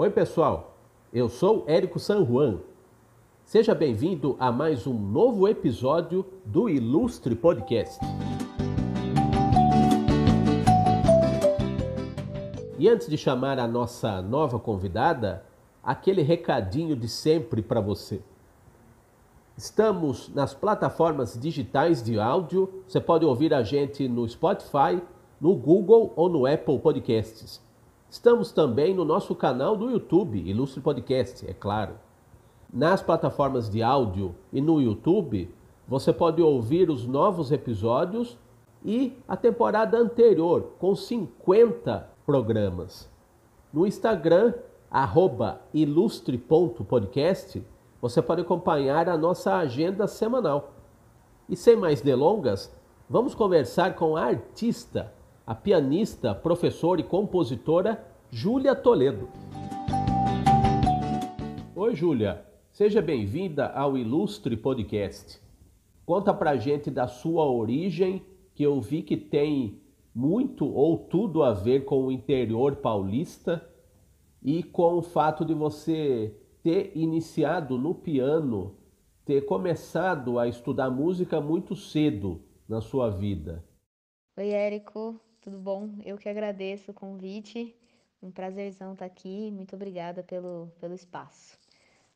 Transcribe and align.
Oi, 0.00 0.08
pessoal. 0.08 0.78
Eu 1.12 1.28
sou 1.28 1.62
Érico 1.66 1.98
San 1.98 2.24
Juan. 2.24 2.60
Seja 3.44 3.74
bem-vindo 3.74 4.34
a 4.40 4.50
mais 4.50 4.86
um 4.86 4.94
novo 4.94 5.46
episódio 5.46 6.24
do 6.42 6.70
Ilustre 6.70 7.34
Podcast. 7.34 8.00
E 12.78 12.88
antes 12.88 13.08
de 13.08 13.18
chamar 13.18 13.58
a 13.58 13.68
nossa 13.68 14.22
nova 14.22 14.58
convidada, 14.58 15.44
aquele 15.82 16.22
recadinho 16.22 16.96
de 16.96 17.06
sempre 17.06 17.60
para 17.60 17.82
você. 17.82 18.22
Estamos 19.54 20.30
nas 20.34 20.54
plataformas 20.54 21.38
digitais 21.38 22.02
de 22.02 22.18
áudio. 22.18 22.84
Você 22.88 23.02
pode 23.02 23.26
ouvir 23.26 23.52
a 23.52 23.62
gente 23.62 24.08
no 24.08 24.26
Spotify, 24.26 25.02
no 25.38 25.54
Google 25.54 26.10
ou 26.16 26.30
no 26.30 26.46
Apple 26.46 26.78
Podcasts. 26.78 27.60
Estamos 28.10 28.50
também 28.50 28.92
no 28.92 29.04
nosso 29.04 29.36
canal 29.36 29.76
do 29.76 29.88
YouTube, 29.88 30.36
Ilustre 30.36 30.80
Podcast, 30.80 31.48
é 31.48 31.54
claro. 31.54 31.94
Nas 32.72 33.00
plataformas 33.00 33.70
de 33.70 33.84
áudio 33.84 34.34
e 34.52 34.60
no 34.60 34.80
YouTube, 34.80 35.54
você 35.86 36.12
pode 36.12 36.42
ouvir 36.42 36.90
os 36.90 37.06
novos 37.06 37.52
episódios 37.52 38.36
e 38.84 39.16
a 39.28 39.36
temporada 39.36 39.96
anterior, 39.96 40.72
com 40.80 40.92
50 40.92 42.10
programas. 42.26 43.08
No 43.72 43.86
Instagram, 43.86 44.54
ilustre.podcast, 45.72 47.64
você 48.02 48.20
pode 48.20 48.40
acompanhar 48.40 49.08
a 49.08 49.16
nossa 49.16 49.54
agenda 49.54 50.08
semanal. 50.08 50.72
E 51.48 51.54
sem 51.54 51.76
mais 51.76 52.00
delongas, 52.00 52.74
vamos 53.08 53.36
conversar 53.36 53.94
com 53.94 54.16
a 54.16 54.24
artista, 54.24 55.12
a 55.46 55.54
pianista, 55.54 56.34
professora 56.34 57.00
e 57.00 57.04
compositora 57.04 58.09
Júlia 58.32 58.76
Toledo. 58.76 59.28
Oi, 61.74 61.96
Júlia. 61.96 62.46
Seja 62.70 63.02
bem-vinda 63.02 63.66
ao 63.66 63.98
Ilustre 63.98 64.56
Podcast. 64.56 65.42
Conta 66.06 66.32
pra 66.32 66.56
gente 66.56 66.92
da 66.92 67.08
sua 67.08 67.44
origem, 67.50 68.24
que 68.54 68.62
eu 68.62 68.80
vi 68.80 69.02
que 69.02 69.16
tem 69.16 69.82
muito 70.14 70.64
ou 70.64 70.96
tudo 70.96 71.42
a 71.42 71.52
ver 71.52 71.84
com 71.84 72.06
o 72.06 72.12
interior 72.12 72.76
paulista 72.76 73.68
e 74.40 74.62
com 74.62 74.98
o 74.98 75.02
fato 75.02 75.44
de 75.44 75.52
você 75.52 76.32
ter 76.62 76.92
iniciado 76.94 77.76
no 77.76 77.96
piano, 77.96 78.76
ter 79.24 79.44
começado 79.44 80.38
a 80.38 80.46
estudar 80.46 80.88
música 80.88 81.40
muito 81.40 81.74
cedo 81.74 82.40
na 82.68 82.80
sua 82.80 83.10
vida. 83.10 83.64
Oi, 84.38 84.50
Érico, 84.50 85.20
tudo 85.40 85.58
bom? 85.58 85.98
Eu 86.04 86.16
que 86.16 86.28
agradeço 86.28 86.92
o 86.92 86.94
convite. 86.94 87.74
Um 88.22 88.30
prazerzão 88.30 88.92
estar 88.92 89.06
aqui. 89.06 89.50
Muito 89.50 89.74
obrigada 89.74 90.22
pelo, 90.22 90.70
pelo 90.78 90.94
espaço. 90.94 91.58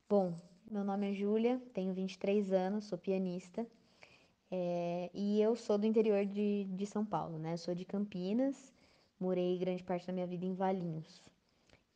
Bom, 0.08 0.34
meu 0.70 0.84
nome 0.84 1.10
é 1.10 1.14
Júlia, 1.14 1.60
tenho 1.72 1.94
23 1.94 2.52
anos, 2.52 2.84
sou 2.84 2.98
pianista. 2.98 3.66
É, 4.50 5.10
e 5.14 5.40
eu 5.40 5.56
sou 5.56 5.78
do 5.78 5.86
interior 5.86 6.24
de, 6.26 6.64
de 6.64 6.86
São 6.86 7.04
Paulo, 7.04 7.38
né? 7.38 7.56
sou 7.56 7.74
de 7.74 7.84
Campinas, 7.84 8.72
morei 9.18 9.58
grande 9.58 9.82
parte 9.82 10.06
da 10.06 10.12
minha 10.12 10.26
vida 10.26 10.44
em 10.44 10.54
Valinhos. 10.54 11.22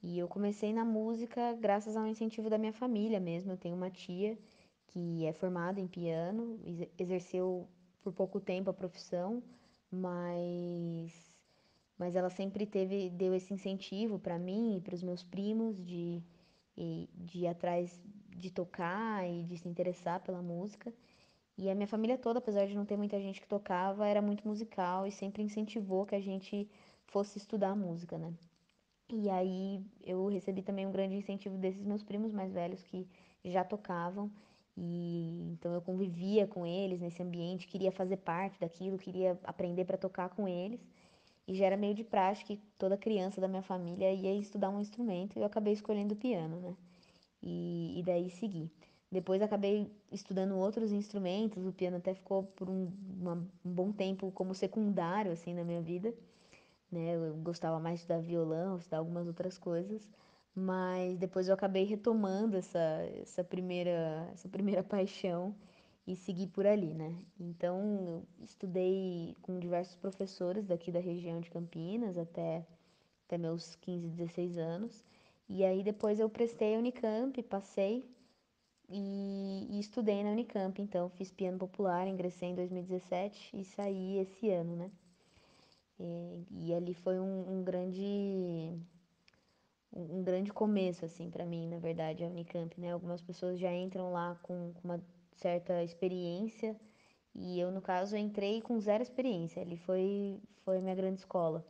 E 0.02 0.18
eu 0.18 0.26
comecei 0.26 0.72
na 0.72 0.84
música 0.84 1.52
graças 1.54 1.96
ao 1.96 2.06
incentivo 2.06 2.48
da 2.48 2.58
minha 2.58 2.72
família 2.72 3.20
mesmo. 3.20 3.52
Eu 3.52 3.56
tenho 3.56 3.76
uma 3.76 3.90
tia 3.90 4.38
que 4.86 5.26
é 5.26 5.32
formada 5.32 5.80
em 5.80 5.86
piano, 5.86 6.58
exerceu 6.98 7.68
por 8.02 8.12
pouco 8.12 8.40
tempo 8.40 8.70
a 8.70 8.74
profissão, 8.74 9.42
mas 9.90 11.27
mas 11.98 12.16
ela 12.16 12.30
sempre 12.30 12.66
teve 12.66 13.10
deu 13.10 13.34
esse 13.34 13.52
incentivo 13.52 14.18
para 14.18 14.38
mim 14.38 14.76
e 14.76 14.80
para 14.80 14.94
os 14.94 15.02
meus 15.02 15.22
primos 15.22 15.82
de 15.84 16.22
de 17.14 17.40
ir 17.40 17.48
atrás 17.48 18.00
de 18.36 18.50
tocar 18.50 19.28
e 19.28 19.42
de 19.44 19.56
se 19.58 19.68
interessar 19.68 20.20
pela 20.20 20.40
música. 20.40 20.92
E 21.58 21.68
a 21.70 21.74
minha 21.74 21.88
família 21.88 22.16
toda, 22.18 22.38
apesar 22.38 22.66
de 22.66 22.76
não 22.76 22.84
ter 22.86 22.96
muita 22.96 23.20
gente 23.20 23.40
que 23.40 23.48
tocava, 23.48 24.06
era 24.06 24.22
muito 24.22 24.46
musical 24.46 25.06
e 25.06 25.10
sempre 25.12 25.42
incentivou 25.42 26.06
que 26.06 26.14
a 26.14 26.20
gente 26.20 26.68
fosse 27.06 27.38
estudar 27.38 27.74
música, 27.76 28.16
né? 28.18 28.32
E 29.10 29.28
aí 29.30 29.82
eu 30.04 30.26
recebi 30.28 30.62
também 30.62 30.86
um 30.86 30.92
grande 30.92 31.16
incentivo 31.16 31.56
desses 31.58 31.84
meus 31.84 32.02
primos 32.02 32.32
mais 32.32 32.52
velhos 32.52 32.82
que 32.84 33.08
já 33.44 33.64
tocavam. 33.64 34.30
E 34.76 35.50
então 35.52 35.74
eu 35.74 35.82
convivia 35.82 36.46
com 36.46 36.64
eles 36.66 37.00
nesse 37.00 37.22
ambiente, 37.22 37.66
queria 37.66 37.90
fazer 37.90 38.18
parte 38.18 38.60
daquilo, 38.60 38.98
queria 38.98 39.38
aprender 39.44 39.84
para 39.84 39.96
tocar 39.98 40.28
com 40.30 40.46
eles. 40.48 40.80
E 41.48 41.54
já 41.54 41.66
era 41.66 41.76
meio 41.76 41.94
de 41.94 42.04
prática 42.04 42.54
que 42.54 42.62
toda 42.78 42.96
criança 42.96 43.40
da 43.40 43.48
minha 43.48 43.62
família 43.62 44.12
ia 44.12 44.34
estudar 44.38 44.70
um 44.70 44.80
instrumento 44.80 45.36
e 45.36 45.40
eu 45.40 45.46
acabei 45.46 45.72
escolhendo 45.72 46.14
o 46.14 46.16
piano, 46.16 46.60
né? 46.60 46.76
E, 47.42 47.98
e 47.98 48.02
daí 48.04 48.30
segui. 48.30 48.70
Depois 49.10 49.42
acabei 49.42 49.90
estudando 50.12 50.54
outros 50.56 50.92
instrumentos, 50.92 51.66
o 51.66 51.72
piano 51.72 51.96
até 51.96 52.14
ficou 52.14 52.44
por 52.44 52.68
um, 52.68 52.92
uma, 53.18 53.34
um 53.64 53.72
bom 53.72 53.90
tempo 53.90 54.30
como 54.32 54.54
secundário, 54.54 55.32
assim, 55.32 55.54
na 55.54 55.64
minha 55.64 55.80
vida 55.80 56.14
né? 56.90 57.16
Eu 57.16 57.34
gostava 57.36 57.78
mais 57.78 57.96
de 57.96 58.00
estudar 58.02 58.20
violão, 58.20 58.78
estudar 58.78 58.98
algumas 58.98 59.26
outras 59.26 59.58
coisas, 59.58 60.08
mas 60.54 61.18
depois 61.18 61.48
eu 61.48 61.54
acabei 61.54 61.84
retomando 61.84 62.56
essa, 62.56 62.78
essa, 63.22 63.44
primeira, 63.44 64.28
essa 64.32 64.48
primeira 64.48 64.82
paixão 64.84 65.54
e 66.08 66.16
segui 66.16 66.46
por 66.46 66.66
ali, 66.66 66.94
né? 66.94 67.14
Então, 67.38 68.24
eu 68.40 68.44
estudei 68.44 69.36
com 69.42 69.58
diversos 69.58 69.94
professores 69.96 70.66
daqui 70.66 70.90
da 70.90 70.98
região 70.98 71.38
de 71.38 71.50
Campinas 71.50 72.16
até, 72.16 72.66
até 73.26 73.36
meus 73.36 73.76
15, 73.76 74.08
16 74.08 74.56
anos. 74.56 75.04
E 75.50 75.62
aí 75.62 75.82
depois 75.82 76.18
eu 76.18 76.30
prestei 76.30 76.74
a 76.74 76.78
Unicamp, 76.78 77.42
passei 77.42 78.08
e, 78.88 79.66
e, 79.70 79.78
estudei 79.78 80.24
na 80.24 80.30
Unicamp. 80.30 80.80
Então, 80.80 81.10
fiz 81.10 81.30
piano 81.30 81.58
popular, 81.58 82.08
ingressei 82.08 82.48
em 82.48 82.54
2017 82.54 83.50
e 83.54 83.62
saí 83.62 84.18
esse 84.18 84.48
ano, 84.48 84.76
né? 84.76 84.90
E, 86.00 86.68
e 86.68 86.74
ali 86.74 86.94
foi 86.94 87.20
um, 87.20 87.58
um 87.58 87.62
grande 87.62 88.72
um, 89.92 90.22
grande 90.22 90.52
começo 90.52 91.04
assim 91.04 91.28
para 91.30 91.44
mim, 91.44 91.68
na 91.68 91.78
verdade, 91.78 92.24
a 92.24 92.28
Unicamp, 92.28 92.80
né? 92.80 92.92
Algumas 92.92 93.20
pessoas 93.20 93.58
já 93.60 93.74
entram 93.74 94.10
lá 94.10 94.38
com, 94.42 94.72
com 94.72 94.88
uma 94.88 94.98
certa 95.38 95.82
experiência 95.82 96.76
e 97.34 97.58
eu 97.58 97.70
no 97.70 97.80
caso 97.80 98.16
entrei 98.16 98.60
com 98.60 98.80
zero 98.80 99.02
experiência. 99.02 99.62
Ali 99.62 99.76
foi 99.76 100.40
foi 100.64 100.80
minha 100.80 100.94
grande 100.94 101.20
escola. 101.20 101.64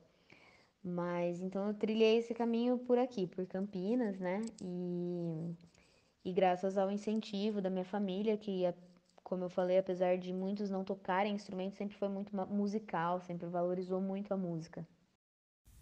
Mas 0.82 1.40
então 1.40 1.68
eu 1.68 1.74
trilhei 1.74 2.18
esse 2.18 2.34
caminho 2.34 2.78
por 2.78 2.98
aqui, 2.98 3.26
por 3.26 3.46
Campinas, 3.46 4.18
né? 4.18 4.40
E, 4.62 5.54
e 6.24 6.32
graças 6.32 6.78
ao 6.78 6.90
incentivo 6.90 7.60
da 7.60 7.70
minha 7.70 7.84
família, 7.84 8.36
que 8.36 8.64
como 9.22 9.44
eu 9.44 9.50
falei, 9.50 9.78
apesar 9.78 10.16
de 10.16 10.32
muitos 10.32 10.70
não 10.70 10.82
tocarem 10.82 11.34
instrumentos, 11.34 11.76
sempre 11.76 11.96
foi 11.96 12.08
muito 12.08 12.34
musical, 12.48 13.20
sempre 13.20 13.46
valorizou 13.46 14.00
muito 14.00 14.32
a 14.32 14.36
música. 14.36 14.86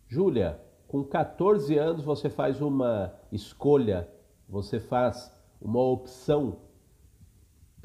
Júlia, 0.09 0.61
com 0.89 1.05
14 1.05 1.79
anos 1.79 2.05
você 2.05 2.29
faz 2.29 2.61
uma 2.61 3.15
escolha, 3.31 4.09
você 4.49 4.81
faz 4.81 5.33
uma 5.61 5.81
opção 5.81 6.66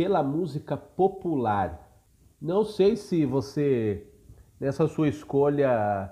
pela 0.01 0.23
música 0.23 0.75
popular. 0.75 1.87
Não 2.41 2.63
sei 2.63 2.95
se 2.95 3.23
você, 3.23 4.03
nessa 4.59 4.87
sua 4.87 5.07
escolha, 5.07 6.11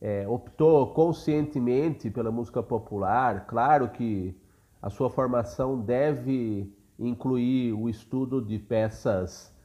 é, 0.00 0.26
optou 0.26 0.88
conscientemente 0.88 2.10
pela 2.10 2.32
música 2.32 2.64
popular. 2.64 3.46
Claro 3.46 3.90
que 3.90 4.36
a 4.82 4.90
sua 4.90 5.08
formação 5.08 5.80
deve 5.80 6.76
incluir 6.98 7.74
o 7.74 7.88
estudo 7.88 8.44
de 8.44 8.58
peças 8.58 9.56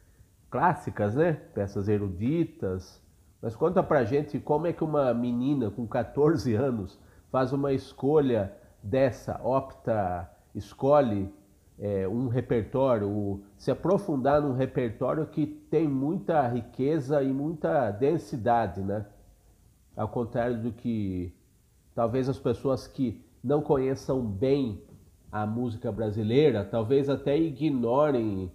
clássicas, 0.52 1.16
né? 1.16 1.34
Peças 1.56 1.90
eruditas. 1.90 3.02
Mas 3.42 3.56
conta 3.56 3.82
pra 3.82 4.04
gente 4.04 4.40
como 4.40 4.68
é 4.68 4.72
que 4.72 4.84
uma 4.84 5.16
menina 5.16 5.72
com 5.72 5.88
14 5.88 6.54
anos 6.54 7.00
faz 7.32 7.52
uma 7.52 7.74
escolha 7.74 8.56
dessa, 8.84 9.42
opta, 9.44 10.30
escolhe 10.54 11.34
é, 11.80 12.08
um 12.08 12.28
repertório, 12.28 13.42
se 13.58 13.72
aprofundar 13.72 14.42
num 14.42 14.54
repertório 14.54 15.26
que 15.26 15.46
tem 15.46 15.88
muita 15.88 16.48
riqueza 16.48 17.22
e 17.24 17.32
muita 17.32 17.92
densidade, 17.92 18.82
né? 18.82 19.06
Ao 19.96 20.08
contrário 20.08 20.62
do 20.62 20.72
que 20.72 21.34
talvez 21.94 22.30
as 22.30 22.40
pessoas 22.40 22.88
que 22.88 23.24
não 23.44 23.62
conheçam 23.62 24.22
bem 24.22 24.82
a 25.32 25.46
música 25.46 25.92
brasileira, 25.92 26.64
talvez 26.64 27.10
até 27.10 27.38
ignorem 27.38 28.52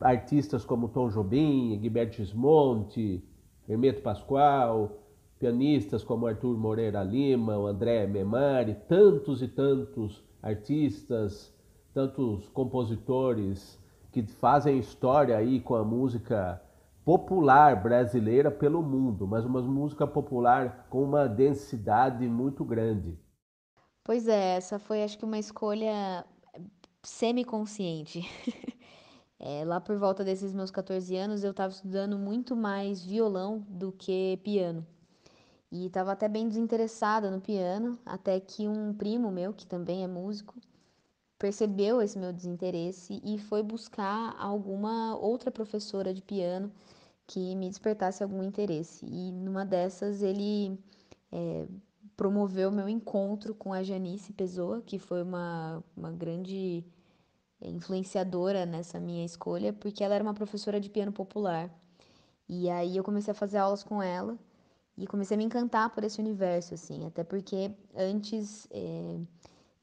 artistas 0.00 0.64
como 0.64 0.88
Tom 0.88 1.08
Jobim, 1.08 1.78
Gilberto 1.80 2.16
Gismonti, 2.16 3.22
Hermeto 3.68 4.02
Pascoal, 4.02 4.98
pianistas 5.38 6.02
como 6.02 6.26
Arthur 6.26 6.56
Moreira 6.56 7.02
Lima, 7.02 7.56
o 7.58 7.66
André 7.66 8.06
Memari, 8.06 8.74
tantos 8.88 9.42
e 9.42 9.48
tantos 9.48 10.22
artistas, 10.42 11.53
tantos 11.94 12.48
compositores 12.48 13.78
que 14.10 14.26
fazem 14.26 14.78
história 14.78 15.36
aí 15.36 15.60
com 15.60 15.76
a 15.76 15.84
música 15.84 16.60
popular 17.04 17.80
brasileira 17.80 18.50
pelo 18.50 18.82
mundo, 18.82 19.26
mas 19.26 19.44
uma 19.44 19.62
música 19.62 20.06
popular 20.06 20.86
com 20.90 21.04
uma 21.04 21.28
densidade 21.28 22.26
muito 22.28 22.64
grande. 22.64 23.18
Pois 24.02 24.26
é, 24.26 24.56
essa 24.56 24.78
foi 24.78 25.02
acho 25.02 25.16
que 25.16 25.24
uma 25.24 25.38
escolha 25.38 26.26
semi-consciente. 27.02 28.20
É, 29.36 29.62
lá 29.62 29.78
por 29.78 29.98
volta 29.98 30.24
desses 30.24 30.54
meus 30.54 30.70
14 30.70 31.14
anos, 31.16 31.44
eu 31.44 31.50
estava 31.50 31.70
estudando 31.70 32.16
muito 32.16 32.56
mais 32.56 33.04
violão 33.04 33.62
do 33.68 33.92
que 33.92 34.40
piano. 34.42 34.86
E 35.70 35.86
estava 35.86 36.12
até 36.12 36.28
bem 36.28 36.48
desinteressada 36.48 37.30
no 37.30 37.42
piano, 37.42 37.98
até 38.06 38.40
que 38.40 38.66
um 38.66 38.94
primo 38.94 39.30
meu, 39.30 39.52
que 39.52 39.66
também 39.66 40.02
é 40.02 40.06
músico, 40.06 40.54
percebeu 41.38 42.00
esse 42.00 42.18
meu 42.18 42.32
desinteresse 42.32 43.20
e 43.24 43.38
foi 43.38 43.62
buscar 43.62 44.34
alguma 44.38 45.16
outra 45.16 45.50
professora 45.50 46.12
de 46.14 46.22
piano 46.22 46.72
que 47.26 47.54
me 47.56 47.68
despertasse 47.68 48.22
algum 48.22 48.42
interesse. 48.42 49.04
E 49.06 49.32
numa 49.32 49.64
dessas 49.64 50.22
ele 50.22 50.78
é, 51.32 51.66
promoveu 52.16 52.70
meu 52.70 52.88
encontro 52.88 53.54
com 53.54 53.72
a 53.72 53.82
Janice 53.82 54.32
Pessoa, 54.32 54.82
que 54.82 54.98
foi 54.98 55.22
uma, 55.22 55.82
uma 55.96 56.10
grande 56.10 56.84
influenciadora 57.60 58.66
nessa 58.66 59.00
minha 59.00 59.24
escolha, 59.24 59.72
porque 59.72 60.04
ela 60.04 60.14
era 60.14 60.24
uma 60.24 60.34
professora 60.34 60.80
de 60.80 60.90
piano 60.90 61.12
popular. 61.12 61.70
E 62.48 62.68
aí 62.68 62.96
eu 62.96 63.04
comecei 63.04 63.32
a 63.32 63.34
fazer 63.34 63.58
aulas 63.58 63.82
com 63.82 64.02
ela 64.02 64.38
e 64.96 65.06
comecei 65.06 65.34
a 65.34 65.38
me 65.38 65.44
encantar 65.44 65.90
por 65.90 66.04
esse 66.04 66.20
universo, 66.20 66.74
assim, 66.74 67.06
até 67.06 67.24
porque 67.24 67.72
antes 67.96 68.68
é, 68.70 69.18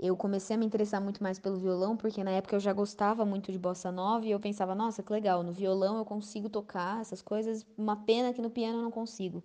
eu 0.01 0.17
comecei 0.17 0.55
a 0.55 0.59
me 0.59 0.65
interessar 0.65 0.99
muito 0.99 1.21
mais 1.21 1.37
pelo 1.39 1.57
violão, 1.57 1.95
porque 1.95 2.23
na 2.23 2.31
época 2.31 2.55
eu 2.55 2.59
já 2.59 2.73
gostava 2.73 3.23
muito 3.23 3.51
de 3.51 3.59
bossa 3.59 3.91
nova 3.91 4.25
e 4.25 4.31
eu 4.31 4.39
pensava, 4.39 4.73
nossa, 4.73 5.03
que 5.03 5.13
legal, 5.13 5.43
no 5.43 5.51
violão 5.51 5.97
eu 5.97 6.05
consigo 6.05 6.49
tocar 6.49 6.99
essas 7.01 7.21
coisas, 7.21 7.65
uma 7.77 7.95
pena 7.95 8.33
que 8.33 8.41
no 8.41 8.49
piano 8.49 8.79
eu 8.79 8.83
não 8.83 8.91
consigo. 8.91 9.43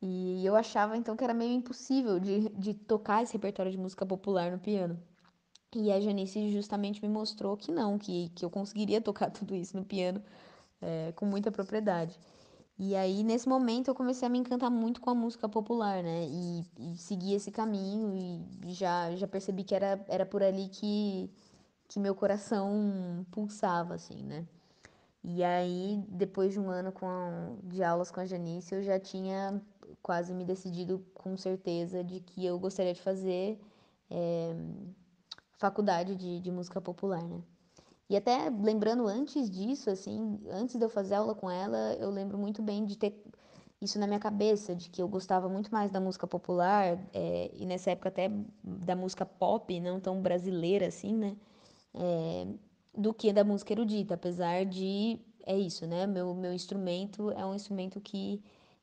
E 0.00 0.44
eu 0.44 0.54
achava 0.54 0.96
então 0.96 1.16
que 1.16 1.24
era 1.24 1.32
meio 1.34 1.52
impossível 1.54 2.20
de, 2.20 2.50
de 2.50 2.74
tocar 2.74 3.22
esse 3.22 3.32
repertório 3.32 3.72
de 3.72 3.78
música 3.78 4.04
popular 4.04 4.52
no 4.52 4.58
piano. 4.58 5.00
E 5.74 5.90
a 5.90 6.00
Janice 6.00 6.50
justamente 6.52 7.02
me 7.02 7.08
mostrou 7.08 7.56
que 7.56 7.72
não, 7.72 7.98
que, 7.98 8.30
que 8.34 8.44
eu 8.44 8.50
conseguiria 8.50 9.00
tocar 9.00 9.30
tudo 9.32 9.54
isso 9.54 9.76
no 9.76 9.84
piano 9.84 10.22
é, 10.82 11.12
com 11.16 11.26
muita 11.26 11.50
propriedade. 11.50 12.18
E 12.78 12.94
aí, 12.94 13.22
nesse 13.24 13.48
momento, 13.48 13.88
eu 13.88 13.94
comecei 13.94 14.26
a 14.26 14.30
me 14.30 14.38
encantar 14.38 14.70
muito 14.70 15.00
com 15.00 15.08
a 15.08 15.14
música 15.14 15.48
popular, 15.48 16.02
né? 16.02 16.26
E, 16.28 16.64
e 16.78 16.96
segui 16.98 17.32
esse 17.32 17.50
caminho 17.50 18.14
e 18.14 18.72
já, 18.74 19.14
já 19.16 19.26
percebi 19.26 19.64
que 19.64 19.74
era, 19.74 20.04
era 20.08 20.26
por 20.26 20.42
ali 20.42 20.68
que, 20.68 21.30
que 21.88 21.98
meu 21.98 22.14
coração 22.14 23.26
pulsava, 23.30 23.94
assim, 23.94 24.22
né? 24.22 24.46
E 25.24 25.42
aí, 25.42 26.04
depois 26.08 26.52
de 26.52 26.60
um 26.60 26.70
ano 26.70 26.92
com 26.92 27.58
de 27.64 27.82
aulas 27.82 28.10
com 28.10 28.20
a 28.20 28.26
Janice, 28.26 28.74
eu 28.74 28.82
já 28.82 29.00
tinha 29.00 29.60
quase 30.02 30.34
me 30.34 30.44
decidido 30.44 31.04
com 31.14 31.36
certeza 31.36 32.04
de 32.04 32.20
que 32.20 32.44
eu 32.46 32.58
gostaria 32.58 32.94
de 32.94 33.02
fazer 33.02 33.58
é, 34.10 34.54
faculdade 35.58 36.14
de, 36.14 36.40
de 36.40 36.50
música 36.50 36.80
popular, 36.80 37.22
né? 37.24 37.42
E 38.08 38.16
até 38.16 38.48
lembrando 38.50 39.06
antes 39.06 39.50
disso, 39.50 39.90
assim, 39.90 40.38
antes 40.50 40.76
de 40.76 40.84
eu 40.84 40.88
fazer 40.88 41.16
aula 41.16 41.34
com 41.34 41.50
ela, 41.50 41.94
eu 41.94 42.10
lembro 42.10 42.38
muito 42.38 42.62
bem 42.62 42.84
de 42.84 42.96
ter 42.96 43.20
isso 43.80 43.98
na 43.98 44.06
minha 44.06 44.20
cabeça, 44.20 44.74
de 44.74 44.88
que 44.88 45.02
eu 45.02 45.08
gostava 45.08 45.48
muito 45.48 45.70
mais 45.72 45.90
da 45.90 46.00
música 46.00 46.26
popular, 46.26 46.98
é, 47.12 47.50
e 47.54 47.66
nessa 47.66 47.90
época 47.90 48.08
até 48.08 48.30
da 48.62 48.96
música 48.96 49.26
pop, 49.26 49.78
não 49.80 50.00
tão 50.00 50.22
brasileira 50.22 50.86
assim, 50.86 51.14
né? 51.14 51.36
É, 51.94 52.46
do 52.96 53.12
que 53.12 53.32
da 53.32 53.44
música 53.44 53.72
erudita, 53.72 54.14
apesar 54.14 54.64
de, 54.64 55.20
é 55.44 55.58
isso, 55.58 55.86
né? 55.86 56.06
Meu, 56.06 56.34
meu 56.34 56.52
instrumento 56.54 57.30
é 57.32 57.44
um 57.44 57.54
instrumento 57.54 58.00
que 58.00 58.42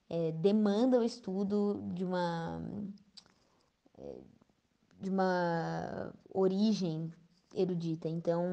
é, 0.09 0.31
demanda 0.33 0.99
o 0.99 1.03
estudo 1.03 1.81
de 1.93 2.03
uma 2.05 2.61
de 4.99 5.09
uma 5.09 6.13
origem 6.33 7.11
erudita. 7.53 8.07
Então, 8.09 8.43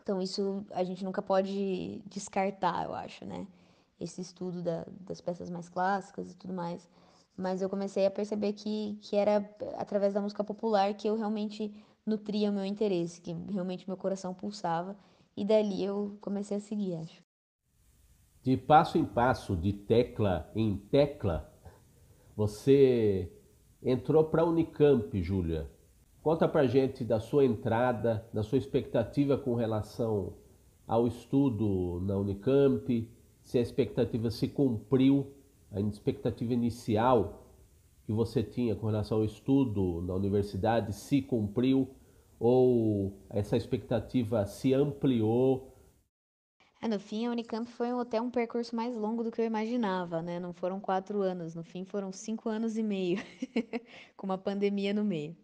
então 0.00 0.20
isso 0.20 0.64
a 0.72 0.84
gente 0.84 1.04
nunca 1.04 1.22
pode 1.22 2.02
descartar, 2.06 2.84
eu 2.84 2.94
acho, 2.94 3.24
né? 3.24 3.46
Esse 4.00 4.20
estudo 4.20 4.62
da, 4.62 4.84
das 5.00 5.20
peças 5.20 5.50
mais 5.50 5.68
clássicas 5.68 6.30
e 6.30 6.36
tudo 6.36 6.52
mais. 6.52 6.88
Mas 7.36 7.62
eu 7.62 7.68
comecei 7.68 8.06
a 8.06 8.10
perceber 8.10 8.52
que, 8.52 8.98
que 9.00 9.16
era 9.16 9.48
através 9.78 10.12
da 10.12 10.20
música 10.20 10.44
popular 10.44 10.94
que 10.94 11.08
eu 11.08 11.16
realmente 11.16 11.72
nutria 12.04 12.50
o 12.50 12.52
meu 12.52 12.64
interesse, 12.64 13.20
que 13.20 13.32
realmente 13.50 13.88
meu 13.88 13.96
coração 13.96 14.34
pulsava. 14.34 14.96
E 15.36 15.44
dali 15.44 15.82
eu 15.82 16.18
comecei 16.20 16.58
a 16.58 16.60
seguir, 16.60 16.94
acho. 16.96 17.22
De 18.42 18.56
passo 18.56 18.98
em 18.98 19.04
passo, 19.04 19.56
de 19.56 19.72
tecla 19.72 20.50
em 20.54 20.76
tecla, 20.76 21.50
você 22.36 23.32
entrou 23.82 24.24
para 24.24 24.42
a 24.42 24.44
Unicamp, 24.44 25.22
Júlia. 25.22 25.70
Conta 26.22 26.46
para 26.46 26.68
gente 26.68 27.04
da 27.04 27.18
sua 27.18 27.44
entrada, 27.44 28.24
da 28.32 28.44
sua 28.44 28.56
expectativa 28.56 29.36
com 29.36 29.56
relação 29.56 30.34
ao 30.86 31.04
estudo 31.08 32.00
na 32.00 32.16
Unicamp, 32.16 33.10
se 33.42 33.58
a 33.58 33.60
expectativa 33.60 34.30
se 34.30 34.46
cumpriu, 34.46 35.34
a 35.72 35.80
expectativa 35.80 36.52
inicial 36.52 37.48
que 38.04 38.12
você 38.12 38.40
tinha 38.40 38.76
com 38.76 38.86
relação 38.86 39.18
ao 39.18 39.24
estudo 39.24 40.00
na 40.02 40.14
universidade 40.14 40.92
se 40.92 41.20
cumpriu 41.20 41.88
ou 42.38 43.18
essa 43.28 43.56
expectativa 43.56 44.46
se 44.46 44.72
ampliou 44.72 45.72
é, 46.80 46.88
no 46.88 46.98
fim, 46.98 47.26
a 47.26 47.30
Unicamp 47.30 47.70
foi 47.70 47.90
até 47.90 48.20
um 48.20 48.28
percurso 48.28 48.74
mais 48.74 48.96
longo 48.96 49.22
do 49.22 49.30
que 49.30 49.40
eu 49.40 49.44
imaginava, 49.44 50.20
né? 50.20 50.40
Não 50.40 50.52
foram 50.52 50.80
quatro 50.80 51.22
anos, 51.22 51.54
no 51.54 51.62
fim 51.62 51.84
foram 51.84 52.10
cinco 52.10 52.48
anos 52.48 52.76
e 52.76 52.82
meio, 52.82 53.18
com 54.16 54.26
uma 54.26 54.36
pandemia 54.36 54.92
no 54.92 55.04
meio. 55.04 55.36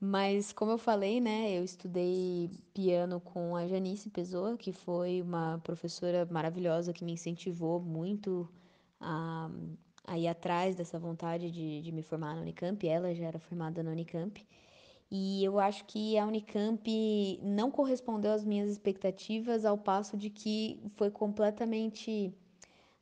Mas, 0.00 0.52
como 0.52 0.70
eu 0.70 0.78
falei, 0.78 1.20
né, 1.20 1.58
eu 1.58 1.64
estudei 1.64 2.50
piano 2.72 3.20
com 3.20 3.56
a 3.56 3.66
Janice 3.66 4.08
Pessoa, 4.08 4.56
que 4.56 4.72
foi 4.72 5.20
uma 5.20 5.58
professora 5.64 6.26
maravilhosa 6.30 6.92
que 6.92 7.04
me 7.04 7.12
incentivou 7.12 7.80
muito 7.80 8.48
a, 9.00 9.50
a 10.06 10.16
ir 10.16 10.28
atrás 10.28 10.76
dessa 10.76 10.98
vontade 11.00 11.50
de, 11.50 11.82
de 11.82 11.90
me 11.90 12.02
formar 12.02 12.36
na 12.36 12.42
Unicamp. 12.42 12.86
Ela 12.86 13.12
já 13.12 13.26
era 13.26 13.40
formada 13.40 13.82
na 13.82 13.90
Unicamp. 13.90 14.46
E 15.10 15.42
eu 15.42 15.58
acho 15.58 15.84
que 15.86 16.16
a 16.18 16.26
Unicamp 16.26 17.40
não 17.42 17.70
correspondeu 17.70 18.32
às 18.32 18.44
minhas 18.44 18.70
expectativas, 18.70 19.64
ao 19.64 19.78
passo 19.78 20.16
de 20.16 20.30
que 20.30 20.78
foi 20.96 21.10
completamente. 21.10 22.32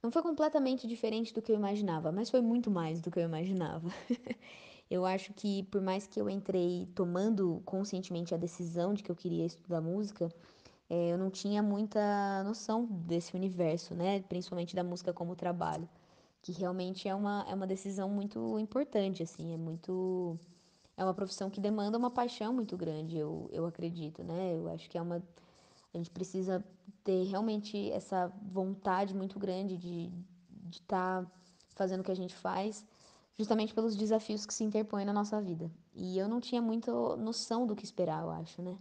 Não 0.02 0.10
foi 0.10 0.22
completamente 0.22 0.86
diferente 0.86 1.34
do 1.34 1.42
que 1.42 1.50
eu 1.52 1.56
imaginava, 1.56 2.12
mas 2.12 2.30
foi 2.30 2.40
muito 2.40 2.70
mais 2.70 3.00
do 3.00 3.10
que 3.10 3.18
eu 3.18 3.24
imaginava. 3.24 3.90
eu 4.90 5.04
acho 5.04 5.32
que, 5.34 5.64
por 5.64 5.80
mais 5.80 6.06
que 6.06 6.20
eu 6.20 6.30
entrei 6.30 6.88
tomando 6.94 7.62
conscientemente 7.64 8.34
a 8.34 8.38
decisão 8.38 8.94
de 8.94 9.02
que 9.02 9.10
eu 9.10 9.16
queria 9.16 9.46
estudar 9.46 9.80
música, 9.80 10.28
é, 10.88 11.12
eu 11.12 11.18
não 11.18 11.30
tinha 11.30 11.62
muita 11.62 12.44
noção 12.44 12.86
desse 12.86 13.34
universo, 13.34 13.94
né? 13.94 14.22
Principalmente 14.22 14.76
da 14.76 14.84
música 14.84 15.12
como 15.12 15.34
trabalho, 15.34 15.88
que 16.42 16.52
realmente 16.52 17.08
é 17.08 17.14
uma, 17.14 17.44
é 17.48 17.54
uma 17.54 17.66
decisão 17.66 18.08
muito 18.08 18.58
importante, 18.58 19.22
assim, 19.22 19.52
é 19.52 19.56
muito 19.56 20.38
é 20.96 21.04
uma 21.04 21.12
profissão 21.14 21.50
que 21.50 21.60
demanda 21.60 21.98
uma 21.98 22.10
paixão 22.10 22.52
muito 22.54 22.76
grande, 22.76 23.18
eu, 23.18 23.50
eu 23.52 23.66
acredito, 23.66 24.24
né? 24.24 24.54
Eu 24.54 24.68
acho 24.68 24.88
que 24.88 24.96
é 24.96 25.02
uma. 25.02 25.22
A 25.92 25.96
gente 25.98 26.10
precisa 26.10 26.64
ter 27.04 27.24
realmente 27.24 27.90
essa 27.90 28.32
vontade 28.42 29.14
muito 29.14 29.38
grande 29.38 29.76
de 29.76 30.10
estar 30.70 31.22
tá 31.22 31.30
fazendo 31.74 32.00
o 32.00 32.04
que 32.04 32.10
a 32.10 32.16
gente 32.16 32.34
faz, 32.34 32.84
justamente 33.38 33.74
pelos 33.74 33.94
desafios 33.96 34.46
que 34.46 34.54
se 34.54 34.64
interpõem 34.64 35.04
na 35.04 35.12
nossa 35.12 35.40
vida. 35.40 35.70
E 35.94 36.18
eu 36.18 36.28
não 36.28 36.40
tinha 36.40 36.62
muita 36.62 36.92
noção 37.16 37.66
do 37.66 37.76
que 37.76 37.84
esperar, 37.84 38.22
eu 38.22 38.30
acho, 38.30 38.62
né? 38.62 38.78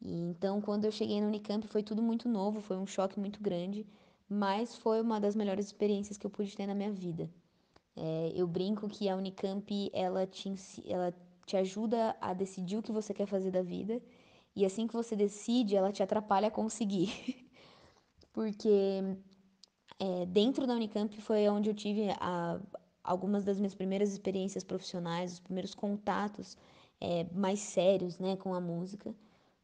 E 0.00 0.12
então, 0.22 0.60
quando 0.60 0.84
eu 0.84 0.92
cheguei 0.92 1.20
no 1.20 1.28
Unicamp, 1.28 1.66
foi 1.68 1.82
tudo 1.82 2.02
muito 2.02 2.28
novo, 2.28 2.60
foi 2.60 2.76
um 2.76 2.86
choque 2.86 3.18
muito 3.18 3.40
grande, 3.42 3.86
mas 4.28 4.76
foi 4.76 5.00
uma 5.00 5.20
das 5.20 5.34
melhores 5.34 5.66
experiências 5.66 6.18
que 6.18 6.26
eu 6.26 6.30
pude 6.30 6.54
ter 6.56 6.66
na 6.66 6.74
minha 6.74 6.92
vida. 6.92 7.30
É, 7.96 8.32
eu 8.34 8.46
brinco 8.46 8.88
que 8.88 9.08
a 9.08 9.16
Unicamp, 9.16 9.90
ela 9.92 10.26
te, 10.26 10.52
ela 10.86 11.14
te 11.46 11.56
ajuda 11.56 12.14
a 12.20 12.34
decidir 12.34 12.76
o 12.76 12.82
que 12.82 12.92
você 12.92 13.14
quer 13.14 13.26
fazer 13.26 13.50
da 13.50 13.62
vida. 13.62 14.02
E 14.54 14.64
assim 14.64 14.86
que 14.86 14.94
você 14.94 15.16
decide, 15.16 15.76
ela 15.76 15.92
te 15.92 16.02
atrapalha 16.02 16.48
a 16.48 16.50
conseguir. 16.50 17.10
Porque 18.32 19.02
é, 19.98 20.26
dentro 20.26 20.66
da 20.66 20.74
Unicamp 20.74 21.20
foi 21.22 21.48
onde 21.48 21.70
eu 21.70 21.74
tive 21.74 22.10
a, 22.20 22.60
algumas 23.06 23.44
das 23.44 23.58
minhas 23.58 23.74
primeiras 23.74 24.12
experiências 24.12 24.64
profissionais, 24.64 25.34
os 25.34 25.40
primeiros 25.40 25.74
contatos 25.74 26.56
é, 27.00 27.26
mais 27.32 27.60
sérios 27.60 28.18
né, 28.18 28.36
com 28.36 28.54
a 28.54 28.60
música. 28.60 29.14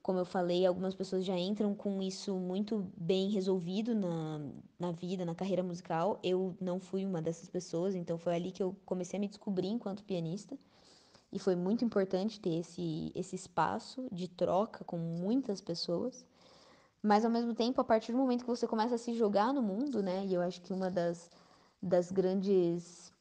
Como 0.03 0.19
eu 0.19 0.25
falei, 0.25 0.67
algumas 0.67 0.95
pessoas 0.95 1.25
já 1.25 1.39
entram 1.39 1.75
com 1.75 2.03
isso 2.03 2.35
muito 2.35 2.91
bem 2.97 3.29
resolvido 3.31 3.95
na, 3.95 4.41
na 4.79 4.91
vida, 4.91 5.25
na 5.25 5.35
carreira 5.35 5.63
musical. 5.63 6.19
Eu 6.23 6.57
não 6.61 6.81
fui 6.81 7.05
uma 7.05 7.23
dessas 7.23 7.49
pessoas, 7.49 7.95
então 7.95 8.19
foi 8.19 8.35
ali 8.35 8.51
que 8.51 8.63
eu 8.63 8.75
comecei 8.85 9.17
a 9.17 9.21
me 9.21 9.29
descobrir 9.29 9.69
enquanto 9.69 10.05
pianista. 10.05 10.57
E 11.33 11.39
foi 11.39 11.55
muito 11.55 11.85
importante 11.85 12.41
ter 12.41 12.59
esse, 12.61 13.13
esse 13.15 13.37
espaço 13.37 14.07
de 14.13 14.29
troca 14.29 14.85
com 14.85 14.99
muitas 14.99 15.61
pessoas. 15.61 16.27
Mas, 17.03 17.25
ao 17.25 17.31
mesmo 17.31 17.55
tempo, 17.55 17.81
a 17.81 17.85
partir 17.85 18.13
do 18.13 18.19
momento 18.19 18.45
que 18.45 18.51
você 18.51 18.67
começa 18.67 18.97
a 18.97 18.99
se 18.99 19.15
jogar 19.15 19.53
no 19.53 19.63
mundo, 19.63 20.03
né? 20.03 20.25
E 20.27 20.35
eu 20.35 20.43
acho 20.43 20.61
que 20.61 20.73
uma 20.73 20.91
das, 20.91 21.31
das 21.81 22.13
grandes 22.13 23.12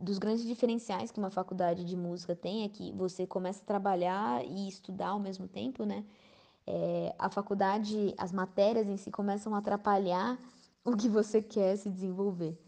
dos 0.00 0.18
grandes 0.18 0.44
diferenciais 0.44 1.10
que 1.10 1.18
uma 1.18 1.30
faculdade 1.30 1.84
de 1.84 1.96
música 1.96 2.34
tem 2.34 2.64
é 2.64 2.68
que 2.68 2.92
você 2.92 3.26
começa 3.26 3.62
a 3.62 3.66
trabalhar 3.66 4.44
e 4.44 4.68
estudar 4.68 5.08
ao 5.08 5.20
mesmo 5.20 5.46
tempo, 5.46 5.84
né? 5.84 6.04
É, 6.66 7.14
a 7.18 7.28
faculdade, 7.28 8.14
as 8.16 8.32
matérias 8.32 8.88
em 8.88 8.96
si 8.96 9.10
começam 9.10 9.54
a 9.54 9.58
atrapalhar 9.58 10.38
o 10.84 10.96
que 10.96 11.08
você 11.08 11.42
quer 11.42 11.76
se 11.76 11.90
desenvolver, 11.90 12.58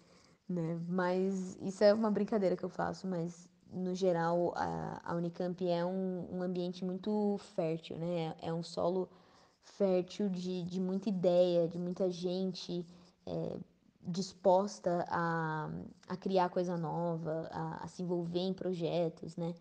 né? 0.49 0.79
Mas 0.89 1.57
isso 1.63 1.83
é 1.83 1.95
uma 1.95 2.11
brincadeira 2.11 2.57
que 2.57 2.65
eu 2.65 2.69
faço, 2.69 3.07
mas 3.07 3.49
no 3.73 3.95
geral 3.95 4.53
a, 4.55 5.01
a 5.03 5.15
Unicamp 5.15 5.67
é 5.67 5.85
um, 5.85 6.29
um 6.31 6.43
ambiente 6.43 6.85
muito 6.85 7.39
fértil, 7.55 7.97
né? 7.97 8.35
É 8.43 8.53
um 8.53 8.63
solo 8.63 9.09
fértil 9.63 10.29
de, 10.29 10.63
de 10.65 10.81
muita 10.81 11.09
ideia, 11.09 11.67
de 11.67 11.79
muita 11.79 12.11
gente 12.11 12.85
é, 13.25 13.57
disposta 14.02 15.04
a, 15.09 15.71
a 16.09 16.16
criar 16.16 16.49
coisa 16.50 16.76
nova, 16.76 17.49
a, 17.52 17.85
a, 17.85 17.88
se 17.88 18.02
envolver 18.02 18.40
em 18.40 18.52
projetos, 18.52 19.37
né? 19.37 19.54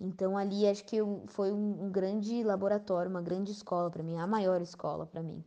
Então 0.00 0.36
ali 0.36 0.66
acho 0.66 0.84
que 0.84 0.96
eu, 0.96 1.22
foi 1.28 1.52
um, 1.52 1.86
um 1.86 1.90
grande 1.90 2.42
laboratório, 2.42 3.10
uma 3.10 3.22
grande 3.22 3.52
escola 3.52 3.90
para 3.90 4.02
mim, 4.02 4.16
a 4.16 4.26
maior 4.26 4.60
escola 4.60 5.06
para 5.06 5.22
mim. 5.22 5.44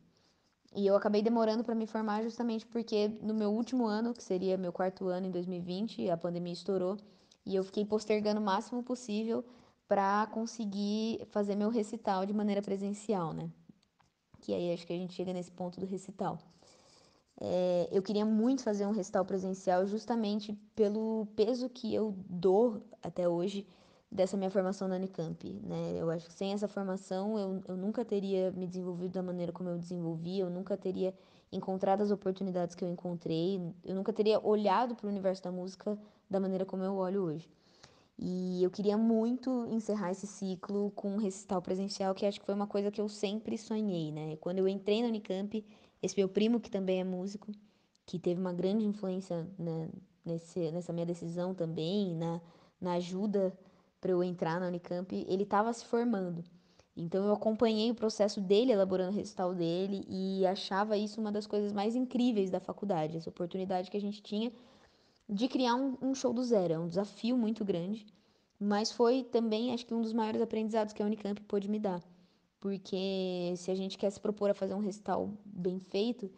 E 0.76 0.88
eu 0.88 0.96
acabei 0.96 1.22
demorando 1.22 1.64
para 1.64 1.76
me 1.76 1.86
formar 1.86 2.24
justamente 2.24 2.66
porque 2.66 3.08
no 3.22 3.34
meu 3.34 3.52
último 3.52 3.86
ano, 3.86 4.14
que 4.14 4.24
seria 4.24 4.58
meu 4.58 4.72
quarto 4.72 5.08
ano 5.08 5.28
em 5.28 5.32
2020, 5.32 6.10
a 6.10 6.18
pandemia 6.18 6.54
estourou 6.54 6.98
e 7.46 7.56
eu 7.56 7.64
fiquei 7.64 7.86
postergando 7.86 8.40
o 8.40 8.44
máximo 8.44 8.82
possível 8.82 9.44
para 9.88 10.26
conseguir 10.28 11.26
fazer 11.30 11.56
meu 11.56 11.70
recital 11.70 12.26
de 12.26 12.34
maneira 12.34 12.62
presencial, 12.62 13.34
né? 13.34 13.50
Que 14.42 14.54
aí 14.54 14.74
acho 14.74 14.88
que 14.88 14.94
a 14.94 14.98
gente 14.98 15.14
chega 15.14 15.32
nesse 15.32 15.52
ponto 15.52 15.80
do 15.80 15.86
recital. 15.86 16.40
É, 17.46 17.90
eu 17.92 18.02
queria 18.02 18.26
muito 18.26 18.64
fazer 18.64 18.86
um 18.86 18.92
recital 18.92 19.26
presencial 19.26 19.86
justamente 19.86 20.58
pelo 20.74 21.28
peso 21.36 21.68
que 21.68 21.94
eu 21.94 22.16
dou 22.30 22.82
até 23.02 23.28
hoje 23.28 23.68
dessa 24.10 24.38
minha 24.38 24.50
formação 24.50 24.88
na 24.88 24.96
Unicamp, 24.96 25.52
né? 25.62 25.94
Eu 25.98 26.10
acho 26.10 26.28
que 26.28 26.34
sem 26.34 26.54
essa 26.54 26.70
formação 26.70 27.38
eu, 27.38 27.62
eu 27.68 27.76
nunca 27.76 28.06
teria 28.06 28.50
me 28.52 28.66
desenvolvido 28.66 29.12
da 29.12 29.22
maneira 29.22 29.52
como 29.52 29.68
eu 29.68 29.78
desenvolvi, 29.78 30.40
eu 30.40 30.50
nunca 30.50 30.78
teria 30.78 31.14
encontrado 31.52 32.02
as 32.02 32.12
oportunidades 32.12 32.76
que 32.76 32.86
eu 32.86 32.90
encontrei, 32.90 33.60
eu 33.84 33.94
nunca 33.94 34.14
teria 34.14 34.40
olhado 34.40 34.96
para 34.96 35.08
o 35.08 35.10
universo 35.10 35.44
da 35.44 35.52
música 35.52 36.00
da 36.30 36.40
maneira 36.40 36.64
como 36.64 36.82
eu 36.84 36.96
olho 36.96 37.24
hoje. 37.24 37.52
E 38.18 38.64
eu 38.64 38.70
queria 38.72 38.96
muito 38.96 39.68
encerrar 39.70 40.12
esse 40.12 40.28
ciclo 40.28 40.92
com 40.92 41.16
um 41.16 41.18
recital 41.18 41.62
presencial, 41.62 42.14
que 42.16 42.26
acho 42.26 42.40
que 42.40 42.46
foi 42.46 42.56
uma 42.56 42.68
coisa 42.68 42.90
que 42.90 43.02
eu 43.02 43.10
sempre 43.10 43.58
sonhei, 43.58 44.14
né? 44.14 44.38
Quando 44.38 44.60
eu 44.60 44.68
entrei 44.68 45.02
na 45.02 45.10
Unicamp, 45.10 45.66
esse 46.04 46.16
meu 46.18 46.28
primo, 46.28 46.60
que 46.60 46.70
também 46.70 47.00
é 47.00 47.04
músico, 47.04 47.52
que 48.06 48.20
teve 48.20 48.40
uma 48.40 48.54
grande 48.54 48.86
influência 48.86 49.48
nesse, 50.26 50.70
nessa 50.72 50.92
minha 50.92 51.06
decisão 51.06 51.54
também, 51.56 52.14
na, 52.14 52.42
na 52.80 52.94
ajuda 52.94 53.58
para 54.02 54.12
eu 54.12 54.22
entrar 54.22 54.60
na 54.60 54.68
Unicamp, 54.68 55.16
ele 55.30 55.44
estava 55.44 55.72
se 55.72 55.86
formando. 55.86 56.44
Então 56.96 57.26
eu 57.26 57.34
acompanhei 57.34 57.90
o 57.90 57.96
processo 57.96 58.40
dele 58.42 58.72
elaborando 58.72 59.12
o 59.12 59.16
recital 59.16 59.56
dele 59.56 60.06
e 60.08 60.46
achava 60.46 60.98
isso 60.98 61.20
uma 61.20 61.32
das 61.32 61.48
coisas 61.48 61.72
mais 61.72 61.96
incríveis 61.96 62.52
da 62.52 62.60
faculdade, 62.60 63.18
essa 63.18 63.30
oportunidade 63.30 63.90
que 63.90 63.98
a 63.98 64.02
gente 64.02 64.22
tinha 64.22 64.52
de 65.28 65.48
criar 65.48 65.76
um, 65.76 65.98
um 66.02 66.14
show 66.14 66.34
do 66.34 66.44
zero. 66.44 66.74
É 66.74 66.80
um 66.80 66.88
desafio 66.88 67.38
muito 67.38 67.64
grande, 67.66 68.06
mas 68.60 68.92
foi 68.92 69.24
também, 69.24 69.74
acho 69.74 69.86
que, 69.86 69.94
um 69.94 70.02
dos 70.02 70.14
maiores 70.14 70.42
aprendizados 70.42 70.94
que 70.94 71.02
a 71.02 71.06
Unicamp 71.06 71.42
pôde 71.44 71.70
me 71.70 71.80
dar. 71.80 72.04
Porque 72.64 73.54
se 73.58 73.70
a 73.70 73.76
gente 73.76 73.98
quer 73.98 74.10
se 74.10 74.18
propor 74.22 74.50
a 74.50 74.54
fazer 74.54 74.74
um 74.74 74.80
recital 74.80 75.30
bem 75.44 75.80
feito, 75.80 76.32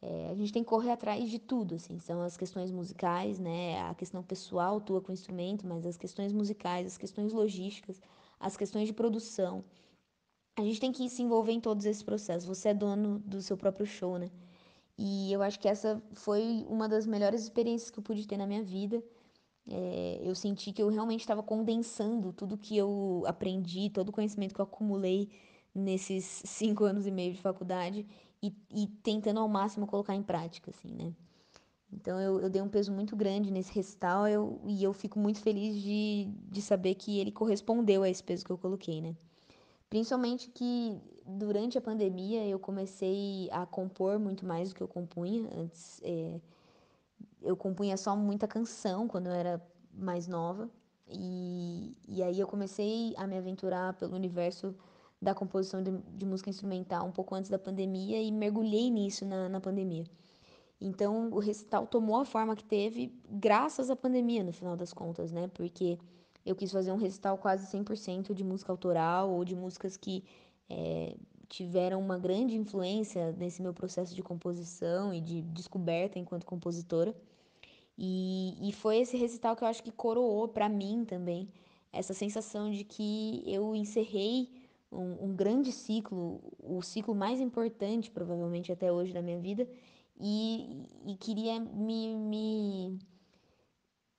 é, 0.00 0.30
a 0.30 0.34
gente 0.34 0.50
tem 0.50 0.62
que 0.62 0.68
correr 0.70 0.90
atrás 0.90 1.28
de 1.28 1.38
tudo, 1.38 1.74
assim, 1.74 1.98
são 1.98 2.22
as 2.22 2.34
questões 2.34 2.70
musicais, 2.70 3.38
né, 3.38 3.82
a 3.82 3.94
questão 3.94 4.22
pessoal 4.22 4.80
tua 4.80 5.02
com 5.02 5.10
o 5.10 5.12
instrumento, 5.12 5.66
mas 5.66 5.84
as 5.84 5.98
questões 5.98 6.32
musicais, 6.32 6.86
as 6.86 6.96
questões 6.96 7.30
logísticas, 7.30 8.00
as 8.40 8.56
questões 8.56 8.86
de 8.86 8.94
produção. 8.94 9.62
A 10.58 10.62
gente 10.62 10.80
tem 10.80 10.90
que 10.90 11.10
se 11.10 11.20
envolver 11.20 11.52
em 11.52 11.60
todos 11.60 11.84
esses 11.84 12.02
processos. 12.02 12.48
Você 12.48 12.70
é 12.70 12.74
dono 12.74 13.18
do 13.18 13.42
seu 13.42 13.58
próprio 13.58 13.84
show, 13.84 14.16
né? 14.16 14.30
E 14.96 15.30
eu 15.30 15.42
acho 15.42 15.60
que 15.60 15.68
essa 15.68 16.02
foi 16.14 16.64
uma 16.70 16.88
das 16.88 17.06
melhores 17.06 17.42
experiências 17.42 17.90
que 17.90 17.98
eu 17.98 18.02
pude 18.02 18.26
ter 18.26 18.38
na 18.38 18.46
minha 18.46 18.62
vida. 18.62 19.04
É, 19.68 20.22
eu 20.24 20.34
senti 20.34 20.72
que 20.72 20.82
eu 20.82 20.88
realmente 20.88 21.20
estava 21.20 21.42
condensando 21.42 22.32
tudo 22.32 22.56
que 22.56 22.74
eu 22.78 23.24
aprendi, 23.26 23.90
todo 23.90 24.08
o 24.08 24.12
conhecimento 24.12 24.54
que 24.54 24.60
eu 24.62 24.64
acumulei 24.64 25.28
nesses 25.76 26.42
cinco 26.44 26.84
anos 26.84 27.06
e 27.06 27.10
meio 27.10 27.32
de 27.34 27.40
faculdade 27.40 28.06
e, 28.42 28.54
e 28.70 28.86
tentando 29.02 29.40
ao 29.40 29.48
máximo 29.48 29.86
colocar 29.86 30.14
em 30.14 30.22
prática, 30.22 30.70
assim, 30.70 30.94
né? 30.94 31.12
Então 31.92 32.20
eu, 32.20 32.40
eu 32.40 32.50
dei 32.50 32.60
um 32.60 32.68
peso 32.68 32.92
muito 32.92 33.14
grande 33.14 33.50
nesse 33.50 33.72
recital 33.72 34.26
eu, 34.26 34.60
e 34.66 34.82
eu 34.82 34.92
fico 34.92 35.18
muito 35.18 35.40
feliz 35.40 35.80
de, 35.80 36.28
de 36.50 36.60
saber 36.60 36.94
que 36.94 37.18
ele 37.18 37.30
correspondeu 37.30 38.02
a 38.02 38.08
esse 38.08 38.22
peso 38.22 38.44
que 38.44 38.50
eu 38.50 38.58
coloquei, 38.58 39.00
né? 39.00 39.14
Principalmente 39.88 40.50
que 40.50 41.00
durante 41.24 41.78
a 41.78 41.80
pandemia 41.80 42.44
eu 42.46 42.58
comecei 42.58 43.48
a 43.52 43.64
compor 43.64 44.18
muito 44.18 44.44
mais 44.44 44.70
do 44.70 44.74
que 44.74 44.82
eu 44.82 44.88
compunha. 44.88 45.48
Antes 45.56 46.00
é, 46.02 46.40
eu 47.40 47.56
compunha 47.56 47.96
só 47.96 48.16
muita 48.16 48.48
canção 48.48 49.06
quando 49.06 49.28
eu 49.28 49.32
era 49.32 49.62
mais 49.92 50.26
nova. 50.26 50.68
E, 51.08 51.96
e 52.08 52.22
aí 52.22 52.38
eu 52.40 52.48
comecei 52.48 53.14
a 53.16 53.26
me 53.28 53.38
aventurar 53.38 53.94
pelo 53.94 54.16
universo 54.16 54.74
da 55.20 55.34
composição 55.34 55.82
de, 55.82 55.90
de, 56.16 56.26
música 56.26 56.50
instrumental 56.50 57.06
um 57.06 57.12
pouco 57.12 57.34
antes 57.34 57.50
da 57.50 57.58
pandemia 57.58 58.20
e 58.20 58.30
mergulhei 58.30 58.90
nisso 58.90 59.24
na, 59.24 59.48
na 59.48 59.60
pandemia. 59.60 60.04
Então, 60.80 61.30
o 61.30 61.38
recital 61.38 61.86
tomou 61.86 62.16
a 62.16 62.24
forma 62.24 62.54
que 62.54 62.64
teve 62.64 63.12
graças 63.30 63.88
à 63.88 63.96
pandemia, 63.96 64.44
no 64.44 64.52
final 64.52 64.76
das 64.76 64.92
contas, 64.92 65.32
né? 65.32 65.48
Porque 65.48 65.98
eu 66.44 66.54
quis 66.54 66.70
fazer 66.70 66.92
um 66.92 66.96
recital 66.96 67.38
quase 67.38 67.66
100% 67.76 68.34
de 68.34 68.44
música 68.44 68.70
autoral 68.70 69.30
ou 69.30 69.44
de 69.44 69.56
músicas 69.56 69.96
que 69.96 70.22
é, 70.68 71.16
tiveram 71.48 71.98
uma 71.98 72.18
grande 72.18 72.54
influência 72.54 73.32
nesse 73.32 73.62
meu 73.62 73.72
processo 73.72 74.14
de 74.14 74.22
composição 74.22 75.14
e 75.14 75.20
de 75.20 75.40
descoberta 75.42 76.18
enquanto 76.18 76.44
compositora. 76.44 77.14
E, 77.96 78.68
e 78.68 78.72
foi 78.72 78.98
esse 78.98 79.16
recital 79.16 79.56
que 79.56 79.64
eu 79.64 79.68
acho 79.68 79.82
que 79.82 79.90
coroou 79.90 80.46
para 80.46 80.68
mim 80.68 81.04
também 81.06 81.48
essa 81.92 82.12
sensação 82.12 82.70
de 82.70 82.84
que 82.84 83.42
eu 83.46 83.74
encerrei 83.74 84.65
um, 84.90 85.26
um, 85.26 85.36
grande 85.36 85.72
ciclo, 85.72 86.40
o 86.62 86.82
ciclo 86.82 87.14
mais 87.14 87.40
importante, 87.40 88.10
provavelmente, 88.10 88.72
até 88.72 88.92
hoje 88.92 89.12
da 89.12 89.22
minha 89.22 89.38
vida, 89.38 89.68
e, 90.18 90.86
e 91.06 91.16
queria 91.16 91.60
me, 91.60 92.14
me, 92.16 92.98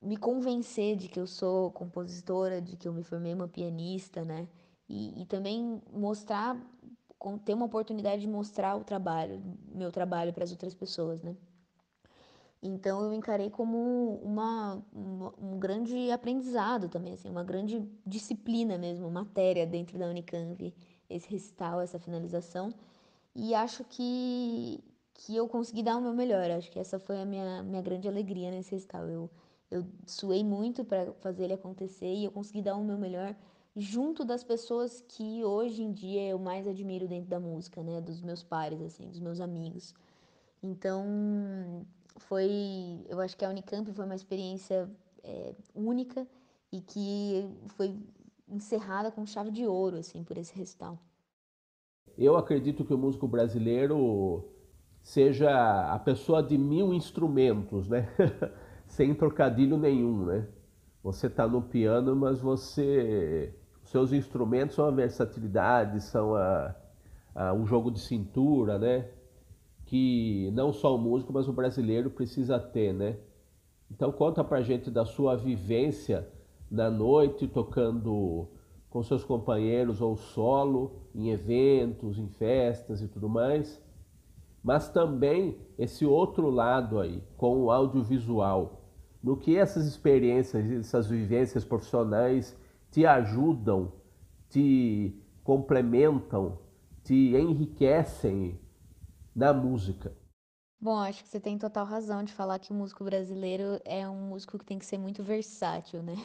me 0.01 0.17
convencer 0.17 0.95
de 0.95 1.07
que 1.07 1.19
eu 1.19 1.27
sou 1.27 1.71
compositora, 1.71 2.61
de 2.61 2.75
que 2.75 2.87
eu 2.87 2.93
me 2.93 3.03
formei 3.03 3.33
uma 3.33 3.47
pianista, 3.47 4.23
né? 4.23 4.47
E, 4.87 5.21
e 5.21 5.25
também 5.25 5.81
mostrar, 5.91 6.55
ter 7.43 7.53
uma 7.53 7.65
oportunidade 7.65 8.21
de 8.21 8.27
mostrar 8.27 8.75
o 8.75 8.83
trabalho, 8.83 9.41
meu 9.73 9.91
trabalho 9.91 10.33
para 10.33 10.43
as 10.43 10.51
outras 10.51 10.73
pessoas, 10.73 11.21
né? 11.21 11.35
Então 12.67 13.01
eu 13.01 13.13
encarei 13.13 13.49
como 13.49 14.19
uma, 14.23 14.83
uma, 14.93 15.33
um 15.39 15.57
grande 15.57 16.11
aprendizado 16.11 16.89
também, 16.89 17.13
assim, 17.13 17.29
uma 17.29 17.43
grande 17.43 17.87
disciplina 18.05 18.77
mesmo, 18.77 19.09
matéria 19.09 19.65
dentro 19.65 19.97
da 19.97 20.07
Unicamp, 20.07 20.73
esse 21.09 21.29
recital, 21.29 21.79
essa 21.81 21.97
finalização. 21.97 22.73
E 23.33 23.53
acho 23.55 23.83
que, 23.85 24.83
que 25.13 25.35
eu 25.35 25.47
consegui 25.47 25.81
dar 25.83 25.97
o 25.97 26.01
meu 26.01 26.13
melhor. 26.13 26.49
Acho 26.51 26.71
que 26.71 26.79
essa 26.79 26.99
foi 26.99 27.21
a 27.21 27.25
minha, 27.25 27.63
minha 27.63 27.81
grande 27.81 28.07
alegria 28.07 28.51
nesse 28.51 28.71
recital. 28.71 29.07
Eu, 29.07 29.29
eu 29.71 29.85
suei 30.05 30.43
muito 30.43 30.83
para 30.83 31.13
fazer 31.21 31.45
ele 31.45 31.53
acontecer 31.53 32.13
e 32.13 32.25
eu 32.25 32.31
consegui 32.31 32.61
dar 32.61 32.75
o 32.75 32.83
meu 32.83 32.97
melhor 32.97 33.35
junto 33.75 34.25
das 34.25 34.43
pessoas 34.43 35.01
que 35.07 35.45
hoje 35.45 35.83
em 35.83 35.91
dia 35.91 36.27
eu 36.27 36.39
mais 36.39 36.67
admiro 36.67 37.07
dentro 37.07 37.29
da 37.29 37.39
música, 37.39 37.83
né? 37.83 38.01
Dos 38.01 38.21
meus 38.21 38.43
pares, 38.43 38.81
assim, 38.81 39.07
dos 39.07 39.19
meus 39.19 39.39
amigos. 39.39 39.93
Então, 40.61 41.85
foi, 42.17 43.05
eu 43.07 43.19
acho 43.19 43.35
que 43.37 43.45
a 43.45 43.49
Unicamp 43.49 43.91
foi 43.91 44.05
uma 44.05 44.15
experiência 44.15 44.89
é, 45.23 45.53
única 45.75 46.27
e 46.71 46.81
que 46.81 47.49
foi 47.69 47.95
encerrada 48.47 49.11
com 49.11 49.25
chave 49.25 49.51
de 49.51 49.65
ouro, 49.65 49.97
assim, 49.97 50.23
por 50.23 50.37
esse 50.37 50.55
recital. 50.57 50.97
Eu 52.17 52.37
acredito 52.37 52.83
que 52.83 52.93
o 52.93 52.97
músico 52.97 53.27
brasileiro 53.27 54.49
seja 55.01 55.93
a 55.93 55.99
pessoa 55.99 56.41
de 56.41 56.57
mil 56.57 56.93
instrumentos, 56.93 57.87
né? 57.87 58.09
Sem 58.87 59.13
trocadilho 59.13 59.77
nenhum, 59.77 60.25
né? 60.25 60.47
Você 61.03 61.27
está 61.27 61.47
no 61.47 61.61
piano, 61.61 62.15
mas 62.15 62.41
você, 62.41 63.53
seus 63.83 64.11
instrumentos 64.11 64.75
são 64.75 64.85
a 64.85 64.91
versatilidade, 64.91 66.01
são 66.01 66.35
a, 66.35 66.75
a 67.35 67.53
um 67.53 67.65
jogo 67.65 67.91
de 67.91 67.99
cintura, 67.99 68.79
né? 68.79 69.09
Que 69.87 70.51
não 70.53 70.71
só 70.73 70.95
o 70.95 70.97
músico, 70.97 71.33
mas 71.33 71.47
o 71.47 71.53
brasileiro 71.53 72.09
precisa 72.09 72.59
ter, 72.59 72.93
né? 72.93 73.17
Então 73.89 74.11
conta 74.11 74.43
pra 74.43 74.61
gente 74.61 74.91
da 74.91 75.05
sua 75.05 75.35
vivência 75.35 76.27
na 76.69 76.91
noite 76.91 77.47
tocando 77.47 78.49
com 78.89 79.01
seus 79.01 79.23
companheiros 79.23 80.01
ou 80.01 80.17
solo, 80.17 81.03
em 81.15 81.29
eventos, 81.29 82.19
em 82.19 82.27
festas 82.27 83.01
e 83.01 83.07
tudo 83.07 83.29
mais. 83.29 83.81
Mas 84.61 84.89
também 84.89 85.57
esse 85.79 86.05
outro 86.05 86.49
lado 86.49 86.99
aí, 86.99 87.23
com 87.37 87.63
o 87.63 87.71
audiovisual. 87.71 88.81
no 89.23 89.37
que 89.37 89.57
essas 89.57 89.85
experiências, 89.85 90.69
essas 90.71 91.07
vivências 91.07 91.63
profissionais 91.63 92.55
te 92.91 93.05
ajudam, 93.05 93.91
te 94.49 95.15
complementam, 95.43 96.59
te 97.03 97.35
enriquecem 97.35 98.59
na 99.37 99.53
música. 99.53 100.17
Bom, 100.81 100.97
acho 100.97 101.23
que 101.23 101.29
você 101.29 101.39
tem 101.39 101.57
total 101.57 101.85
razão 101.85 102.23
de 102.23 102.33
falar 102.33 102.57
que 102.59 102.71
o 102.71 102.75
músico 102.75 103.03
brasileiro 103.03 103.79
é 103.85 104.07
um 104.09 104.29
músico 104.29 104.57
que 104.57 104.65
tem 104.65 104.79
que 104.79 104.85
ser 104.85 104.97
muito 104.97 105.23
versátil, 105.23 106.01
né? 106.01 106.15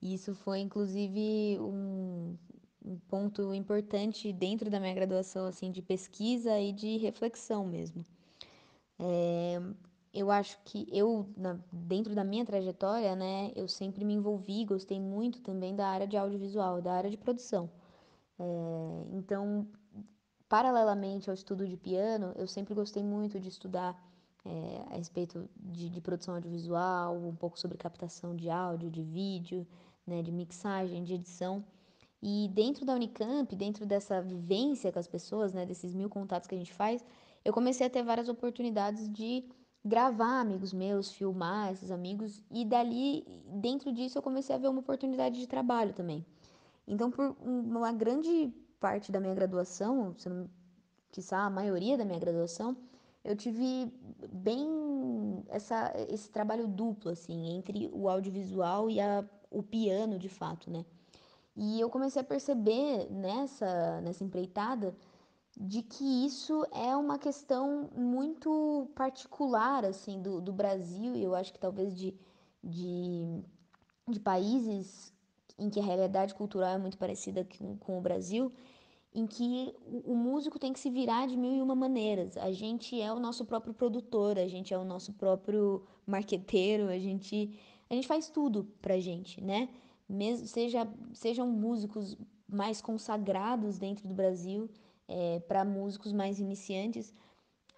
E 0.00 0.12
isso 0.14 0.34
foi, 0.34 0.60
inclusive, 0.60 1.58
um, 1.58 2.36
um 2.84 2.98
ponto 3.08 3.54
importante 3.54 4.30
dentro 4.30 4.70
da 4.70 4.78
minha 4.78 4.94
graduação, 4.94 5.46
assim, 5.46 5.72
de 5.72 5.80
pesquisa 5.80 6.60
e 6.60 6.70
de 6.70 6.98
reflexão 6.98 7.66
mesmo. 7.66 8.04
É, 8.98 9.58
eu 10.12 10.30
acho 10.30 10.58
que 10.64 10.86
eu, 10.92 11.26
na, 11.36 11.58
dentro 11.72 12.14
da 12.14 12.24
minha 12.24 12.44
trajetória, 12.44 13.16
né, 13.16 13.52
eu 13.56 13.66
sempre 13.66 14.04
me 14.04 14.14
envolvi, 14.14 14.66
gostei 14.66 15.00
muito 15.00 15.40
também 15.40 15.74
da 15.74 15.88
área 15.88 16.06
de 16.06 16.16
audiovisual, 16.16 16.82
da 16.82 16.92
área 16.92 17.10
de 17.10 17.16
produção. 17.16 17.70
É, 18.38 19.06
então, 19.12 19.66
paralelamente 20.48 21.28
ao 21.28 21.34
estudo 21.34 21.66
de 21.66 21.76
piano, 21.76 22.32
eu 22.36 22.46
sempre 22.46 22.74
gostei 22.74 23.02
muito 23.02 23.38
de 23.40 23.48
estudar 23.48 24.00
é, 24.44 24.84
a 24.90 24.96
respeito 24.96 25.48
de, 25.56 25.88
de, 25.88 26.00
produção 26.00 26.34
audiovisual, 26.34 27.16
um 27.16 27.34
pouco 27.34 27.58
sobre 27.58 27.76
captação 27.76 28.34
de 28.34 28.48
áudio, 28.48 28.90
de 28.90 29.02
vídeo, 29.02 29.66
né, 30.06 30.22
de 30.22 30.30
mixagem, 30.30 31.02
de 31.02 31.14
edição. 31.14 31.64
E 32.22 32.48
dentro 32.54 32.84
da 32.86 32.94
Unicamp, 32.94 33.54
dentro 33.56 33.84
dessa 33.84 34.22
vivência 34.22 34.92
com 34.92 34.98
as 34.98 35.08
pessoas, 35.08 35.52
né, 35.52 35.66
desses 35.66 35.94
mil 35.94 36.08
contatos 36.08 36.48
que 36.48 36.54
a 36.54 36.58
gente 36.58 36.72
faz, 36.72 37.04
eu 37.44 37.52
comecei 37.52 37.86
a 37.86 37.90
ter 37.90 38.02
várias 38.02 38.28
oportunidades 38.28 39.08
de 39.12 39.44
gravar 39.84 40.40
amigos 40.40 40.72
meus, 40.72 41.12
filmar 41.12 41.72
esses 41.72 41.90
amigos, 41.90 42.42
e 42.50 42.64
dali, 42.64 43.24
dentro 43.46 43.92
disso, 43.92 44.18
eu 44.18 44.22
comecei 44.22 44.54
a 44.54 44.58
ver 44.58 44.68
uma 44.68 44.80
oportunidade 44.80 45.38
de 45.38 45.46
trabalho 45.46 45.92
também. 45.92 46.26
Então, 46.86 47.10
por 47.10 47.36
uma 47.40 47.92
grande 47.92 48.52
parte 48.80 49.10
da 49.10 49.20
minha 49.20 49.34
graduação, 49.34 50.14
se 50.18 50.28
não, 50.28 50.48
quiçá 51.10 51.38
a 51.38 51.50
maioria 51.50 51.96
da 51.96 52.04
minha 52.04 52.18
graduação, 52.18 52.76
eu 53.24 53.34
tive 53.34 53.92
bem 54.32 55.44
essa, 55.48 55.92
esse 56.08 56.30
trabalho 56.30 56.68
duplo, 56.68 57.10
assim, 57.10 57.56
entre 57.56 57.90
o 57.92 58.08
audiovisual 58.08 58.88
e 58.88 59.00
a, 59.00 59.24
o 59.50 59.62
piano, 59.62 60.18
de 60.18 60.28
fato, 60.28 60.70
né? 60.70 60.84
E 61.56 61.80
eu 61.80 61.88
comecei 61.88 62.20
a 62.20 62.24
perceber 62.24 63.10
nessa, 63.10 64.00
nessa 64.02 64.22
empreitada 64.22 64.94
de 65.58 65.82
que 65.82 66.26
isso 66.26 66.66
é 66.70 66.94
uma 66.94 67.18
questão 67.18 67.88
muito 67.96 68.90
particular 68.94 69.86
assim 69.86 70.20
do, 70.20 70.38
do 70.40 70.52
Brasil 70.52 71.16
e 71.16 71.24
eu 71.24 71.34
acho 71.34 71.50
que 71.50 71.58
talvez 71.58 71.96
de, 71.96 72.14
de, 72.62 73.42
de 74.06 74.20
países 74.20 75.15
em 75.58 75.70
que 75.70 75.80
a 75.80 75.82
realidade 75.82 76.34
cultural 76.34 76.74
é 76.74 76.78
muito 76.78 76.98
parecida 76.98 77.46
com, 77.80 77.98
o 77.98 78.00
Brasil, 78.00 78.52
em 79.14 79.26
que 79.26 79.74
o, 80.04 80.14
músico 80.14 80.58
tem 80.58 80.72
que 80.72 80.80
se 80.80 80.90
virar 80.90 81.26
de 81.26 81.36
mil 81.36 81.54
e 81.54 81.62
uma 81.62 81.74
maneiras. 81.74 82.36
A 82.36 82.52
gente 82.52 83.00
é 83.00 83.10
o 83.12 83.18
nosso 83.18 83.44
próprio 83.44 83.72
produtor, 83.72 84.38
a 84.38 84.46
gente 84.46 84.74
é 84.74 84.78
o 84.78 84.84
nosso 84.84 85.14
próprio 85.14 85.82
marqueteiro, 86.06 86.88
a 86.88 86.98
gente, 86.98 87.58
a 87.88 87.94
gente 87.94 88.06
faz 88.06 88.28
tudo 88.28 88.64
pra 88.82 88.98
gente, 88.98 89.40
né? 89.40 89.70
Mesmo, 90.08 90.46
seja, 90.46 90.86
sejam 91.14 91.48
músicos 91.48 92.16
mais 92.46 92.80
consagrados 92.82 93.78
dentro 93.78 94.06
do 94.06 94.14
Brasil, 94.14 94.68
é, 95.08 95.40
para 95.40 95.64
músicos 95.64 96.12
mais 96.12 96.38
iniciantes, 96.38 97.12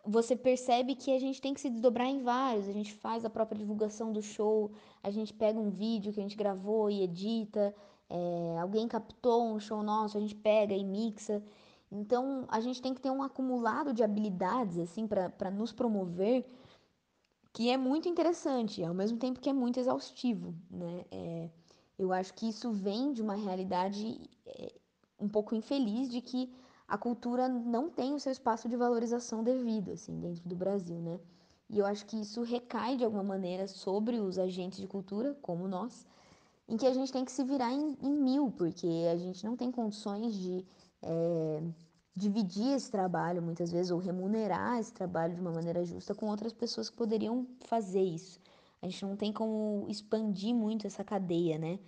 você 0.09 0.35
percebe 0.35 0.95
que 0.95 1.15
a 1.15 1.21
gente 1.21 1.41
tem 1.41 1.53
que 1.53 1.61
se 1.61 1.69
desdobrar 1.69 2.07
em 2.07 2.23
vários. 2.23 2.67
A 2.67 2.73
gente 2.73 2.95
faz 2.95 3.25
a 3.25 3.31
própria 3.31 3.59
divulgação 3.59 4.11
do 4.11 4.23
show, 4.23 4.71
a 5.03 5.11
gente 5.11 5.35
pega 5.35 5.61
um 5.61 5.69
vídeo 5.69 6.13
que 6.13 6.21
a 6.21 6.23
gente 6.23 6.37
gravou 6.37 6.91
e 6.91 7.03
edita, 7.03 7.75
é, 8.09 8.59
alguém 8.59 8.89
captou 8.89 9.45
um 9.45 9.61
show 9.61 9.83
nosso, 9.83 10.17
a 10.17 10.21
gente 10.21 10.35
pega 10.35 10.75
e 10.75 10.83
mixa. 10.83 11.43
Então 11.93 12.47
a 12.49 12.59
gente 12.61 12.81
tem 12.81 12.95
que 12.95 13.01
ter 13.03 13.11
um 13.11 13.23
acumulado 13.23 13.93
de 13.93 14.03
habilidades 14.03 14.79
assim 14.79 15.07
para 15.07 15.51
nos 15.51 15.73
promover 15.73 16.47
que 17.53 17.71
é 17.71 17.77
muito 17.77 18.09
interessante, 18.09 18.85
ao 18.85 18.95
mesmo 18.95 19.19
tempo 19.19 19.41
que 19.41 19.51
é 19.51 19.53
muito 19.53 19.81
exaustivo, 19.81 20.55
né? 20.71 21.05
É, 21.11 21.51
eu 21.99 22.13
acho 22.13 22.33
que 22.35 22.49
isso 22.49 22.71
vem 22.73 23.13
de 23.13 23.21
uma 23.21 23.35
realidade 23.35 24.21
é, 24.47 24.73
um 25.19 25.29
pouco 25.29 25.55
infeliz 25.55 26.09
de 26.09 26.21
que 26.21 26.51
a 26.89 26.97
cultura 26.97 27.49
não 27.49 27.91
tem 27.91 28.15
o 28.15 28.19
seu 28.19 28.33
espaço 28.33 28.67
de 28.67 28.75
valorização 28.75 29.45
devido, 29.45 29.93
assim, 29.93 30.19
dentro 30.19 30.49
do 30.49 30.57
Brasil, 30.57 30.97
né? 30.97 31.21
E 31.69 31.79
eu 31.79 31.85
acho 31.85 32.07
que 32.07 32.19
isso 32.19 32.43
recai 32.43 32.97
de 32.97 33.05
alguma 33.05 33.23
maneira 33.23 33.69
sobre 33.69 34.19
os 34.19 34.39
agentes 34.39 34.81
de 34.81 34.87
cultura, 34.87 35.37
como 35.43 35.69
nós, 35.69 36.07
em 36.67 36.79
que 36.79 36.87
a 36.87 36.95
gente 36.95 37.13
tem 37.13 37.27
que 37.27 37.33
se 37.33 37.45
virar 37.45 37.71
em, 37.73 37.95
em 38.01 38.11
mil, 38.11 38.51
porque 38.51 38.87
a 39.13 39.17
gente 39.17 39.45
não 39.45 39.55
tem 39.55 39.71
condições 39.71 40.35
de 40.35 40.65
é, 41.03 41.63
dividir 42.17 42.73
esse 42.73 42.91
trabalho, 42.91 43.43
muitas 43.43 43.71
vezes, 43.71 43.91
ou 43.91 43.99
remunerar 43.99 44.79
esse 44.79 44.93
trabalho 44.93 45.35
de 45.35 45.41
uma 45.43 45.53
maneira 45.53 45.85
justa 45.85 46.15
com 46.15 46.27
outras 46.27 46.55
pessoas 46.55 46.89
que 46.89 46.97
poderiam 46.97 47.47
fazer 47.67 48.03
isso. 48.03 48.41
A 48.81 48.87
gente 48.87 49.05
não 49.05 49.15
tem 49.15 49.31
como 49.31 49.85
expandir 49.91 50.55
muito 50.55 50.87
essa 50.87 51.05
cadeia, 51.05 51.59
né, 51.59 51.79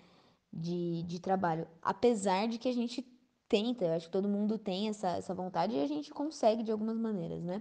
de, 0.52 1.04
de 1.04 1.18
trabalho. 1.18 1.66
Apesar 1.80 2.48
de 2.48 2.58
que 2.58 2.68
a 2.68 2.74
gente 2.74 3.02
tenta, 3.50 3.84
eu 3.84 3.94
acho 3.94 4.06
que 4.06 4.12
todo 4.12 4.28
mundo 4.28 4.56
tem 4.56 4.88
essa, 4.88 5.08
essa 5.16 5.34
vontade 5.34 5.74
e 5.74 5.82
a 5.82 5.86
gente 5.86 6.10
consegue 6.12 6.62
de 6.62 6.70
algumas 6.70 6.96
maneiras, 6.96 7.42
né? 7.42 7.60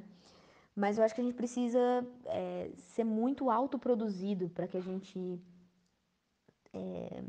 Mas 0.75 0.97
eu 0.97 1.03
acho 1.03 1.15
que 1.15 1.19
a 1.19 1.23
gente 1.23 1.33
precisa 1.33 2.07
é, 2.25 2.69
ser 2.77 3.03
muito 3.03 3.49
autoproduzido 3.49 4.49
para 4.49 4.67
que 4.67 4.77
a 4.77 4.81
gente 4.81 5.41
é, 6.71 7.23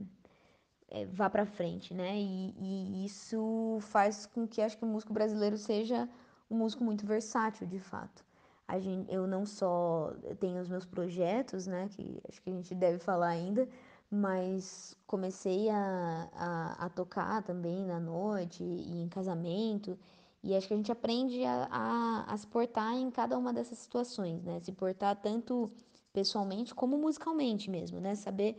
é, 0.88 1.06
vá 1.06 1.30
para 1.30 1.46
frente, 1.46 1.94
né? 1.94 2.18
E, 2.18 2.54
e, 2.58 3.04
isso 3.06 3.78
faz 3.80 4.26
com 4.26 4.46
que 4.46 4.60
acho 4.60 4.76
que 4.76 4.84
o 4.84 4.88
músico 4.88 5.12
brasileiro 5.12 5.56
seja 5.56 6.06
um 6.50 6.58
músico 6.58 6.84
muito 6.84 7.06
versátil, 7.06 7.66
de 7.66 7.78
fato. 7.78 8.22
A 8.68 8.78
gente, 8.78 9.12
eu 9.12 9.26
não 9.26 9.46
só 9.46 10.12
tenho 10.38 10.60
os 10.60 10.68
meus 10.68 10.84
projetos, 10.84 11.66
né? 11.66 11.88
Que 11.88 12.20
acho 12.28 12.42
que 12.42 12.50
a 12.50 12.52
gente 12.52 12.74
deve 12.74 12.98
falar 12.98 13.28
ainda, 13.28 13.66
mas 14.10 14.96
comecei 15.06 15.70
a, 15.70 16.28
a, 16.32 16.86
a, 16.86 16.88
tocar 16.88 17.42
também 17.42 17.86
na 17.86 18.00
noite 18.00 18.64
e 18.64 19.02
em 19.02 19.08
casamento. 19.08 19.96
E 20.42 20.56
acho 20.56 20.66
que 20.66 20.74
a 20.74 20.76
gente 20.76 20.90
aprende 20.90 21.44
a, 21.44 21.68
a, 21.70 22.34
a, 22.34 22.36
se 22.36 22.46
portar 22.46 22.94
em 22.96 23.10
cada 23.10 23.38
uma 23.38 23.52
dessas 23.52 23.78
situações, 23.78 24.42
né? 24.42 24.58
Se 24.60 24.72
portar 24.72 25.14
tanto 25.20 25.70
pessoalmente 26.12 26.74
como 26.74 26.98
musicalmente 26.98 27.70
mesmo, 27.70 28.00
né? 28.00 28.16
Saber 28.16 28.56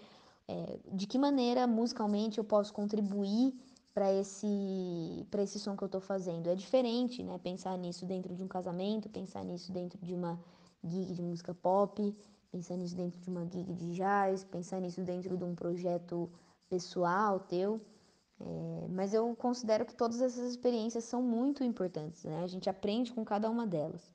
é, 0.47 0.79
de 0.93 1.05
que 1.05 1.17
maneira 1.17 1.67
musicalmente 1.67 2.37
eu 2.37 2.43
posso 2.45 2.73
contribuir 2.73 3.53
para 3.93 4.13
esse, 4.13 5.27
para 5.29 5.43
esse 5.43 5.59
som 5.59 5.75
que 5.75 5.83
eu 5.83 5.87
estou 5.87 5.99
fazendo. 5.99 6.47
É 6.47 6.55
diferente, 6.55 7.23
né? 7.23 7.37
Pensar 7.39 7.77
nisso 7.77 8.05
dentro 8.05 8.33
de 8.33 8.41
um 8.41 8.47
casamento, 8.47 9.09
pensar 9.09 9.43
nisso 9.43 9.71
dentro 9.71 9.99
de 10.01 10.13
uma 10.13 10.39
gig 10.83 11.13
de 11.13 11.21
música 11.21 11.53
pop, 11.53 12.15
pensar 12.51 12.75
nisso 12.75 12.95
dentro 12.95 13.19
de 13.19 13.29
uma 13.29 13.45
gig 13.45 13.73
de 13.73 13.93
jazz, 13.93 14.43
pensar 14.43 14.79
nisso 14.81 15.01
dentro 15.01 15.37
de 15.37 15.43
um 15.43 15.55
projeto 15.55 16.29
pessoal 16.69 17.39
teu. 17.39 17.81
É, 18.39 18.87
mas 18.89 19.13
eu 19.13 19.35
considero 19.35 19.85
que 19.85 19.95
todas 19.95 20.21
essas 20.21 20.49
experiências 20.49 21.03
são 21.03 21.21
muito 21.21 21.63
importantes, 21.63 22.23
né? 22.23 22.43
A 22.43 22.47
gente 22.47 22.69
aprende 22.69 23.13
com 23.13 23.23
cada 23.23 23.49
uma 23.49 23.67
delas. 23.67 24.11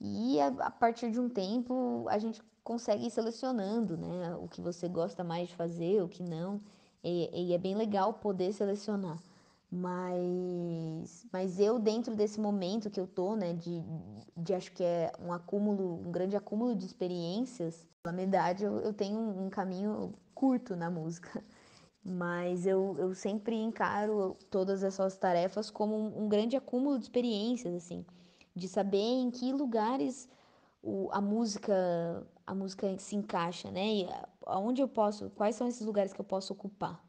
E 0.00 0.40
a, 0.40 0.48
a 0.48 0.70
partir 0.70 1.10
de 1.10 1.18
um 1.18 1.28
tempo 1.28 2.06
a 2.08 2.18
gente 2.18 2.42
consegue 2.62 3.06
ir 3.06 3.10
selecionando, 3.10 3.96
né? 3.96 4.36
O 4.36 4.46
que 4.48 4.60
você 4.60 4.88
gosta 4.88 5.24
mais 5.24 5.48
de 5.48 5.56
fazer, 5.56 6.02
o 6.02 6.08
que 6.08 6.22
não. 6.22 6.60
E, 7.02 7.48
e 7.48 7.52
é 7.54 7.58
bem 7.58 7.74
legal 7.74 8.14
poder 8.14 8.52
selecionar. 8.52 9.18
Mas, 9.74 11.26
mas 11.32 11.58
eu, 11.58 11.78
dentro 11.78 12.14
desse 12.14 12.38
momento 12.38 12.90
que 12.90 13.00
eu 13.00 13.06
tô, 13.06 13.34
né, 13.34 13.54
de, 13.54 13.82
de 14.36 14.52
acho 14.52 14.70
que 14.70 14.84
é 14.84 15.10
um 15.18 15.32
acúmulo, 15.32 15.94
um 16.06 16.12
grande 16.12 16.36
acúmulo 16.36 16.76
de 16.76 16.84
experiências, 16.84 17.88
na 18.04 18.12
verdade 18.12 18.64
eu, 18.64 18.80
eu 18.80 18.92
tenho 18.92 19.18
um, 19.18 19.48
caminho 19.48 20.12
curto 20.34 20.76
na 20.76 20.90
música. 20.90 21.42
Mas 22.04 22.66
eu, 22.66 22.96
eu 22.98 23.14
sempre 23.14 23.56
encaro 23.56 24.36
todas 24.50 24.82
essas 24.82 25.16
tarefas 25.16 25.70
como 25.70 25.96
um, 25.96 26.24
um 26.24 26.28
grande 26.28 26.54
acúmulo 26.54 26.98
de 26.98 27.04
experiências, 27.04 27.74
assim, 27.74 28.04
de 28.54 28.68
saber 28.68 28.98
em 28.98 29.30
que 29.30 29.52
lugares 29.52 30.28
o, 30.82 31.08
a 31.12 31.20
música 31.20 32.26
a 32.46 32.54
música 32.54 32.98
se 32.98 33.16
encaixa, 33.16 33.70
né? 33.70 33.94
E 33.94 34.08
aonde 34.44 34.82
eu 34.82 34.88
posso, 34.88 35.30
quais 35.30 35.56
são 35.56 35.66
esses 35.66 35.86
lugares 35.86 36.12
que 36.12 36.20
eu 36.20 36.24
posso 36.24 36.52
ocupar. 36.52 37.02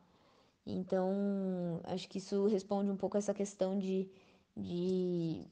Então, 0.66 1.82
acho 1.84 2.08
que 2.08 2.18
isso 2.18 2.46
responde 2.48 2.90
um 2.90 2.96
pouco 2.96 3.18
essa 3.18 3.34
questão 3.34 3.78
de, 3.78 4.10
de, 4.56 5.46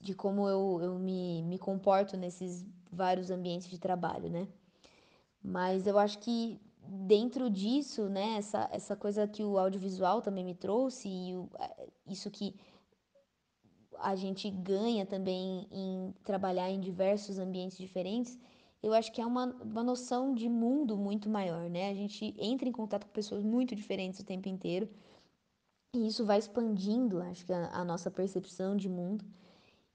de 0.00 0.14
como 0.14 0.48
eu, 0.48 0.80
eu 0.82 0.98
me, 0.98 1.42
me 1.42 1.58
comporto 1.58 2.16
nesses 2.16 2.66
vários 2.90 3.30
ambientes 3.30 3.68
de 3.68 3.78
trabalho, 3.78 4.28
né? 4.28 4.48
Mas 5.42 5.86
eu 5.86 5.96
acho 5.96 6.18
que 6.18 6.60
dentro 6.88 7.48
disso, 7.48 8.08
né, 8.08 8.36
essa, 8.36 8.68
essa 8.72 8.96
coisa 8.96 9.26
que 9.28 9.44
o 9.44 9.58
audiovisual 9.58 10.20
também 10.20 10.44
me 10.44 10.54
trouxe 10.54 11.08
e 11.08 11.36
o, 11.36 11.48
isso 12.06 12.30
que 12.30 12.54
a 13.98 14.14
gente 14.14 14.50
ganha 14.50 15.06
também 15.06 15.66
em 15.70 16.14
trabalhar 16.22 16.70
em 16.70 16.80
diversos 16.80 17.38
ambientes 17.38 17.78
diferentes, 17.78 18.38
eu 18.86 18.94
acho 18.94 19.10
que 19.10 19.20
é 19.20 19.26
uma, 19.26 19.46
uma 19.60 19.82
noção 19.82 20.32
de 20.32 20.48
mundo 20.48 20.96
muito 20.96 21.28
maior, 21.28 21.68
né? 21.68 21.90
A 21.90 21.94
gente 21.94 22.32
entra 22.38 22.68
em 22.68 22.72
contato 22.72 23.04
com 23.04 23.12
pessoas 23.12 23.42
muito 23.42 23.74
diferentes 23.74 24.20
o 24.20 24.24
tempo 24.24 24.48
inteiro. 24.48 24.88
E 25.92 26.06
isso 26.06 26.24
vai 26.24 26.38
expandindo, 26.38 27.20
acho 27.20 27.44
que, 27.44 27.52
a, 27.52 27.68
a 27.72 27.84
nossa 27.84 28.12
percepção 28.12 28.76
de 28.76 28.88
mundo. 28.88 29.24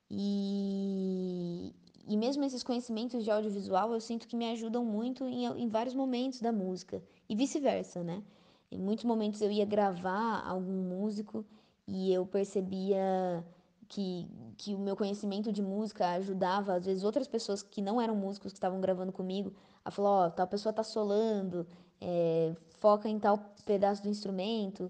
E, 0.09 1.73
e 2.05 2.17
mesmo 2.17 2.43
esses 2.43 2.63
conhecimentos 2.63 3.23
de 3.23 3.31
audiovisual, 3.31 3.93
eu 3.93 4.01
sinto 4.01 4.27
que 4.27 4.35
me 4.35 4.51
ajudam 4.51 4.83
muito 4.83 5.25
em, 5.25 5.45
em 5.45 5.69
vários 5.69 5.95
momentos 5.95 6.41
da 6.41 6.51
música. 6.51 7.01
E 7.29 7.35
vice-versa, 7.35 8.03
né? 8.03 8.21
Em 8.69 8.77
muitos 8.77 9.05
momentos 9.05 9.41
eu 9.41 9.51
ia 9.51 9.65
gravar 9.65 10.45
algum 10.45 10.83
músico 10.83 11.45
e 11.87 12.13
eu 12.13 12.25
percebia 12.25 13.45
que, 13.91 14.25
que 14.57 14.73
o 14.73 14.79
meu 14.79 14.95
conhecimento 14.95 15.51
de 15.51 15.61
música 15.61 16.07
ajudava, 16.11 16.75
às 16.75 16.85
vezes, 16.85 17.03
outras 17.03 17.27
pessoas 17.27 17.61
que 17.61 17.81
não 17.81 17.99
eram 18.01 18.15
músicos 18.15 18.53
que 18.53 18.57
estavam 18.57 18.79
gravando 18.79 19.11
comigo, 19.11 19.53
a 19.83 19.91
falar, 19.91 20.09
ó, 20.09 20.27
oh, 20.27 20.31
tal 20.31 20.47
pessoa 20.47 20.71
tá 20.71 20.81
solando, 20.81 21.67
é, 21.99 22.55
foca 22.69 23.09
em 23.09 23.19
tal 23.19 23.37
pedaço 23.65 24.01
do 24.01 24.07
instrumento. 24.07 24.89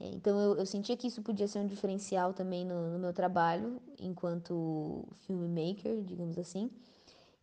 É, 0.00 0.08
então 0.08 0.36
eu, 0.40 0.56
eu, 0.56 0.66
sentia 0.66 0.96
que 0.96 1.06
isso 1.06 1.22
podia 1.22 1.46
ser 1.46 1.60
um 1.60 1.66
diferencial 1.66 2.32
também 2.34 2.64
no, 2.64 2.90
no 2.90 2.98
meu 2.98 3.12
trabalho 3.12 3.80
enquanto 4.00 5.06
filmmaker, 5.20 6.02
digamos 6.02 6.36
assim. 6.36 6.70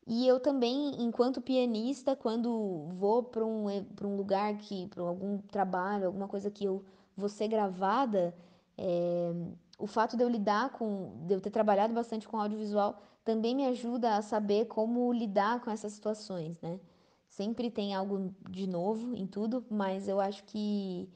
E 0.05 0.27
eu 0.27 0.41
também, 0.41 1.01
enquanto 1.01 1.39
pianista, 1.41 2.17
quando 2.17 2.89
vou 2.97 3.23
para 3.23 3.45
um, 3.45 3.67
um 3.69 4.15
lugar 4.17 4.57
que, 4.57 4.87
para 4.87 5.03
algum 5.03 5.37
trabalho, 5.37 6.07
alguma 6.07 6.27
coisa 6.27 6.51
que 6.51 6.65
eu 6.65 6.83
vou 7.15 7.29
ser 7.29 7.47
gravada, 7.47 8.35
é, 8.77 9.33
o 9.77 9.87
fato 9.87 10.17
de 10.17 10.23
eu 10.23 10.29
lidar 10.29 10.71
com, 10.71 11.25
de 11.25 11.33
eu 11.33 11.41
ter 11.41 11.51
trabalhado 11.51 11.93
bastante 11.93 12.27
com 12.27 12.39
audiovisual, 12.39 13.01
também 13.23 13.55
me 13.55 13.65
ajuda 13.65 14.15
a 14.15 14.21
saber 14.21 14.65
como 14.65 15.11
lidar 15.13 15.61
com 15.61 15.69
essas 15.69 15.93
situações, 15.93 16.59
né? 16.61 16.79
Sempre 17.27 17.69
tem 17.69 17.93
algo 17.93 18.33
de 18.49 18.65
novo 18.67 19.13
em 19.15 19.27
tudo, 19.27 19.65
mas 19.69 20.07
eu 20.07 20.19
acho 20.19 20.43
que 20.45 21.09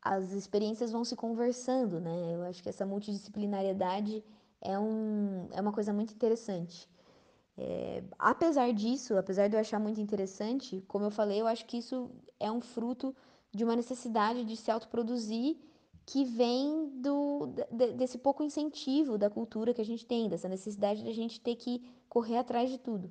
as 0.00 0.32
experiências 0.32 0.92
vão 0.92 1.04
se 1.04 1.16
conversando, 1.16 2.00
né? 2.00 2.34
Eu 2.34 2.42
acho 2.42 2.62
que 2.62 2.68
essa 2.68 2.86
multidisciplinariedade 2.86 4.22
é, 4.60 4.78
um, 4.78 5.48
é 5.52 5.60
uma 5.60 5.72
coisa 5.72 5.92
muito 5.92 6.14
interessante. 6.14 6.88
É, 7.58 8.04
apesar 8.18 8.72
disso, 8.72 9.16
apesar 9.16 9.48
de 9.48 9.56
eu 9.56 9.60
achar 9.60 9.80
muito 9.80 10.00
interessante, 10.00 10.84
como 10.86 11.06
eu 11.06 11.10
falei, 11.10 11.40
eu 11.40 11.46
acho 11.46 11.64
que 11.64 11.78
isso 11.78 12.10
é 12.38 12.52
um 12.52 12.60
fruto 12.60 13.16
de 13.52 13.64
uma 13.64 13.74
necessidade 13.74 14.44
de 14.44 14.56
se 14.56 14.70
autoproduzir 14.70 15.56
que 16.06 16.24
vem 16.24 16.88
do, 17.00 17.48
de, 17.70 17.92
desse 17.94 18.16
pouco 18.16 18.42
incentivo 18.44 19.18
da 19.18 19.28
cultura 19.28 19.74
que 19.74 19.80
a 19.80 19.84
gente 19.84 20.06
tem, 20.06 20.28
dessa 20.28 20.48
necessidade 20.48 21.02
de 21.02 21.10
a 21.10 21.12
gente 21.12 21.40
ter 21.40 21.56
que 21.56 21.82
correr 22.08 22.38
atrás 22.38 22.70
de 22.70 22.78
tudo. 22.78 23.10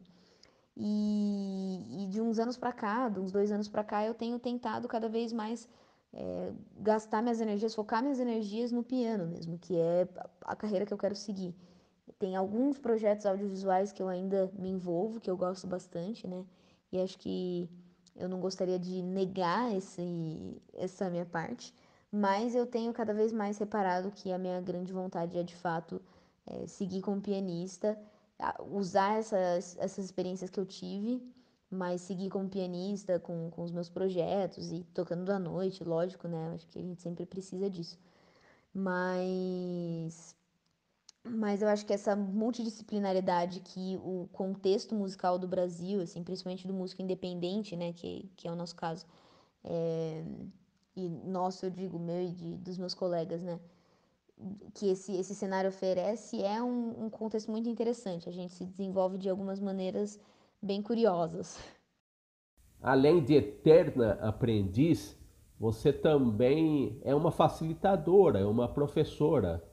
E, 0.77 2.03
e 2.03 2.07
de 2.07 2.21
uns 2.21 2.39
anos 2.39 2.57
para 2.57 2.71
cá, 2.71 3.09
de 3.09 3.19
uns 3.19 3.31
dois 3.31 3.51
anos 3.51 3.67
para 3.67 3.83
cá, 3.83 4.05
eu 4.05 4.13
tenho 4.13 4.39
tentado 4.39 4.87
cada 4.87 5.09
vez 5.09 5.33
mais 5.33 5.67
é, 6.13 6.53
gastar 6.79 7.21
minhas 7.21 7.41
energias, 7.41 7.75
focar 7.75 8.01
minhas 8.01 8.19
energias 8.19 8.71
no 8.71 8.81
piano 8.81 9.27
mesmo, 9.27 9.57
que 9.59 9.75
é 9.77 10.07
a 10.41 10.55
carreira 10.55 10.85
que 10.85 10.93
eu 10.93 10.97
quero 10.97 11.15
seguir. 11.15 11.53
Tem 12.17 12.35
alguns 12.35 12.79
projetos 12.79 13.25
audiovisuais 13.25 13.91
que 13.91 14.01
eu 14.01 14.07
ainda 14.07 14.49
me 14.57 14.69
envolvo, 14.69 15.19
que 15.19 15.29
eu 15.29 15.35
gosto 15.35 15.67
bastante, 15.67 16.25
né? 16.25 16.45
E 16.91 17.01
acho 17.01 17.17
que 17.17 17.69
eu 18.15 18.29
não 18.29 18.39
gostaria 18.39 18.79
de 18.79 19.01
negar 19.01 19.75
esse, 19.75 20.61
essa 20.73 21.09
minha 21.09 21.25
parte, 21.25 21.73
mas 22.15 22.55
eu 22.55 22.65
tenho 22.65 22.93
cada 22.93 23.13
vez 23.13 23.33
mais 23.33 23.57
reparado 23.57 24.09
que 24.09 24.31
a 24.31 24.37
minha 24.37 24.61
grande 24.61 24.93
vontade 24.93 25.37
é 25.37 25.43
de 25.43 25.55
fato 25.55 26.01
é, 26.45 26.65
seguir 26.65 27.01
como 27.01 27.21
pianista, 27.21 27.97
usar 28.71 29.19
essas, 29.19 29.75
essas 29.77 30.05
experiências 30.05 30.49
que 30.49 30.59
eu 30.59 30.65
tive, 30.65 31.21
mas 31.69 32.01
seguir 32.01 32.29
como 32.29 32.47
pianista 32.49 33.19
com, 33.19 33.49
com 33.51 33.63
os 33.63 33.71
meus 33.71 33.89
projetos 33.89 34.71
e 34.71 34.83
tocando 34.93 35.29
à 35.29 35.37
noite, 35.37 35.83
lógico, 35.83 36.27
né? 36.27 36.53
Acho 36.55 36.67
que 36.67 36.79
a 36.79 36.81
gente 36.81 37.01
sempre 37.01 37.25
precisa 37.25 37.69
disso. 37.69 37.99
Mas 38.73 40.35
mas 41.27 41.61
eu 41.61 41.67
acho 41.67 41.85
que 41.85 41.93
essa 41.93 42.15
multidisciplinaridade 42.15 43.59
que 43.61 43.97
o 44.03 44.29
contexto 44.31 44.93
musical 44.95 45.39
do 45.39 45.47
Brasil, 45.47 46.01
assim, 46.01 46.23
principalmente 46.23 46.67
do 46.67 46.73
músico 46.73 47.01
independente, 47.01 47.75
né, 47.75 47.93
que, 47.93 48.29
que 48.37 48.47
é 48.47 48.51
o 48.51 48.55
nosso 48.55 48.75
caso, 48.75 49.05
é, 49.63 50.23
e 50.95 51.09
nosso, 51.09 51.65
eu 51.65 51.69
digo, 51.69 51.99
meu 51.99 52.21
e 52.21 52.31
de, 52.31 52.57
dos 52.57 52.77
meus 52.77 52.93
colegas, 52.93 53.43
né, 53.43 53.59
que 54.73 54.89
esse, 54.89 55.13
esse 55.13 55.33
cenário 55.35 55.69
oferece 55.69 56.41
é 56.41 56.61
um, 56.61 57.05
um 57.05 57.09
contexto 57.09 57.51
muito 57.51 57.69
interessante. 57.69 58.29
A 58.29 58.31
gente 58.31 58.53
se 58.53 58.65
desenvolve 58.65 59.17
de 59.17 59.29
algumas 59.29 59.59
maneiras 59.59 60.19
bem 60.61 60.81
curiosas. 60.81 61.57
Além 62.81 63.23
de 63.23 63.33
eterna 63.33 64.13
aprendiz, 64.21 65.17
você 65.59 65.91
também 65.93 66.99
é 67.03 67.15
uma 67.15 67.31
facilitadora, 67.31 68.39
é 68.39 68.45
uma 68.45 68.67
professora 68.67 69.63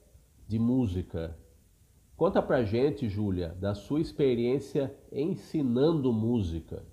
de 0.47 0.57
música. 0.57 1.37
Conta 2.15 2.41
pra 2.41 2.63
gente, 2.63 3.09
Júlia, 3.09 3.49
da 3.59 3.75
sua 3.75 3.99
experiência 3.99 4.95
ensinando 5.11 6.13
música, 6.13 6.85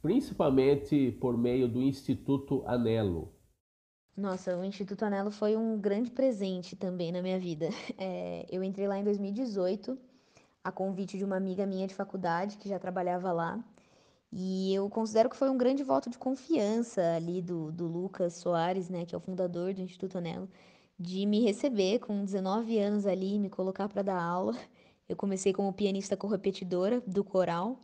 principalmente 0.00 1.12
por 1.20 1.36
meio 1.36 1.68
do 1.68 1.82
Instituto 1.82 2.62
Anelo. 2.66 3.35
Nossa, 4.16 4.56
o 4.56 4.64
Instituto 4.64 5.04
Anelo 5.04 5.30
foi 5.30 5.56
um 5.56 5.78
grande 5.78 6.10
presente 6.10 6.74
também 6.74 7.12
na 7.12 7.22
minha 7.22 7.38
vida. 7.38 7.68
É, 7.98 8.46
eu 8.50 8.62
entrei 8.62 8.88
lá 8.88 8.98
em 8.98 9.04
2018, 9.04 9.98
a 10.64 10.72
convite 10.72 11.18
de 11.18 11.24
uma 11.24 11.36
amiga 11.36 11.66
minha 11.66 11.86
de 11.86 11.94
faculdade 11.94 12.56
que 12.58 12.68
já 12.68 12.78
trabalhava 12.78 13.32
lá. 13.32 13.62
E 14.32 14.74
eu 14.74 14.88
considero 14.90 15.30
que 15.30 15.36
foi 15.36 15.50
um 15.50 15.56
grande 15.56 15.82
voto 15.82 16.10
de 16.10 16.18
confiança 16.18 17.00
ali 17.16 17.40
do, 17.42 17.72
do 17.72 17.86
Lucas 17.86 18.34
Soares, 18.34 18.88
né, 18.90 19.04
que 19.06 19.14
é 19.14 19.18
o 19.18 19.20
fundador 19.20 19.72
do 19.74 19.82
Instituto 19.82 20.18
Anelo 20.18 20.48
de 20.98 21.26
me 21.26 21.40
receber 21.40 21.98
com 22.00 22.24
19 22.24 22.78
anos 22.78 23.06
ali, 23.06 23.38
me 23.38 23.50
colocar 23.50 23.88
para 23.88 24.02
dar 24.02 24.20
aula. 24.20 24.54
Eu 25.08 25.16
comecei 25.16 25.52
como 25.52 25.72
pianista 25.72 26.16
correpetidora 26.16 27.00
do 27.06 27.22
coral. 27.22 27.78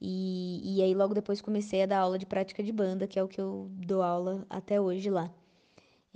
E, 0.00 0.76
e 0.78 0.82
aí 0.82 0.94
logo 0.94 1.14
depois 1.14 1.40
comecei 1.40 1.82
a 1.82 1.86
dar 1.86 2.00
aula 2.00 2.18
de 2.18 2.26
prática 2.26 2.62
de 2.62 2.72
banda, 2.72 3.06
que 3.06 3.18
é 3.18 3.22
o 3.22 3.28
que 3.28 3.40
eu 3.40 3.68
dou 3.72 4.02
aula 4.02 4.46
até 4.50 4.80
hoje 4.80 5.10
lá. 5.10 5.32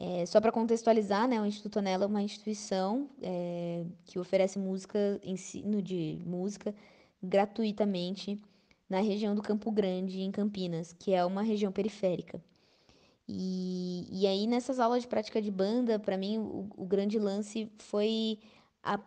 É, 0.04 0.26
só 0.26 0.40
para 0.40 0.50
contextualizar, 0.50 1.28
né, 1.28 1.40
o 1.40 1.46
Instituto 1.46 1.78
Anela 1.78 2.02
é 2.02 2.06
uma 2.08 2.22
instituição 2.22 3.08
é, 3.22 3.84
que 4.04 4.18
oferece 4.18 4.58
música, 4.58 4.98
ensino 5.22 5.80
de 5.80 6.20
música 6.26 6.74
gratuitamente 7.22 8.42
na 8.90 8.98
região 9.00 9.32
do 9.32 9.40
Campo 9.40 9.70
Grande, 9.70 10.20
em 10.20 10.32
Campinas, 10.32 10.92
que 10.92 11.14
é 11.14 11.24
uma 11.24 11.42
região 11.42 11.70
periférica. 11.70 12.42
E, 13.28 14.08
e 14.10 14.26
aí, 14.26 14.48
nessas 14.48 14.80
aulas 14.80 15.02
de 15.02 15.08
prática 15.08 15.40
de 15.40 15.52
banda, 15.52 16.00
para 16.00 16.16
mim, 16.16 16.36
o, 16.36 16.68
o, 16.76 16.84
grande 16.84 17.16
lance 17.16 17.70
foi 17.78 18.40
a, 18.82 18.98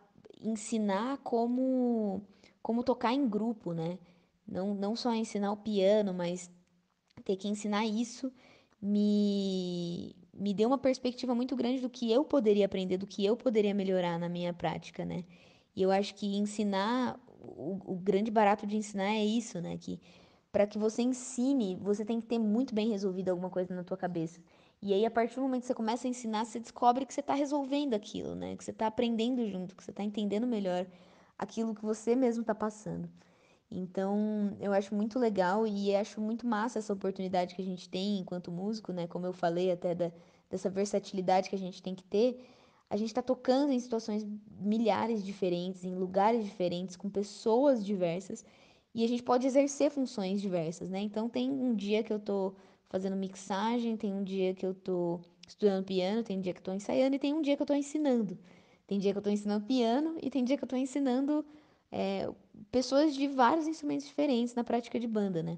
ensinar 0.41 1.17
como, 1.17 2.21
como 2.62 2.84
tocar 2.84 3.13
em 3.13 3.27
grupo, 3.27 3.73
né? 3.73 3.99
Não, 4.47 4.73
não 4.73 4.95
só 4.95 5.13
ensinar 5.13 5.51
o 5.51 5.58
piano, 5.58 6.13
mas 6.13 6.49
ter 7.25 7.36
que 7.36 7.49
ensinar 7.49 7.86
isso 7.86 8.31
me, 8.81 10.15
me 10.36 10.54
deu 10.54 10.67
uma 10.67 10.78
perspectiva 10.78 11.34
muito 11.34 11.56
grande 11.56 11.82
do 11.82 11.89
que 11.89 12.12
eu 12.12 12.24
poderia 12.26 12.65
aprender, 12.65 12.98
do 12.98 13.08
que 13.08 13.26
eu 13.26 13.38
poderia 13.38 13.74
melhorar 13.74 14.19
na 14.19 14.28
minha 14.28 14.54
prática, 14.54 15.06
né? 15.06 15.24
E 15.76 15.82
eu 15.82 15.91
acho 15.91 16.13
que 16.15 16.26
ensinar, 16.38 17.19
o, 17.41 17.80
o 17.86 17.95
grande 17.95 18.30
barato 18.32 18.67
de 18.67 18.76
ensinar 18.76 19.15
é 19.15 19.26
isso, 19.26 19.62
né? 19.62 19.78
Que 19.78 20.00
para 20.52 20.67
que 20.67 20.78
você 20.78 21.02
ensine, 21.02 21.76
você 21.76 22.06
tem 22.06 22.21
que 22.21 22.28
ter 22.28 22.39
muito 22.39 22.74
bem 22.74 22.89
resolvido 22.89 23.30
alguma 23.30 23.50
coisa 23.50 23.74
na 23.76 23.84
tua 23.84 23.98
cabeça. 23.98 24.39
E 24.82 24.93
aí, 24.93 25.06
a 25.06 25.12
partir 25.12 25.36
do 25.36 25.41
momento 25.41 25.62
que 25.62 25.67
você 25.67 25.74
começa 25.74 26.08
a 26.08 26.10
ensinar, 26.10 26.45
você 26.45 26.60
descobre 26.60 27.06
que 27.06 27.13
você 27.13 27.21
está 27.21 27.34
resolvendo 27.34 27.93
aquilo, 27.93 28.36
né? 28.36 28.56
Que 28.56 28.63
você 28.63 28.71
está 28.71 28.88
aprendendo 28.88 29.45
junto, 29.50 29.76
que 29.76 29.84
você 29.84 29.91
está 29.91 30.04
entendendo 30.04 30.45
melhor 30.45 30.86
aquilo 31.38 31.76
que 31.76 31.82
você 31.82 32.15
mesmo 32.15 32.41
está 32.41 32.56
passando. 32.56 33.10
Então, 33.69 34.56
eu 34.60 34.71
acho 34.73 34.93
muito 34.93 35.17
legal 35.19 35.65
e 35.65 35.95
acho 35.95 36.21
muito 36.21 36.45
massa 36.47 36.80
essa 36.80 36.93
oportunidade 36.93 37.56
que 37.56 37.62
a 37.62 37.65
gente 37.65 37.89
tem 37.89 38.19
enquanto 38.19 38.51
músico, 38.51 38.93
né? 38.93 39.08
Como 39.08 39.25
eu 39.25 39.34
falei 39.34 39.71
até 39.71 39.95
da, 39.95 40.12
dessa 40.49 40.69
versatilidade 40.69 41.49
que 41.49 41.56
a 41.56 41.60
gente 41.60 41.82
tem 41.82 41.95
que 41.95 42.04
ter. 42.04 42.45
A 42.89 42.95
gente 42.95 43.10
está 43.10 43.21
tocando 43.21 43.73
em 43.73 43.80
situações 43.80 44.25
milhares 44.60 45.23
diferentes, 45.23 45.84
em 45.84 45.95
lugares 45.95 46.45
diferentes, 46.45 46.95
com 46.95 47.10
pessoas 47.10 47.84
diversas. 47.84 48.45
E 48.93 49.04
a 49.04 49.08
gente 49.08 49.23
pode 49.23 49.45
exercer 49.47 49.91
funções 49.91 50.39
diversas, 50.41 50.89
né? 50.89 51.01
Então 51.01 51.28
tem 51.28 51.51
um 51.51 51.75
dia 51.75 52.04
que 52.04 52.13
eu 52.13 52.19
tô 52.19 52.54
fazendo 52.89 53.15
mixagem, 53.15 53.97
tem 53.97 54.13
um 54.13 54.23
dia 54.23 54.54
que 54.54 54.65
eu 54.65 54.73
tô 54.73 55.19
estudando 55.47 55.84
piano, 55.84 56.23
tem 56.23 56.38
um 56.38 56.41
dia 56.41 56.54
que 56.54 56.60
eu 56.60 56.63
tô 56.63 56.73
ensaiando 56.73 57.15
e 57.15 57.19
tem 57.19 57.34
um 57.34 57.41
dia 57.41 57.58
que 57.58 57.62
eu 57.62 57.67
tô 57.67 57.73
ensinando. 57.73 58.38
Tem 58.88 58.99
dia 58.99 59.12
que 59.12 59.17
eu 59.17 59.21
tô 59.21 59.30
ensinando 59.30 59.65
piano 59.65 60.15
e 60.21 60.30
tem 60.30 60.43
dia 60.43 60.58
que 60.58 60.63
eu 60.63 60.67
tô 60.67 60.75
ensinando 60.75 61.43
é, 61.95 62.29
pessoas 62.69 63.15
de 63.15 63.25
vários 63.25 63.67
instrumentos 63.67 64.05
diferentes 64.05 64.53
na 64.53 64.65
prática 64.65 64.99
de 64.99 65.08
banda, 65.08 65.41
né? 65.41 65.58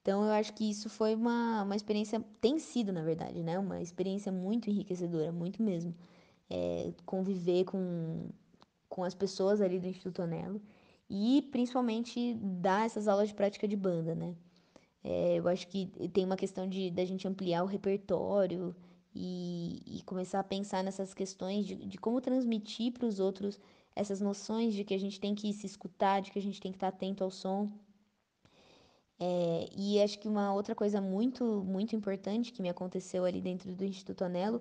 Então 0.00 0.24
eu 0.24 0.30
acho 0.30 0.52
que 0.54 0.70
isso 0.70 0.88
foi 0.88 1.12
uma, 1.16 1.64
uma 1.64 1.74
experiência, 1.74 2.24
tem 2.40 2.60
sido, 2.60 2.92
na 2.92 3.02
verdade, 3.02 3.42
né? 3.42 3.58
Uma 3.58 3.82
experiência 3.82 4.30
muito 4.30 4.70
enriquecedora, 4.70 5.32
muito 5.32 5.60
mesmo. 5.60 5.92
É, 6.48 6.92
conviver 7.04 7.64
com, 7.64 8.28
com 8.88 9.02
as 9.02 9.12
pessoas 9.12 9.60
ali 9.60 9.80
do 9.80 9.88
Instituto 9.88 10.22
Anelo 10.22 10.62
e 11.10 11.42
principalmente 11.50 12.34
dar 12.34 12.86
essas 12.86 13.08
aulas 13.08 13.28
de 13.28 13.34
prática 13.34 13.66
de 13.66 13.74
banda, 13.76 14.14
né? 14.14 14.36
É, 15.02 15.36
eu 15.38 15.48
acho 15.48 15.66
que 15.66 15.86
tem 16.12 16.24
uma 16.24 16.36
questão 16.36 16.68
de 16.68 16.92
da 16.92 17.04
gente 17.04 17.26
ampliar 17.26 17.64
o 17.64 17.66
repertório 17.66 18.74
e, 19.12 19.82
e 19.84 20.02
começar 20.02 20.38
a 20.38 20.44
pensar 20.44 20.84
nessas 20.84 21.12
questões 21.12 21.66
de, 21.66 21.74
de 21.74 21.98
como 21.98 22.20
transmitir 22.20 22.92
para 22.92 23.06
os 23.06 23.18
outros 23.18 23.58
essas 23.96 24.20
noções 24.20 24.74
de 24.74 24.84
que 24.84 24.94
a 24.94 24.98
gente 24.98 25.18
tem 25.18 25.34
que 25.34 25.52
se 25.54 25.66
escutar, 25.66 26.20
de 26.20 26.30
que 26.30 26.38
a 26.38 26.42
gente 26.42 26.60
tem 26.60 26.70
que 26.70 26.76
estar 26.76 26.88
atento 26.88 27.24
ao 27.24 27.30
som. 27.30 27.72
É, 29.18 29.66
e 29.74 30.00
acho 30.02 30.18
que 30.18 30.28
uma 30.28 30.52
outra 30.52 30.74
coisa 30.74 31.00
muito, 31.00 31.64
muito 31.64 31.96
importante 31.96 32.52
que 32.52 32.60
me 32.60 32.68
aconteceu 32.68 33.24
ali 33.24 33.40
dentro 33.40 33.74
do 33.74 33.84
Instituto 33.84 34.22
Anelo 34.22 34.60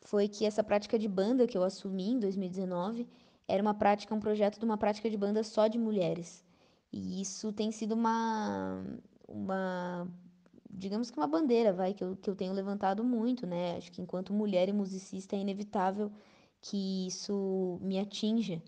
foi 0.00 0.28
que 0.28 0.46
essa 0.46 0.62
prática 0.62 0.96
de 0.96 1.08
banda 1.08 1.46
que 1.48 1.58
eu 1.58 1.64
assumi 1.64 2.10
em 2.10 2.20
2019 2.20 3.08
era 3.48 3.60
uma 3.60 3.74
prática, 3.74 4.14
um 4.14 4.20
projeto 4.20 4.58
de 4.60 4.64
uma 4.64 4.78
prática 4.78 5.10
de 5.10 5.16
banda 5.16 5.42
só 5.42 5.66
de 5.66 5.78
mulheres. 5.78 6.44
E 6.92 7.20
isso 7.20 7.52
tem 7.52 7.72
sido 7.72 7.92
uma, 7.92 8.84
uma 9.26 10.08
digamos 10.70 11.10
que 11.10 11.18
uma 11.18 11.26
bandeira, 11.26 11.72
vai, 11.72 11.92
que 11.92 12.04
eu, 12.04 12.16
que 12.16 12.30
eu 12.30 12.36
tenho 12.36 12.52
levantado 12.52 13.02
muito, 13.02 13.46
né? 13.46 13.76
Acho 13.76 13.90
que 13.90 14.00
enquanto 14.00 14.32
mulher 14.32 14.68
e 14.68 14.72
musicista 14.72 15.34
é 15.34 15.40
inevitável 15.40 16.12
que 16.60 17.06
isso 17.06 17.78
me 17.82 17.98
atinja, 17.98 18.62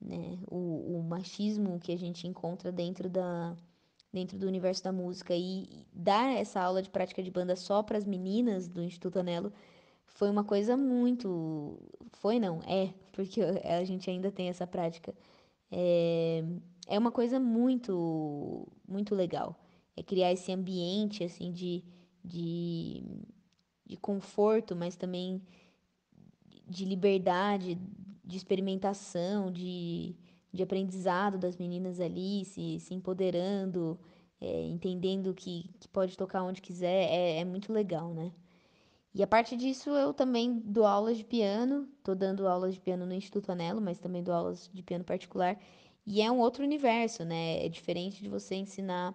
né? 0.00 0.38
O, 0.50 0.98
o 0.98 1.02
machismo 1.02 1.78
que 1.80 1.92
a 1.92 1.98
gente 1.98 2.26
encontra 2.26 2.72
dentro 2.72 3.08
da 3.08 3.56
dentro 4.10 4.38
do 4.38 4.46
universo 4.46 4.82
da 4.82 4.90
música 4.90 5.34
e 5.36 5.86
dar 5.92 6.34
essa 6.34 6.62
aula 6.62 6.80
de 6.80 6.88
prática 6.88 7.22
de 7.22 7.30
banda 7.30 7.54
só 7.54 7.82
para 7.82 7.98
as 7.98 8.06
meninas 8.06 8.66
do 8.66 8.82
Instituto 8.82 9.18
Anelo 9.18 9.52
foi 10.06 10.30
uma 10.30 10.42
coisa 10.42 10.78
muito 10.78 11.78
foi 12.14 12.38
não 12.40 12.60
é 12.66 12.94
porque 13.12 13.42
a 13.64 13.84
gente 13.84 14.08
ainda 14.08 14.32
tem 14.32 14.48
essa 14.48 14.66
prática 14.66 15.14
é, 15.70 16.42
é 16.86 16.98
uma 16.98 17.12
coisa 17.12 17.38
muito 17.38 18.66
muito 18.88 19.14
legal 19.14 19.60
é 19.98 20.02
criar 20.02 20.32
esse 20.32 20.52
ambiente 20.52 21.24
assim 21.24 21.50
de, 21.50 21.82
de, 22.24 23.02
de 23.84 23.96
conforto, 23.96 24.76
mas 24.76 24.94
também 24.94 25.42
de 26.66 26.84
liberdade, 26.84 27.76
de 28.28 28.36
experimentação, 28.36 29.50
de, 29.50 30.14
de 30.52 30.62
aprendizado 30.62 31.38
das 31.38 31.56
meninas 31.56 31.98
ali, 31.98 32.44
se, 32.44 32.78
se 32.78 32.92
empoderando, 32.94 33.98
é, 34.38 34.66
entendendo 34.66 35.32
que, 35.34 35.70
que 35.80 35.88
pode 35.88 36.14
tocar 36.16 36.42
onde 36.42 36.60
quiser, 36.60 37.08
é, 37.10 37.40
é 37.40 37.44
muito 37.44 37.72
legal, 37.72 38.12
né? 38.12 38.30
E 39.14 39.22
a 39.22 39.26
parte 39.26 39.56
disso, 39.56 39.88
eu 39.90 40.12
também 40.12 40.60
dou 40.62 40.84
aulas 40.84 41.16
de 41.16 41.24
piano, 41.24 41.88
tô 42.04 42.14
dando 42.14 42.46
aulas 42.46 42.74
de 42.74 42.80
piano 42.80 43.06
no 43.06 43.14
Instituto 43.14 43.50
Anelo, 43.50 43.80
mas 43.80 43.98
também 43.98 44.22
dou 44.22 44.34
aulas 44.34 44.70
de 44.72 44.82
piano 44.82 45.04
particular. 45.04 45.58
E 46.06 46.20
é 46.20 46.30
um 46.30 46.38
outro 46.38 46.62
universo, 46.62 47.24
né? 47.24 47.64
É 47.64 47.68
diferente 47.68 48.22
de 48.22 48.28
você 48.28 48.56
ensinar 48.56 49.14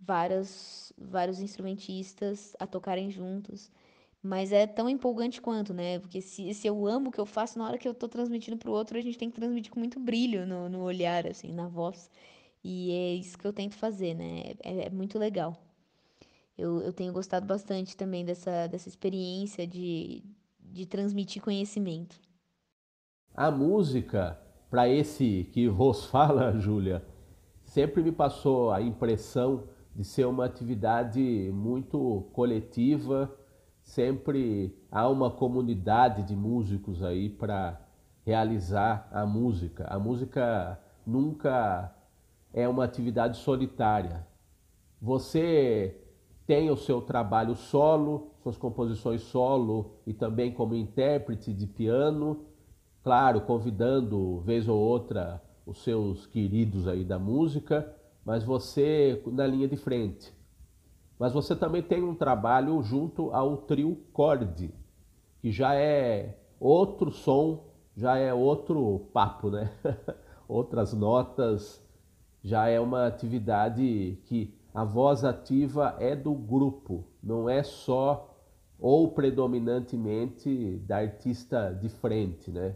vários, 0.00 0.92
vários 0.96 1.40
instrumentistas 1.40 2.54
a 2.60 2.66
tocarem 2.66 3.10
juntos. 3.10 3.72
Mas 4.22 4.52
é 4.52 4.66
tão 4.66 4.88
empolgante 4.88 5.40
quanto, 5.40 5.74
né? 5.74 5.98
Porque 5.98 6.20
se, 6.20 6.54
se 6.54 6.66
eu 6.66 6.86
amo 6.86 7.08
o 7.08 7.12
que 7.12 7.18
eu 7.18 7.26
faço, 7.26 7.58
na 7.58 7.66
hora 7.66 7.76
que 7.76 7.88
eu 7.88 7.94
tô 7.94 8.06
transmitindo 8.08 8.56
pro 8.56 8.70
outro, 8.70 8.96
a 8.96 9.00
gente 9.00 9.18
tem 9.18 9.28
que 9.28 9.34
transmitir 9.34 9.72
com 9.72 9.80
muito 9.80 9.98
brilho 9.98 10.46
no, 10.46 10.68
no 10.68 10.82
olhar, 10.82 11.26
assim, 11.26 11.52
na 11.52 11.66
voz. 11.66 12.08
E 12.62 12.92
é 12.92 13.14
isso 13.14 13.36
que 13.36 13.44
eu 13.44 13.52
tento 13.52 13.74
fazer, 13.74 14.14
né? 14.14 14.54
É, 14.62 14.86
é 14.86 14.90
muito 14.90 15.18
legal. 15.18 15.56
Eu, 16.56 16.80
eu 16.82 16.92
tenho 16.92 17.12
gostado 17.12 17.46
bastante 17.46 17.96
também 17.96 18.24
dessa, 18.24 18.68
dessa 18.68 18.88
experiência 18.88 19.66
de, 19.66 20.22
de 20.60 20.86
transmitir 20.86 21.42
conhecimento. 21.42 22.20
A 23.34 23.50
música, 23.50 24.38
para 24.70 24.88
esse 24.88 25.48
que 25.52 25.66
vos 25.68 26.06
fala, 26.10 26.56
Júlia, 26.60 27.04
sempre 27.64 28.02
me 28.02 28.12
passou 28.12 28.70
a 28.70 28.80
impressão 28.80 29.64
de 29.96 30.04
ser 30.04 30.26
uma 30.26 30.44
atividade 30.44 31.50
muito 31.52 32.28
coletiva, 32.32 33.34
sempre 33.92 34.74
há 34.90 35.06
uma 35.06 35.30
comunidade 35.30 36.22
de 36.22 36.34
músicos 36.34 37.02
aí 37.02 37.28
para 37.28 37.78
realizar 38.24 39.06
a 39.12 39.26
música. 39.26 39.86
A 39.86 39.98
música 39.98 40.80
nunca 41.06 41.94
é 42.54 42.66
uma 42.66 42.84
atividade 42.84 43.36
solitária. 43.36 44.26
Você 45.00 46.00
tem 46.46 46.70
o 46.70 46.76
seu 46.76 47.02
trabalho 47.02 47.54
solo, 47.54 48.30
suas 48.42 48.56
composições 48.56 49.20
solo 49.20 49.98
e 50.06 50.14
também 50.14 50.52
como 50.52 50.74
intérprete 50.74 51.52
de 51.52 51.66
piano, 51.66 52.46
claro, 53.02 53.42
convidando 53.42 54.40
vez 54.40 54.68
ou 54.68 54.78
outra 54.78 55.42
os 55.66 55.82
seus 55.84 56.24
queridos 56.24 56.88
aí 56.88 57.04
da 57.04 57.18
música, 57.18 57.94
mas 58.24 58.42
você 58.42 59.22
na 59.26 59.46
linha 59.46 59.68
de 59.68 59.76
frente. 59.76 60.32
Mas 61.22 61.32
você 61.32 61.54
também 61.54 61.80
tem 61.80 62.02
um 62.02 62.16
trabalho 62.16 62.82
junto 62.82 63.32
ao 63.32 63.56
trio 63.58 63.96
Cord, 64.12 64.74
que 65.40 65.52
já 65.52 65.72
é 65.72 66.36
outro 66.58 67.12
som, 67.12 67.62
já 67.96 68.16
é 68.16 68.34
outro 68.34 69.06
papo, 69.12 69.48
né? 69.48 69.70
Outras 70.48 70.92
notas, 70.92 71.80
já 72.42 72.66
é 72.66 72.80
uma 72.80 73.06
atividade 73.06 74.18
que 74.24 74.52
a 74.74 74.82
voz 74.82 75.24
ativa 75.24 75.94
é 76.00 76.16
do 76.16 76.34
grupo, 76.34 77.04
não 77.22 77.48
é 77.48 77.62
só 77.62 78.36
ou 78.76 79.12
predominantemente 79.12 80.82
da 80.88 80.96
artista 80.96 81.72
de 81.72 81.88
frente, 81.88 82.50
né? 82.50 82.74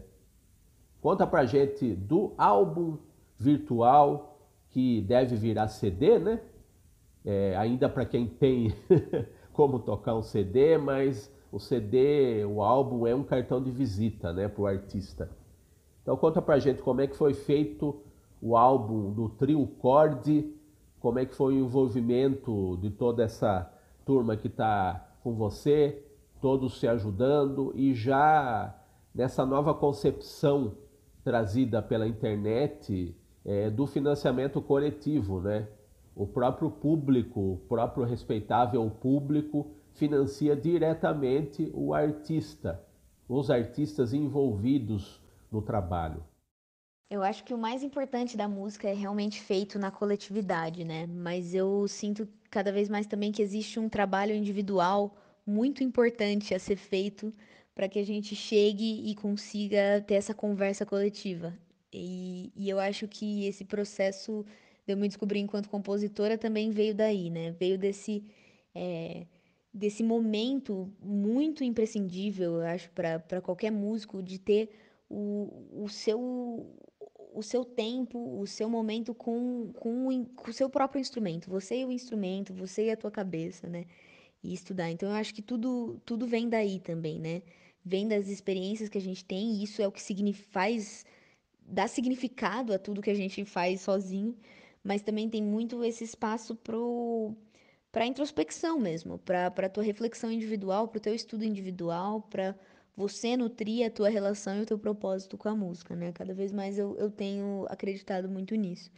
Conta 1.01 1.27
pra 1.27 1.45
gente 1.45 1.93
do 1.93 2.33
álbum 2.37 2.97
virtual 3.37 4.39
que 4.69 5.01
deve 5.01 5.35
virar 5.35 5.67
CD, 5.67 6.17
né? 6.17 6.39
É, 7.29 7.57
ainda 7.57 7.89
para 7.89 8.05
quem 8.05 8.25
tem 8.25 8.73
como 9.51 9.79
tocar 9.79 10.15
um 10.15 10.21
CD, 10.21 10.77
mas 10.77 11.29
o 11.51 11.59
CD, 11.59 12.45
o 12.45 12.61
álbum 12.61 13.05
é 13.05 13.13
um 13.13 13.21
cartão 13.21 13.61
de 13.61 13.69
visita, 13.69 14.31
né, 14.31 14.47
para 14.47 14.61
o 14.61 14.65
artista. 14.65 15.29
Então 16.01 16.15
conta 16.15 16.41
pra 16.41 16.57
gente 16.57 16.81
como 16.81 17.01
é 17.01 17.07
que 17.07 17.17
foi 17.17 17.33
feito 17.33 18.01
o 18.41 18.55
álbum 18.55 19.11
do 19.11 19.27
Trio 19.27 19.67
Cord, 19.67 20.53
como 21.01 21.19
é 21.19 21.25
que 21.25 21.35
foi 21.35 21.55
o 21.55 21.65
envolvimento 21.65 22.77
de 22.81 22.89
toda 22.91 23.25
essa 23.25 23.69
turma 24.05 24.37
que 24.37 24.47
está 24.47 25.09
com 25.21 25.33
você, 25.33 26.01
todos 26.39 26.79
se 26.79 26.87
ajudando 26.87 27.73
e 27.75 27.93
já 27.93 28.73
nessa 29.13 29.45
nova 29.45 29.73
concepção 29.73 30.77
trazida 31.25 31.81
pela 31.81 32.07
internet 32.07 33.13
é, 33.43 33.69
do 33.69 33.85
financiamento 33.85 34.61
coletivo, 34.61 35.41
né? 35.41 35.67
O 36.17 36.25
próprio 36.25 36.71
público, 36.71 37.39
o 37.39 37.57
próprio 37.69 38.03
respeitável 38.03 38.89
público 38.89 39.67
financia 39.93 40.55
diretamente 40.55 41.71
o 41.75 41.93
artista, 41.93 42.83
os 43.29 43.51
artistas 43.51 44.13
envolvidos 44.13 45.21
no 45.51 45.61
trabalho. 45.61 46.23
Eu 47.07 47.21
acho 47.21 47.43
que 47.43 47.53
o 47.53 47.57
mais 47.57 47.83
importante 47.83 48.35
da 48.35 48.47
música 48.47 48.89
é 48.89 48.93
realmente 48.93 49.39
feito 49.39 49.77
na 49.77 49.91
coletividade, 49.91 50.83
né? 50.83 51.05
Mas 51.05 51.53
eu 51.53 51.87
sinto 51.87 52.27
cada 52.49 52.71
vez 52.71 52.89
mais 52.89 53.05
também 53.05 53.31
que 53.31 53.43
existe 53.43 53.79
um 53.79 53.87
trabalho 53.87 54.33
individual 54.33 55.15
muito 55.45 55.83
importante 55.83 56.55
a 56.55 56.59
ser 56.59 56.77
feito 56.77 57.31
para 57.75 57.87
que 57.87 57.99
a 57.99 58.03
gente 58.03 58.35
chegue 58.35 59.07
e 59.07 59.13
consiga 59.13 60.03
ter 60.07 60.15
essa 60.15 60.33
conversa 60.33 60.83
coletiva. 60.83 61.53
E, 61.93 62.51
e 62.55 62.67
eu 62.67 62.79
acho 62.79 63.07
que 63.07 63.45
esse 63.45 63.63
processo 63.63 64.43
de 64.87 64.93
eu 64.93 64.97
me 64.97 65.07
descobrir 65.09 65.39
enquanto 65.39 65.69
compositora 65.69 66.37
também 66.37 66.71
veio 66.71 66.95
daí, 66.95 67.29
né? 67.29 67.51
Veio 67.51 67.77
desse, 67.77 68.23
é, 68.73 69.27
desse 69.73 70.01
momento 70.01 70.89
muito 71.01 71.61
imprescindível, 71.61 72.61
eu 72.61 72.61
acho, 72.61 72.89
para 72.91 73.41
qualquer 73.41 73.69
músico, 73.69 74.23
de 74.23 74.39
ter 74.39 74.69
o, 75.09 75.83
o, 75.83 75.89
seu, 75.89 76.73
o 77.33 77.43
seu 77.43 77.65
tempo, 77.65 78.39
o 78.39 78.47
seu 78.47 78.69
momento 78.69 79.13
com, 79.13 79.73
com, 79.73 80.23
com 80.23 80.49
o 80.49 80.53
seu 80.53 80.69
próprio 80.69 81.01
instrumento. 81.01 81.49
Você 81.49 81.81
e 81.81 81.85
o 81.85 81.91
instrumento, 81.91 82.53
você 82.53 82.85
e 82.85 82.91
a 82.91 82.97
tua 82.97 83.11
cabeça, 83.11 83.67
né? 83.67 83.85
E 84.41 84.53
estudar. 84.53 84.89
Então, 84.89 85.09
eu 85.09 85.15
acho 85.15 85.33
que 85.33 85.41
tudo, 85.41 86.01
tudo 86.05 86.25
vem 86.25 86.47
daí 86.47 86.79
também, 86.79 87.19
né? 87.19 87.41
Vem 87.83 88.07
das 88.07 88.29
experiências 88.29 88.87
que 88.87 88.97
a 88.97 89.01
gente 89.01 89.25
tem, 89.25 89.55
e 89.55 89.63
isso 89.63 89.81
é 89.81 89.87
o 89.87 89.91
que 89.91 90.01
faz 90.33 91.05
dá 91.69 91.85
significado 91.85 92.73
a 92.73 92.79
tudo 92.79 93.01
que 93.01 93.09
a 93.09 93.15
gente 93.15 93.43
faz 93.43 93.81
sozinho, 93.81 94.37
mas 94.87 95.01
também 95.01 95.29
tem 95.29 95.43
muito 95.43 95.83
esse 95.83 96.05
espaço 96.05 96.55
pro 96.55 97.35
para 97.91 98.05
introspecção 98.05 98.79
mesmo, 98.79 99.17
para 99.19 99.51
para 99.51 99.67
tua 99.69 99.83
reflexão 99.83 100.31
individual, 100.31 100.87
para 100.87 100.97
o 100.97 101.01
teu 101.01 101.13
estudo 101.13 101.43
individual, 101.43 102.21
para 102.21 102.55
você 102.95 103.35
nutrir 103.35 103.85
a 103.85 103.89
tua 103.91 104.07
relação 104.09 104.57
e 104.57 104.61
o 104.61 104.65
teu 104.65 104.79
propósito 104.79 105.37
com 105.37 105.49
a 105.49 105.55
música, 105.55 105.93
né? 105.95 106.13
Cada 106.13 106.33
vez 106.33 106.53
mais 106.53 106.79
eu, 106.79 106.95
eu 106.97 107.11
tenho 107.11 107.65
acreditado 107.69 108.29
muito 108.29 108.55
nisso. 108.55 108.89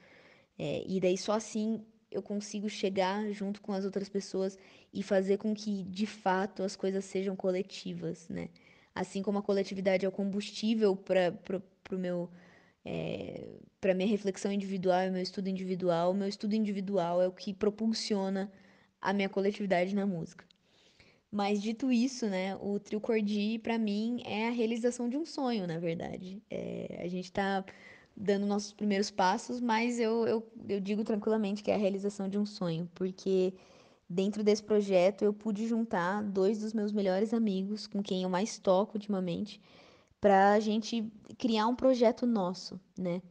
É, 0.60 0.84
e 0.88 1.00
daí 1.00 1.18
só 1.18 1.34
assim 1.34 1.84
eu 2.12 2.22
consigo 2.22 2.70
chegar 2.70 3.32
junto 3.32 3.62
com 3.62 3.74
as 3.74 3.84
outras 3.86 4.10
pessoas 4.10 4.58
e 4.94 5.02
fazer 5.04 5.38
com 5.38 5.56
que, 5.56 5.84
de 5.84 6.06
fato, 6.06 6.64
as 6.64 6.76
coisas 6.76 7.04
sejam 7.06 7.36
coletivas, 7.36 8.30
né? 8.30 8.50
Assim 8.94 9.24
como 9.24 9.40
a 9.40 9.44
coletividade 9.44 10.06
é 10.06 10.10
o 10.10 10.12
combustível 10.12 10.96
para 10.96 11.34
o 11.92 11.98
meu 11.98 12.30
é, 12.86 13.60
para 13.80 13.94
minha 13.94 14.08
reflexão 14.08 14.52
individual 14.52 15.04
e 15.04 15.12
meu 15.12 15.22
estudo 15.22 15.48
individual, 15.48 16.14
meu 16.14 16.28
estudo 16.28 16.54
individual 16.56 17.22
é 17.22 17.28
o 17.28 17.32
que 17.32 17.54
propulsiona 17.54 18.52
a 19.02 19.14
minha 19.14 19.30
coletividade 19.30 19.96
na 19.96 20.06
música. 20.06 20.46
Mas 21.32 21.62
dito 21.62 21.92
isso, 21.92 22.26
né, 22.28 22.56
o 22.56 22.80
trio 22.80 23.00
Cordi 23.00 23.60
para 23.60 23.78
mim 23.78 24.22
é 24.26 24.48
a 24.48 24.52
realização 24.52 25.08
de 25.08 25.16
um 25.16 25.26
sonho, 25.26 25.68
na 25.68 25.78
verdade. 25.78 26.42
É, 26.50 27.02
a 27.04 27.08
gente 27.08 27.26
está 27.26 27.64
dando 28.18 28.46
nossos 28.46 28.74
primeiros 28.74 29.12
passos, 29.12 29.62
mas 29.62 30.00
eu, 30.00 30.28
eu, 30.28 30.52
eu 30.68 30.80
digo 30.80 31.04
tranquilamente 31.04 31.64
que 31.64 31.72
é 31.72 31.76
a 31.76 31.78
realização 31.78 32.28
de 32.28 32.38
um 32.38 32.46
sonho, 32.46 32.90
porque 32.96 33.54
dentro 34.10 34.44
desse 34.44 34.64
projeto 34.64 35.24
eu 35.24 35.32
pude 35.32 35.68
juntar 35.68 36.24
dois 36.24 36.60
dos 36.60 36.74
meus 36.74 36.92
melhores 36.92 37.34
amigos, 37.34 37.86
com 37.86 38.02
quem 38.02 38.24
eu 38.24 38.30
mais 38.30 38.58
toco 38.58 38.98
ultimamente, 38.98 39.62
para 40.20 40.54
a 40.54 40.60
gente 40.60 41.12
criar 41.38 41.68
um 41.68 41.76
projeto 41.76 42.26
nosso, 42.26 42.80
né? 42.98 43.22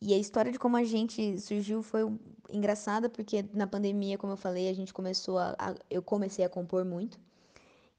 E 0.00 0.14
a 0.14 0.18
história 0.18 0.50
de 0.50 0.58
como 0.58 0.76
a 0.76 0.84
gente 0.84 1.38
surgiu 1.38 1.82
foi 1.82 2.02
engraçada, 2.50 3.08
porque 3.08 3.44
na 3.52 3.66
pandemia, 3.66 4.16
como 4.16 4.32
eu 4.32 4.36
falei, 4.36 4.68
a 4.68 4.72
gente 4.72 4.94
começou 4.94 5.38
a, 5.38 5.54
a 5.58 5.74
eu 5.90 6.02
comecei 6.02 6.44
a 6.44 6.48
compor 6.48 6.84
muito 6.84 7.18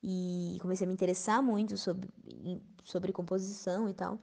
e 0.04 0.58
comecei 0.62 0.86
a 0.86 0.88
me 0.88 0.94
interessar 0.94 1.44
muito 1.44 1.78
sobre, 1.78 2.10
sobre 2.84 3.14
composição 3.14 3.88
e 3.88 3.94
tal. 3.94 4.20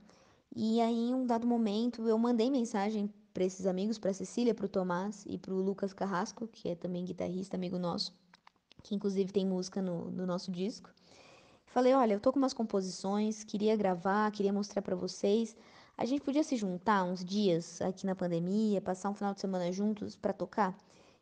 E 0.55 0.81
aí, 0.81 1.11
em 1.11 1.15
um 1.15 1.25
dado 1.25 1.47
momento, 1.47 2.09
eu 2.09 2.19
mandei 2.19 2.51
mensagem 2.51 3.13
para 3.33 3.45
esses 3.45 3.67
amigos, 3.67 3.99
para 3.99 4.13
Cecília, 4.13 4.55
para 4.55 4.67
o 4.67 4.69
Tomás 4.69 5.25
e 5.27 5.39
para 5.39 5.55
o 5.55 5.63
Lucas 5.63 5.93
Carrasco, 5.93 6.49
que 6.49 6.71
é 6.71 6.75
também 6.75 7.05
guitarrista, 7.05 7.57
amigo 7.57 7.79
nosso, 7.79 8.13
que 8.83 8.95
inclusive 8.95 9.31
tem 9.31 9.47
música 9.47 9.81
no, 9.81 10.11
no 10.11 10.27
nosso 10.27 10.51
disco. 10.51 10.91
Falei, 11.79 11.95
olha, 11.95 12.15
eu 12.15 12.19
tô 12.19 12.33
com 12.33 12.41
umas 12.41 12.53
composições, 12.53 13.45
queria 13.45 13.77
gravar, 13.77 14.33
queria 14.33 14.53
mostrar 14.53 14.83
para 14.83 14.97
vocês. 14.97 15.57
A 15.97 16.05
gente 16.05 16.23
podia 16.23 16.43
se 16.43 16.57
juntar 16.57 17.05
uns 17.05 17.25
dias 17.25 17.81
aqui 17.81 18.05
na 18.05 18.17
pandemia, 18.17 18.81
passar 18.81 19.09
um 19.11 19.15
final 19.15 19.33
de 19.33 19.41
semana 19.41 19.71
juntos 19.71 20.17
para 20.17 20.33
tocar? 20.33 20.77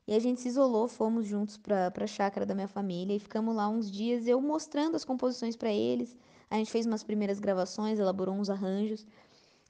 E 0.07 0.15
a 0.15 0.19
gente 0.19 0.41
se 0.41 0.49
isolou, 0.49 0.89
fomos 0.89 1.27
juntos 1.27 1.59
para 1.59 1.93
a 1.95 2.07
chácara 2.07 2.47
da 2.47 2.55
minha 2.55 2.69
família 2.69 3.15
e 3.15 3.19
ficamos 3.19 3.55
lá 3.55 3.69
uns 3.69 3.91
dias, 3.91 4.27
eu 4.27 4.41
mostrando 4.41 4.95
as 4.95 5.05
composições 5.05 5.57
para 5.57 5.71
eles. 5.71 6.17
A 6.51 6.57
gente 6.57 6.71
fez 6.71 6.87
umas 6.87 7.05
primeiras 7.05 7.39
gravações, 7.39 7.99
elaborou 7.99 8.35
uns 8.35 8.49
arranjos. 8.49 9.07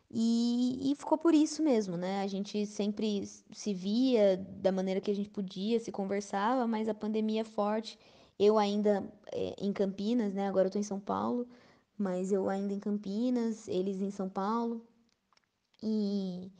E, 0.09 0.93
e 0.93 0.95
ficou 0.95 1.19
por 1.19 1.35
isso 1.35 1.65
mesmo, 1.65 1.97
né? 1.97 2.23
A 2.23 2.29
gente 2.29 2.65
sempre 2.65 3.27
se 3.51 3.75
via 3.75 4.37
da 4.37 4.71
maneira 4.71 5.01
que 5.01 5.11
a 5.11 5.15
gente 5.17 5.31
podia, 5.31 5.81
se 5.81 5.91
conversava, 5.91 6.65
mas 6.65 6.89
a 6.89 6.95
pandemia 6.95 7.41
é 7.41 7.45
forte. 7.45 7.99
Eu 8.39 8.59
ainda 8.59 9.11
é, 9.33 9.55
em 9.59 9.73
Campinas, 9.73 10.35
né? 10.35 10.49
Agora 10.49 10.69
eu 10.69 10.73
tô 10.73 10.79
em 10.79 10.83
São 10.83 11.01
Paulo, 11.01 11.47
mas 11.97 12.33
eu 12.33 12.49
ainda 12.49 12.73
em 12.75 12.81
Campinas, 12.81 13.67
eles 13.69 14.01
em 14.01 14.11
São 14.11 14.29
Paulo. 14.29 14.85
E, 15.83 16.51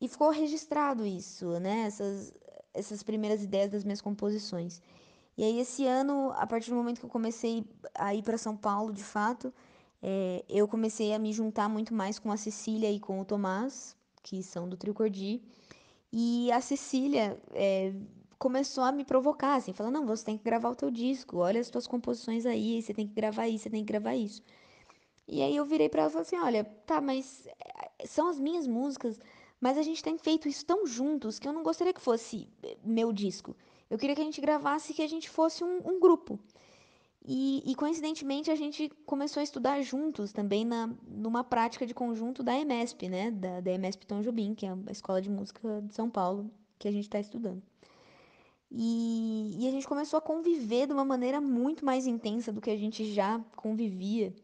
e 0.00 0.08
ficou 0.08 0.30
registrado 0.30 1.04
isso, 1.06 1.58
né? 1.60 1.82
Essas, 1.86 2.32
essas 2.72 3.02
primeiras 3.02 3.42
ideias 3.42 3.70
das 3.70 3.84
minhas 3.84 4.00
composições. 4.00 4.80
E 5.36 5.42
aí, 5.42 5.58
esse 5.58 5.86
ano, 5.86 6.32
a 6.36 6.46
partir 6.46 6.70
do 6.70 6.76
momento 6.76 7.00
que 7.00 7.06
eu 7.06 7.10
comecei 7.10 7.64
a 7.94 8.14
ir 8.14 8.22
para 8.22 8.38
São 8.38 8.56
Paulo, 8.56 8.92
de 8.92 9.02
fato, 9.02 9.52
é, 10.00 10.44
eu 10.48 10.68
comecei 10.68 11.12
a 11.12 11.18
me 11.18 11.32
juntar 11.32 11.68
muito 11.68 11.92
mais 11.92 12.18
com 12.18 12.30
a 12.30 12.36
Cecília 12.36 12.90
e 12.90 13.00
com 13.00 13.20
o 13.20 13.24
Tomás, 13.24 13.96
que 14.22 14.42
são 14.42 14.68
do 14.68 14.76
Trio 14.76 14.94
Cordi. 14.94 15.42
E 16.12 16.52
a 16.52 16.60
Cecília 16.60 17.36
é, 17.52 17.92
começou 18.38 18.84
a 18.84 18.92
me 18.92 19.04
provocar, 19.04 19.56
assim, 19.56 19.72
falando, 19.72 19.94
não, 19.94 20.06
você 20.06 20.24
tem 20.24 20.38
que 20.38 20.44
gravar 20.44 20.70
o 20.70 20.74
teu 20.74 20.90
disco, 20.90 21.38
olha 21.38 21.60
as 21.60 21.70
tuas 21.70 21.86
composições 21.86 22.46
aí, 22.46 22.80
você 22.82 22.92
tem 22.94 23.06
que 23.06 23.14
gravar 23.14 23.48
isso, 23.48 23.64
você 23.64 23.70
tem 23.70 23.84
que 23.84 23.92
gravar 23.92 24.14
isso. 24.14 24.42
E 25.26 25.42
aí 25.42 25.56
eu 25.56 25.64
virei 25.64 25.88
para 25.88 26.02
ela 26.02 26.10
e 26.10 26.12
falei 26.12 26.26
assim, 26.26 26.36
olha, 26.36 26.64
tá, 26.86 27.00
mas 27.00 27.46
é, 27.46 28.06
são 28.06 28.28
as 28.28 28.38
minhas 28.38 28.66
músicas, 28.66 29.18
mas 29.60 29.78
a 29.78 29.82
gente 29.82 30.02
tem 30.02 30.18
feito 30.18 30.48
isso 30.48 30.64
tão 30.66 30.86
juntos 30.86 31.38
que 31.38 31.48
eu 31.48 31.52
não 31.52 31.62
gostaria 31.62 31.94
que 31.94 32.00
fosse 32.00 32.48
eh, 32.62 32.76
meu 32.84 33.12
disco. 33.12 33.56
Eu 33.88 33.98
queria 33.98 34.14
que 34.14 34.20
a 34.20 34.24
gente 34.24 34.40
gravasse 34.40 34.92
que 34.92 35.02
a 35.02 35.06
gente 35.06 35.30
fosse 35.30 35.64
um, 35.64 35.78
um 35.88 36.00
grupo. 36.00 36.38
E, 37.26 37.62
e, 37.64 37.74
coincidentemente 37.74 38.50
a 38.50 38.54
gente 38.54 38.90
começou 39.06 39.40
a 39.40 39.44
estudar 39.44 39.80
juntos 39.80 40.30
também 40.30 40.62
na, 40.62 40.90
numa 41.08 41.42
prática 41.42 41.86
de 41.86 41.94
conjunto 41.94 42.42
da 42.42 42.54
EMESP, 42.54 43.08
né? 43.08 43.30
Da, 43.30 43.60
da 43.60 43.72
EMESP 43.72 44.06
Tom 44.06 44.20
Jobim, 44.20 44.54
que 44.54 44.66
é 44.66 44.70
a 44.70 44.92
escola 44.92 45.22
de 45.22 45.30
música 45.30 45.80
de 45.80 45.94
São 45.94 46.10
Paulo 46.10 46.50
que 46.78 46.86
a 46.86 46.92
gente 46.92 47.04
está 47.04 47.18
estudando. 47.18 47.62
E, 48.76 49.56
e 49.60 49.68
a 49.68 49.70
gente 49.70 49.86
começou 49.86 50.18
a 50.18 50.20
conviver 50.20 50.88
de 50.88 50.92
uma 50.92 51.04
maneira 51.04 51.40
muito 51.40 51.84
mais 51.84 52.08
intensa 52.08 52.52
do 52.52 52.60
que 52.60 52.70
a 52.70 52.76
gente 52.76 53.04
já 53.12 53.38
convivia. 53.54 54.34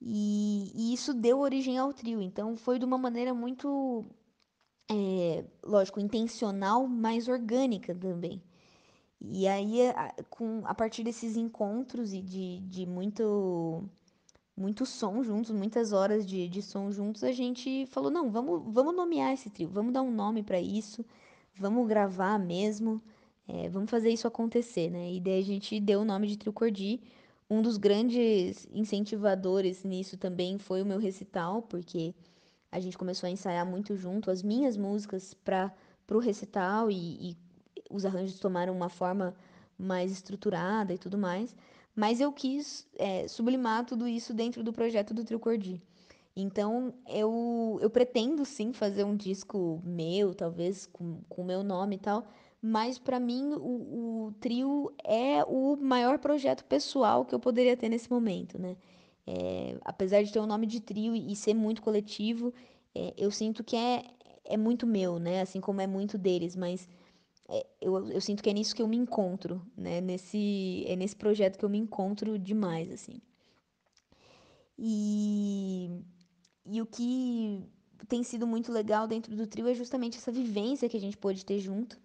E, 0.00 0.72
e 0.74 0.94
isso 0.94 1.12
deu 1.12 1.38
origem 1.38 1.76
ao 1.76 1.92
trio. 1.92 2.22
Então 2.22 2.56
foi 2.56 2.78
de 2.78 2.84
uma 2.86 2.96
maneira 2.96 3.34
muito 3.34 4.06
é, 4.90 5.44
lógico, 5.62 6.00
intencional, 6.00 6.86
mas 6.88 7.28
orgânica 7.28 7.94
também. 7.94 8.42
E 9.20 9.46
aí, 9.46 9.86
a, 9.90 10.14
com, 10.30 10.62
a 10.64 10.74
partir 10.74 11.04
desses 11.04 11.36
encontros 11.36 12.14
e 12.14 12.22
de, 12.22 12.58
de 12.60 12.86
muito, 12.86 13.84
muito 14.56 14.86
som 14.86 15.22
juntos, 15.22 15.50
muitas 15.52 15.92
horas 15.92 16.26
de, 16.26 16.48
de 16.48 16.62
som 16.62 16.90
juntos, 16.90 17.22
a 17.22 17.32
gente 17.32 17.86
falou: 17.86 18.10
não, 18.10 18.30
vamos, 18.30 18.62
vamos 18.72 18.96
nomear 18.96 19.32
esse 19.32 19.50
trio, 19.50 19.68
vamos 19.68 19.92
dar 19.92 20.02
um 20.02 20.10
nome 20.10 20.42
para 20.42 20.60
isso, 20.60 21.04
vamos 21.54 21.86
gravar 21.86 22.38
mesmo, 22.38 23.00
é, 23.48 23.68
vamos 23.68 23.90
fazer 23.90 24.10
isso 24.10 24.26
acontecer, 24.26 24.90
né? 24.90 25.12
E 25.12 25.20
daí 25.20 25.38
a 25.38 25.44
gente 25.44 25.80
deu 25.80 26.00
o 26.00 26.04
nome 26.04 26.26
de 26.26 26.36
Trio 26.36 26.52
Cordi. 26.52 27.00
Um 27.50 27.60
dos 27.60 27.76
grandes 27.76 28.66
incentivadores 28.72 29.84
nisso 29.84 30.16
também 30.16 30.58
foi 30.58 30.82
o 30.82 30.86
meu 30.86 30.98
recital, 30.98 31.62
porque 31.62 32.14
a 32.70 32.80
gente 32.80 32.96
começou 32.96 33.26
a 33.26 33.30
ensaiar 33.30 33.66
muito 33.66 33.96
junto 33.96 34.30
as 34.30 34.42
minhas 34.42 34.76
músicas 34.76 35.34
para 35.34 35.70
o 36.10 36.18
recital 36.18 36.90
e, 36.90 37.30
e 37.30 37.36
os 37.90 38.06
arranjos 38.06 38.38
tomaram 38.38 38.74
uma 38.74 38.88
forma 38.88 39.34
mais 39.78 40.10
estruturada 40.10 40.94
e 40.94 40.98
tudo 40.98 41.18
mais. 41.18 41.54
Mas 41.94 42.20
eu 42.20 42.32
quis 42.32 42.88
é, 42.96 43.28
sublimar 43.28 43.84
tudo 43.84 44.08
isso 44.08 44.32
dentro 44.32 44.62
do 44.62 44.72
projeto 44.72 45.12
do 45.12 45.24
Trio 45.24 45.38
Cordi. 45.38 45.82
Então, 46.34 46.94
eu, 47.06 47.78
eu 47.82 47.90
pretendo 47.90 48.44
sim 48.46 48.72
fazer 48.72 49.04
um 49.04 49.14
disco 49.14 49.82
meu, 49.84 50.34
talvez 50.34 50.86
com 50.86 51.20
o 51.28 51.44
meu 51.44 51.62
nome 51.62 51.96
e 51.96 51.98
tal, 51.98 52.26
mas 52.62 52.96
para 52.96 53.18
mim 53.18 53.54
o, 53.54 54.26
o, 54.26 54.32
trio 54.40 54.94
é 55.02 55.42
o 55.44 55.76
maior 55.76 56.20
projeto 56.20 56.64
pessoal 56.64 57.24
que 57.24 57.34
eu 57.34 57.40
poderia 57.40 57.76
ter 57.76 57.88
nesse 57.88 58.08
momento, 58.08 58.56
né? 58.56 58.76
É, 59.26 59.76
apesar 59.84 60.22
de 60.22 60.32
ter 60.32 60.38
o 60.38 60.44
um 60.44 60.46
nome 60.46 60.66
de 60.66 60.80
trio 60.80 61.14
e, 61.14 61.34
ser 61.34 61.54
muito 61.54 61.82
coletivo, 61.82 62.54
é, 62.94 63.12
eu 63.16 63.30
sinto 63.32 63.64
que 63.64 63.76
é, 63.76 64.04
é 64.44 64.56
muito 64.56 64.86
meu, 64.86 65.18
né? 65.18 65.40
Assim 65.40 65.60
como 65.60 65.80
é 65.80 65.88
muito 65.88 66.16
deles, 66.16 66.54
mas 66.54 66.88
é, 67.48 67.66
eu, 67.80 68.08
eu 68.10 68.20
sinto 68.20 68.42
que 68.42 68.50
é 68.50 68.52
nisso 68.52 68.76
que 68.76 68.82
eu 68.82 68.88
me 68.88 68.96
encontro, 68.96 69.60
né? 69.76 70.00
Nesse, 70.00 70.84
é 70.86 70.94
nesse 70.94 71.16
projeto 71.16 71.58
que 71.58 71.64
eu 71.64 71.68
me 71.68 71.78
encontro 71.78 72.38
demais, 72.38 72.92
assim. 72.92 73.20
E, 74.78 75.90
e 76.64 76.80
o 76.80 76.86
que 76.86 77.60
tem 78.08 78.22
sido 78.22 78.46
muito 78.46 78.70
legal 78.72 79.08
dentro 79.08 79.34
do 79.34 79.46
trio 79.48 79.66
é 79.68 79.74
justamente 79.74 80.18
essa 80.18 80.30
vivência 80.30 80.88
que 80.88 80.96
a 80.96 81.00
gente 81.00 81.16
pôde 81.16 81.44
ter 81.44 81.58
junto. 81.58 81.98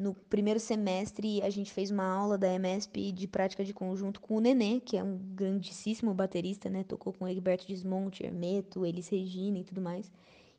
No 0.00 0.14
primeiro 0.14 0.58
semestre, 0.58 1.42
a 1.42 1.50
gente 1.50 1.70
fez 1.70 1.90
uma 1.90 2.06
aula 2.06 2.38
da 2.38 2.50
MSP 2.54 3.12
de 3.12 3.28
prática 3.28 3.62
de 3.62 3.74
conjunto 3.74 4.18
com 4.18 4.36
o 4.36 4.40
Nenê, 4.40 4.80
que 4.80 4.96
é 4.96 5.04
um 5.04 5.18
grandíssimo 5.18 6.14
baterista, 6.14 6.70
né? 6.70 6.82
Tocou 6.82 7.12
com 7.12 7.28
Egberto 7.28 7.66
Desmonte, 7.66 8.24
Hermeto, 8.24 8.86
Elis 8.86 9.08
Regina 9.08 9.58
e 9.58 9.64
tudo 9.64 9.82
mais. 9.82 10.10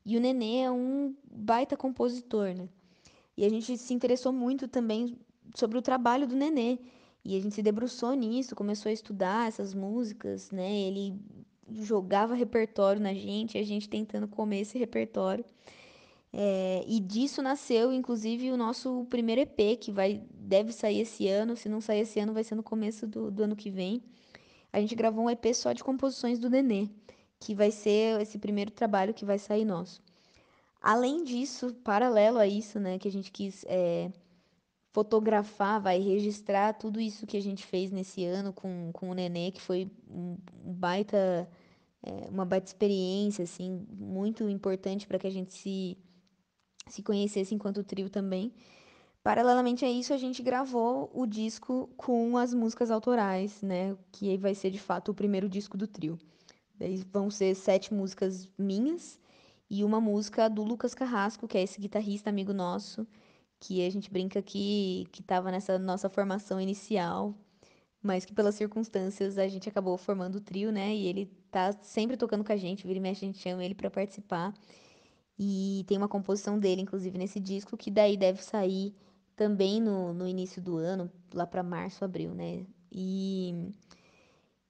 E 0.05 0.15
o 0.15 0.19
Nenê 0.21 0.57
é 0.57 0.69
um 0.69 1.15
baita 1.25 1.75
compositor, 1.75 2.53
né? 2.53 2.69
E 3.35 3.43
a 3.43 3.49
gente 3.49 3.75
se 3.79 3.91
interessou 3.95 4.31
muito 4.31 4.67
também 4.67 5.17
sobre 5.55 5.75
o 5.75 5.81
trabalho 5.81 6.27
do 6.27 6.35
Nenê. 6.35 6.77
E 7.25 7.35
a 7.35 7.39
gente 7.39 7.55
se 7.55 7.63
debruçou 7.63 8.13
nisso, 8.13 8.55
começou 8.55 8.91
a 8.91 8.93
estudar 8.93 9.47
essas 9.47 9.73
músicas, 9.73 10.51
né? 10.51 10.71
Ele 10.71 11.19
jogava 11.79 12.35
repertório 12.35 13.01
na 13.01 13.15
gente, 13.15 13.57
a 13.57 13.63
gente 13.63 13.89
tentando 13.89 14.27
comer 14.27 14.59
esse 14.59 14.77
repertório. 14.77 15.43
É, 16.33 16.83
e 16.87 16.99
disso 16.99 17.41
nasceu, 17.41 17.91
inclusive, 17.91 18.51
o 18.51 18.57
nosso 18.57 19.05
primeiro 19.09 19.41
EP, 19.41 19.77
que 19.79 19.91
vai, 19.91 20.23
deve 20.31 20.71
sair 20.71 21.01
esse 21.01 21.27
ano. 21.27 21.57
Se 21.57 21.67
não 21.67 21.81
sair 21.81 22.01
esse 22.01 22.19
ano, 22.19 22.33
vai 22.33 22.43
ser 22.43 22.55
no 22.55 22.63
começo 22.63 23.05
do, 23.05 23.29
do 23.29 23.43
ano 23.43 23.55
que 23.55 23.69
vem. 23.69 24.01
A 24.71 24.79
gente 24.79 24.95
gravou 24.95 25.25
um 25.25 25.29
EP 25.29 25.53
só 25.53 25.73
de 25.73 25.83
composições 25.83 26.39
do 26.39 26.49
Nenê, 26.49 26.87
que 27.39 27.53
vai 27.53 27.71
ser 27.71 28.21
esse 28.21 28.37
primeiro 28.39 28.71
trabalho 28.71 29.13
que 29.13 29.25
vai 29.25 29.37
sair 29.37 29.65
nosso. 29.65 30.01
Além 30.81 31.23
disso, 31.23 31.73
paralelo 31.83 32.39
a 32.39 32.47
isso, 32.47 32.79
né, 32.79 32.97
que 32.97 33.07
a 33.07 33.11
gente 33.11 33.31
quis 33.31 33.65
é, 33.67 34.09
fotografar, 34.91 35.79
vai 35.81 35.99
registrar 35.99 36.73
tudo 36.73 36.99
isso 36.99 37.27
que 37.27 37.37
a 37.37 37.41
gente 37.41 37.65
fez 37.65 37.91
nesse 37.91 38.23
ano 38.25 38.53
com, 38.53 38.91
com 38.93 39.09
o 39.09 39.13
Nenê, 39.13 39.51
que 39.51 39.61
foi 39.61 39.91
um, 40.09 40.37
baita, 40.63 41.47
é, 42.01 42.29
uma 42.29 42.45
baita 42.45 42.67
experiência, 42.67 43.43
assim, 43.43 43.85
muito 43.91 44.49
importante 44.49 45.05
para 45.05 45.19
que 45.19 45.27
a 45.27 45.31
gente 45.31 45.53
se 45.53 45.97
se 46.87 47.01
conhecesse 47.01 47.53
enquanto 47.53 47.83
trio 47.83 48.09
também. 48.09 48.53
Paralelamente 49.23 49.85
a 49.85 49.89
isso, 49.89 50.13
a 50.13 50.17
gente 50.17 50.41
gravou 50.41 51.11
o 51.13 51.27
disco 51.27 51.89
com 51.95 52.37
as 52.37 52.53
músicas 52.53 52.89
autorais, 52.89 53.61
né? 53.61 53.95
Que 54.11 54.35
vai 54.37 54.55
ser 54.55 54.71
de 54.71 54.79
fato 54.79 55.11
o 55.11 55.13
primeiro 55.13 55.47
disco 55.47 55.77
do 55.77 55.87
trio. 55.87 56.17
Daí 56.75 57.03
vão 57.11 57.29
ser 57.29 57.53
sete 57.53 57.93
músicas 57.93 58.49
minhas 58.57 59.19
e 59.69 59.83
uma 59.83 60.01
música 60.01 60.49
do 60.49 60.63
Lucas 60.63 60.95
Carrasco, 60.95 61.47
que 61.47 61.57
é 61.57 61.61
esse 61.61 61.79
guitarrista 61.79 62.29
amigo 62.31 62.51
nosso, 62.51 63.07
que 63.59 63.85
a 63.85 63.89
gente 63.91 64.09
brinca 64.09 64.41
que 64.41 65.07
que 65.11 65.21
estava 65.21 65.51
nessa 65.51 65.77
nossa 65.77 66.09
formação 66.09 66.59
inicial, 66.59 67.35
mas 68.01 68.25
que 68.25 68.33
pelas 68.33 68.55
circunstâncias 68.55 69.37
a 69.37 69.47
gente 69.47 69.69
acabou 69.69 69.97
formando 69.97 70.37
o 70.37 70.41
trio, 70.41 70.71
né? 70.71 70.95
E 70.95 71.07
ele 71.07 71.27
tá 71.51 71.71
sempre 71.83 72.17
tocando 72.17 72.43
com 72.43 72.51
a 72.51 72.57
gente, 72.57 72.87
vira 72.87 72.97
e 72.97 73.01
mexe 73.01 73.23
a 73.23 73.27
gente 73.27 73.39
chama 73.39 73.63
ele 73.63 73.75
para 73.75 73.91
participar. 73.91 74.51
E 75.37 75.83
tem 75.87 75.97
uma 75.97 76.07
composição 76.07 76.59
dele, 76.59 76.81
inclusive, 76.81 77.17
nesse 77.17 77.39
disco, 77.39 77.77
que 77.77 77.89
daí 77.89 78.15
deve 78.15 78.43
sair 78.43 78.93
também 79.35 79.81
no, 79.81 80.13
no 80.13 80.27
início 80.27 80.61
do 80.61 80.77
ano, 80.77 81.11
lá 81.33 81.47
para 81.47 81.63
março, 81.63 82.05
abril, 82.05 82.33
né? 82.33 82.65
E, 82.91 83.71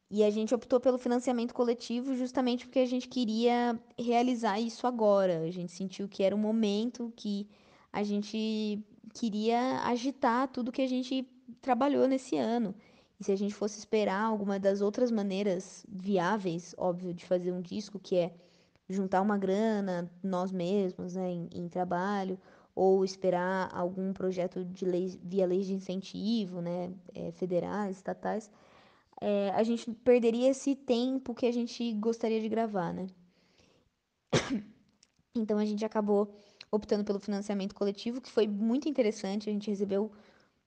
e 0.09 0.23
a 0.23 0.29
gente 0.29 0.53
optou 0.55 0.79
pelo 0.79 0.97
financiamento 0.97 1.53
coletivo 1.53 2.15
justamente 2.15 2.65
porque 2.65 2.79
a 2.79 2.85
gente 2.85 3.07
queria 3.07 3.79
realizar 3.97 4.59
isso 4.59 4.87
agora. 4.87 5.41
A 5.41 5.51
gente 5.51 5.71
sentiu 5.71 6.07
que 6.07 6.23
era 6.23 6.35
o 6.35 6.39
momento 6.39 7.11
que 7.15 7.47
a 7.91 8.03
gente 8.03 8.81
queria 9.13 9.81
agitar 9.83 10.47
tudo 10.47 10.71
que 10.71 10.81
a 10.81 10.87
gente 10.87 11.27
trabalhou 11.61 12.07
nesse 12.07 12.37
ano. 12.37 12.73
E 13.19 13.23
se 13.23 13.31
a 13.31 13.35
gente 13.35 13.53
fosse 13.53 13.77
esperar 13.77 14.23
alguma 14.23 14.57
das 14.57 14.81
outras 14.81 15.11
maneiras 15.11 15.85
viáveis, 15.87 16.73
óbvio, 16.77 17.13
de 17.13 17.25
fazer 17.25 17.51
um 17.51 17.61
disco, 17.61 17.99
que 17.99 18.15
é 18.15 18.33
juntar 18.91 19.21
uma 19.21 19.37
grana, 19.37 20.11
nós 20.23 20.51
mesmos, 20.51 21.15
né, 21.15 21.31
em, 21.31 21.49
em 21.53 21.67
trabalho, 21.69 22.39
ou 22.75 23.03
esperar 23.03 23.69
algum 23.73 24.13
projeto 24.13 24.63
de 24.65 24.85
lei 24.85 25.19
via 25.23 25.45
leis 25.45 25.65
de 25.67 25.73
incentivo, 25.73 26.61
né, 26.61 26.93
é, 27.13 27.31
federais, 27.31 27.97
estatais, 27.97 28.49
é, 29.21 29.51
a 29.51 29.63
gente 29.63 29.91
perderia 29.91 30.49
esse 30.49 30.75
tempo 30.75 31.35
que 31.35 31.45
a 31.45 31.51
gente 31.51 31.93
gostaria 31.93 32.41
de 32.41 32.49
gravar, 32.49 32.93
né? 32.93 33.07
Então 35.33 35.57
a 35.57 35.63
gente 35.63 35.85
acabou 35.85 36.35
optando 36.69 37.05
pelo 37.05 37.19
financiamento 37.19 37.73
coletivo, 37.73 38.19
que 38.19 38.29
foi 38.29 38.47
muito 38.47 38.89
interessante, 38.89 39.49
a 39.49 39.53
gente 39.53 39.69
recebeu 39.69 40.11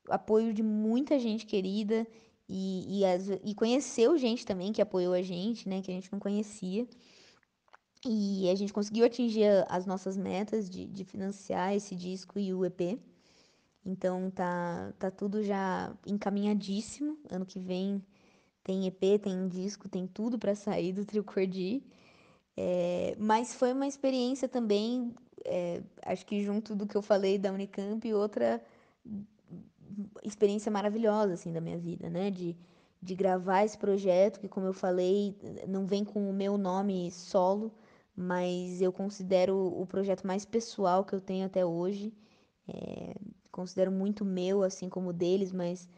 apoio 0.08 0.54
de 0.54 0.62
muita 0.62 1.18
gente 1.18 1.44
querida 1.44 2.06
e, 2.48 3.00
e, 3.00 3.04
as, 3.04 3.28
e 3.42 3.54
conheceu 3.54 4.16
gente 4.16 4.44
também 4.44 4.72
que 4.72 4.82
apoiou 4.82 5.14
a 5.14 5.22
gente, 5.22 5.68
né, 5.68 5.80
que 5.82 5.90
a 5.90 5.94
gente 5.94 6.12
não 6.12 6.18
conhecia. 6.18 6.86
E 8.06 8.50
a 8.50 8.54
gente 8.54 8.72
conseguiu 8.72 9.06
atingir 9.06 9.64
as 9.68 9.86
nossas 9.86 10.16
metas 10.16 10.68
de, 10.68 10.86
de 10.86 11.04
financiar 11.04 11.74
esse 11.74 11.94
disco 11.94 12.38
e 12.38 12.52
o 12.52 12.64
EP. 12.64 12.98
Então 13.84 14.30
tá, 14.30 14.92
tá 14.98 15.10
tudo 15.10 15.42
já 15.42 15.94
encaminhadíssimo. 16.06 17.18
Ano 17.30 17.46
que 17.46 17.58
vem 17.58 18.02
tem 18.62 18.86
EP, 18.86 19.20
tem 19.22 19.46
disco, 19.48 19.88
tem 19.88 20.06
tudo 20.06 20.38
para 20.38 20.54
sair 20.54 20.92
do 20.92 21.04
Trio 21.04 21.22
Cordi. 21.22 21.82
É, 22.56 23.14
mas 23.18 23.54
foi 23.54 23.72
uma 23.72 23.86
experiência 23.86 24.48
também, 24.48 25.12
é, 25.44 25.82
acho 26.02 26.24
que 26.24 26.42
junto 26.42 26.74
do 26.74 26.86
que 26.86 26.96
eu 26.96 27.02
falei 27.02 27.36
da 27.36 27.52
Unicamp, 27.52 28.12
outra 28.14 28.62
experiência 30.22 30.70
maravilhosa 30.70 31.34
assim 31.34 31.52
da 31.52 31.60
minha 31.60 31.78
vida, 31.78 32.08
né? 32.08 32.30
De, 32.30 32.56
de 33.02 33.14
gravar 33.14 33.64
esse 33.64 33.76
projeto 33.76 34.40
que, 34.40 34.48
como 34.48 34.66
eu 34.66 34.72
falei, 34.72 35.36
não 35.68 35.86
vem 35.86 36.04
com 36.04 36.28
o 36.28 36.32
meu 36.32 36.56
nome 36.56 37.10
solo, 37.10 37.72
mas 38.16 38.80
eu 38.80 38.92
considero 38.92 39.56
o 39.56 39.86
projeto 39.86 40.26
mais 40.26 40.44
pessoal 40.44 41.04
que 41.04 41.14
eu 41.14 41.20
tenho 41.20 41.46
até 41.46 41.64
hoje. 41.64 42.12
É, 42.68 43.14
considero 43.50 43.90
muito 43.92 44.24
meu, 44.24 44.62
assim 44.62 44.88
como 44.88 45.12
deles, 45.12 45.52
mas, 45.52 45.88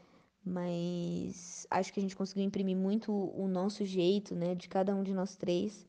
mas 0.44 1.66
acho 1.70 1.92
que 1.92 2.00
a 2.00 2.02
gente 2.02 2.16
conseguiu 2.16 2.44
imprimir 2.44 2.76
muito 2.76 3.12
o 3.12 3.46
nosso 3.48 3.84
jeito, 3.84 4.34
né, 4.34 4.54
de 4.54 4.68
cada 4.68 4.94
um 4.94 5.02
de 5.02 5.12
nós 5.14 5.36
três. 5.36 5.86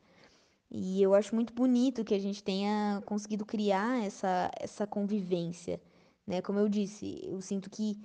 E 0.70 1.02
eu 1.02 1.14
acho 1.14 1.34
muito 1.34 1.54
bonito 1.54 2.04
que 2.04 2.14
a 2.14 2.20
gente 2.20 2.44
tenha 2.44 3.02
conseguido 3.06 3.46
criar 3.46 4.04
essa, 4.04 4.52
essa 4.60 4.86
convivência, 4.86 5.82
né? 6.26 6.42
Como 6.42 6.60
eu 6.60 6.68
disse, 6.68 7.22
eu 7.24 7.40
sinto 7.42 7.70
que 7.70 7.98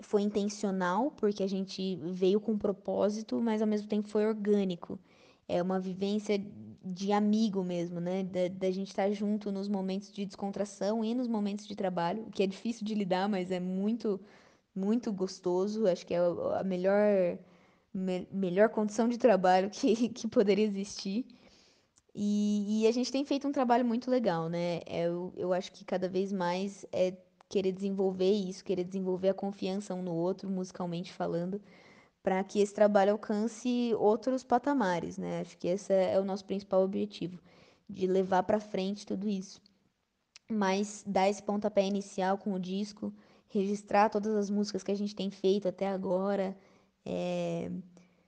foi 0.00 0.22
intencional, 0.22 1.10
porque 1.10 1.42
a 1.42 1.46
gente 1.46 1.96
veio 1.96 2.40
com 2.40 2.56
propósito, 2.56 3.40
mas 3.40 3.60
ao 3.60 3.68
mesmo 3.68 3.88
tempo 3.88 4.08
foi 4.08 4.26
orgânico. 4.26 4.98
É 5.48 5.62
uma 5.62 5.78
vivência 5.78 6.38
de 6.86 7.12
amigo 7.12 7.64
mesmo, 7.64 8.00
né? 8.00 8.22
Da, 8.22 8.48
da 8.48 8.70
gente 8.70 8.88
estar 8.88 9.10
junto 9.12 9.50
nos 9.50 9.68
momentos 9.68 10.12
de 10.12 10.24
descontração 10.24 11.04
e 11.04 11.14
nos 11.14 11.26
momentos 11.28 11.66
de 11.66 11.74
trabalho, 11.74 12.26
que 12.32 12.42
é 12.42 12.46
difícil 12.46 12.84
de 12.86 12.94
lidar, 12.94 13.28
mas 13.28 13.50
é 13.50 13.58
muito, 13.60 14.20
muito 14.74 15.12
gostoso. 15.12 15.86
Acho 15.86 16.06
que 16.06 16.14
é 16.14 16.18
a 16.18 16.62
melhor, 16.64 17.38
me, 17.92 18.28
melhor 18.30 18.68
condição 18.68 19.08
de 19.08 19.18
trabalho 19.18 19.70
que, 19.70 20.08
que 20.10 20.28
poderia 20.28 20.64
existir. 20.64 21.26
E, 22.14 22.82
e, 22.82 22.86
a 22.86 22.92
gente 22.92 23.12
tem 23.12 23.24
feito 23.24 23.46
um 23.46 23.52
trabalho 23.52 23.84
muito 23.84 24.10
legal, 24.10 24.48
né? 24.48 24.80
É, 24.86 25.06
eu, 25.06 25.32
eu 25.36 25.52
acho 25.52 25.70
que 25.72 25.84
cada 25.84 26.08
vez 26.08 26.32
mais 26.32 26.86
é 26.92 27.14
querer 27.48 27.72
desenvolver 27.72 28.30
isso, 28.32 28.64
querer 28.64 28.84
desenvolver 28.84 29.28
a 29.28 29.34
confiança 29.34 29.94
um 29.94 30.02
no 30.02 30.14
outro, 30.14 30.48
musicalmente 30.48 31.12
falando 31.12 31.60
para 32.26 32.42
que 32.42 32.58
esse 32.58 32.74
trabalho 32.74 33.12
alcance 33.12 33.94
outros 33.94 34.42
patamares, 34.42 35.16
né? 35.16 35.42
Acho 35.42 35.56
que 35.56 35.68
esse 35.68 35.92
é 35.92 36.18
o 36.18 36.24
nosso 36.24 36.44
principal 36.44 36.82
objetivo, 36.82 37.40
de 37.88 38.04
levar 38.08 38.42
para 38.42 38.58
frente 38.58 39.06
tudo 39.06 39.28
isso. 39.28 39.62
Mas 40.50 41.04
dar 41.06 41.28
esse 41.28 41.40
pontapé 41.40 41.86
inicial 41.86 42.36
com 42.36 42.52
o 42.52 42.58
disco, 42.58 43.14
registrar 43.46 44.08
todas 44.08 44.34
as 44.34 44.50
músicas 44.50 44.82
que 44.82 44.90
a 44.90 44.96
gente 44.96 45.14
tem 45.14 45.30
feito 45.30 45.68
até 45.68 45.86
agora, 45.86 46.56
é... 47.04 47.70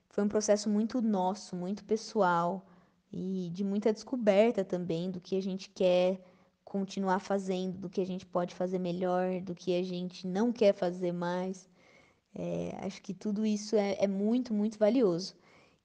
foi 0.07 0.23
um 0.23 0.29
processo 0.29 0.69
muito 0.69 1.01
nosso, 1.01 1.53
muito 1.57 1.83
pessoal 1.83 2.65
e 3.11 3.49
de 3.51 3.65
muita 3.65 3.91
descoberta 3.91 4.63
também 4.63 5.11
do 5.11 5.19
que 5.19 5.35
a 5.35 5.41
gente 5.41 5.69
quer 5.71 6.21
continuar 6.63 7.19
fazendo, 7.19 7.77
do 7.79 7.89
que 7.89 7.99
a 7.99 8.05
gente 8.05 8.25
pode 8.25 8.55
fazer 8.55 8.79
melhor, 8.79 9.41
do 9.41 9.53
que 9.53 9.77
a 9.77 9.83
gente 9.83 10.25
não 10.25 10.53
quer 10.53 10.73
fazer 10.73 11.11
mais. 11.11 11.69
É, 12.35 12.77
acho 12.83 13.01
que 13.01 13.13
tudo 13.13 13.45
isso 13.45 13.75
é, 13.75 13.97
é, 13.99 14.07
muito, 14.07 14.53
muito 14.53 14.77
valioso. 14.77 15.35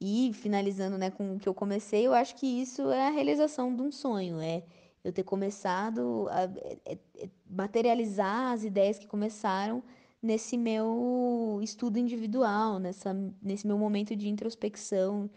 E 0.01 0.33
finalizando 0.35 0.99
né, 0.99 1.11
com 1.11 1.37
o 1.37 1.39
que 1.39 1.49
eu 1.49 1.55
comecei, 1.55 2.07
eu 2.07 2.13
acho 2.15 2.37
que 2.37 2.47
isso 2.47 2.91
é 2.91 3.09
a 3.09 3.11
realização 3.11 3.75
de 3.75 3.83
um 3.83 3.91
sonho, 3.93 4.41
é 4.41 4.65
eu 5.03 5.13
ter 5.13 5.23
começado 5.23 6.27
a 6.31 6.43
é, 6.43 6.99
é, 7.19 7.29
materializar 7.49 8.53
as 8.53 8.65
ideias 8.65 8.99
que 8.99 9.07
começaram 9.07 9.83
nesse 10.23 10.57
meu 10.57 11.61
estudo 11.63 11.99
individual, 11.99 12.79
nessa, 12.79 13.13
nesse 13.43 13.67
meu 13.67 13.77
momento 13.77 14.17
de 14.17 14.29
introspecção, 14.29 15.31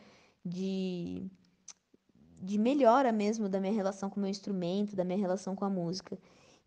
de, 0.46 1.26
de 2.42 2.58
melhora 2.58 3.12
mesmo 3.12 3.50
da 3.50 3.60
minha 3.60 3.74
relação 3.74 4.10
com 4.10 4.18
o 4.18 4.22
meu 4.22 4.30
instrumento, 4.30 4.96
da 4.96 5.04
minha 5.04 5.20
relação 5.20 5.56
com 5.56 5.66
a 5.66 5.70
música. 5.70 6.18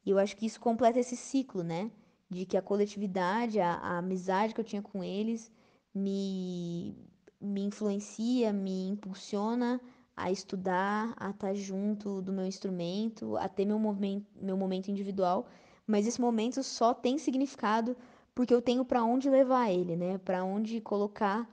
E 0.04 0.10
eu 0.10 0.18
acho 0.18 0.36
que 0.36 0.44
isso 0.44 0.60
completa 0.60 0.98
esse 0.98 1.16
ciclo, 1.16 1.62
né? 1.62 1.90
De 2.30 2.46
que 2.46 2.56
a 2.56 2.62
coletividade, 2.62 3.58
a, 3.60 3.74
a 3.74 3.98
amizade 3.98 4.54
que 4.54 4.60
eu 4.60 4.64
tinha 4.64 4.80
com 4.80 5.02
eles 5.02 5.50
me, 5.94 6.96
me 7.40 7.62
influencia, 7.62 8.52
me 8.52 8.88
impulsiona 8.88 9.80
a 10.16 10.30
estudar, 10.30 11.14
a 11.16 11.30
estar 11.30 11.54
junto 11.54 12.22
do 12.22 12.32
meu 12.32 12.46
instrumento, 12.46 13.36
a 13.36 13.48
ter 13.48 13.64
meu 13.64 13.78
momento, 13.78 14.26
meu 14.40 14.56
momento 14.56 14.90
individual, 14.90 15.46
mas 15.86 16.06
esse 16.06 16.20
momento 16.20 16.62
só 16.62 16.94
tem 16.94 17.18
significado 17.18 17.96
porque 18.34 18.54
eu 18.54 18.62
tenho 18.62 18.84
para 18.84 19.02
onde 19.02 19.28
levar 19.28 19.70
ele, 19.70 19.96
né? 19.96 20.18
Para 20.18 20.44
onde 20.44 20.80
colocar 20.80 21.48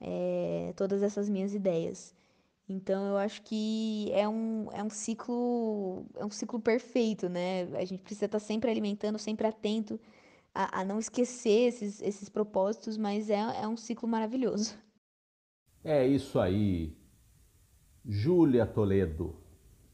é, 0.00 0.72
todas 0.76 1.02
essas 1.02 1.28
minhas 1.28 1.54
ideias. 1.54 2.14
Então 2.70 3.04
eu 3.08 3.16
acho 3.16 3.42
que 3.42 4.12
é 4.12 4.28
um, 4.28 4.68
é 4.72 4.80
um 4.80 4.88
ciclo 4.88 6.06
é 6.16 6.24
um 6.24 6.30
ciclo 6.30 6.60
perfeito, 6.60 7.28
né? 7.28 7.64
A 7.74 7.84
gente 7.84 8.00
precisa 8.00 8.26
estar 8.26 8.38
sempre 8.38 8.70
alimentando, 8.70 9.18
sempre 9.18 9.44
atento 9.48 9.98
a, 10.54 10.80
a 10.80 10.84
não 10.84 11.00
esquecer 11.00 11.66
esses, 11.66 12.00
esses 12.00 12.28
propósitos, 12.28 12.96
mas 12.96 13.28
é, 13.28 13.40
é 13.60 13.66
um 13.66 13.76
ciclo 13.76 14.08
maravilhoso. 14.08 14.78
É 15.82 16.06
isso 16.06 16.38
aí. 16.38 16.96
Júlia 18.06 18.64
Toledo, 18.64 19.34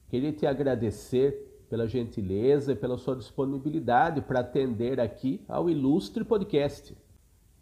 queria 0.09 0.33
te 0.33 0.45
agradecer 0.47 1.65
pela 1.71 1.89
gentileza 1.89 2.73
e 2.73 2.77
pela 2.77 2.99
sua 2.99 3.17
disponibilidade 3.17 4.21
para 4.21 4.41
atender 4.41 5.01
aqui 5.01 5.43
ao 5.49 5.71
Ilustre 5.71 6.25
Podcast. 6.25 6.95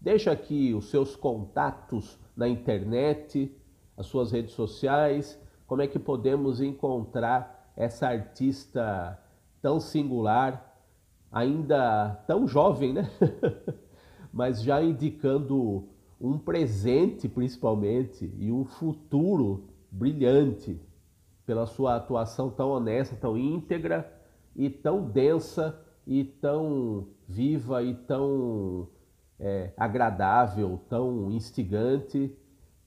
Deixa 0.00 0.32
aqui 0.32 0.74
os 0.74 0.90
seus 0.90 1.14
contatos 1.14 2.18
na 2.36 2.48
internet, 2.48 3.54
as 3.96 4.06
suas 4.06 4.32
redes 4.32 4.52
sociais, 4.52 5.40
como 5.66 5.82
é 5.82 5.86
que 5.86 5.98
podemos 5.98 6.60
encontrar 6.60 7.72
essa 7.76 8.08
artista 8.08 9.18
tão 9.60 9.80
singular, 9.80 10.78
ainda 11.30 12.22
tão 12.26 12.46
jovem, 12.46 12.92
né? 12.92 13.10
Mas 14.32 14.62
já 14.62 14.82
indicando 14.82 15.88
um 16.20 16.38
presente 16.38 17.28
principalmente 17.28 18.32
e 18.38 18.50
um 18.50 18.64
futuro 18.64 19.64
brilhante 19.90 20.80
pela 21.46 21.66
sua 21.66 21.96
atuação 21.96 22.50
tão 22.50 22.70
honesta, 22.70 23.16
tão 23.16 23.36
íntegra 23.36 24.10
e 24.56 24.70
tão 24.70 25.02
densa 25.02 25.78
e 26.06 26.24
tão 26.24 27.08
viva 27.28 27.82
e 27.82 27.94
tão 27.94 28.88
é, 29.38 29.72
agradável, 29.76 30.80
tão 30.88 31.30
instigante 31.30 32.34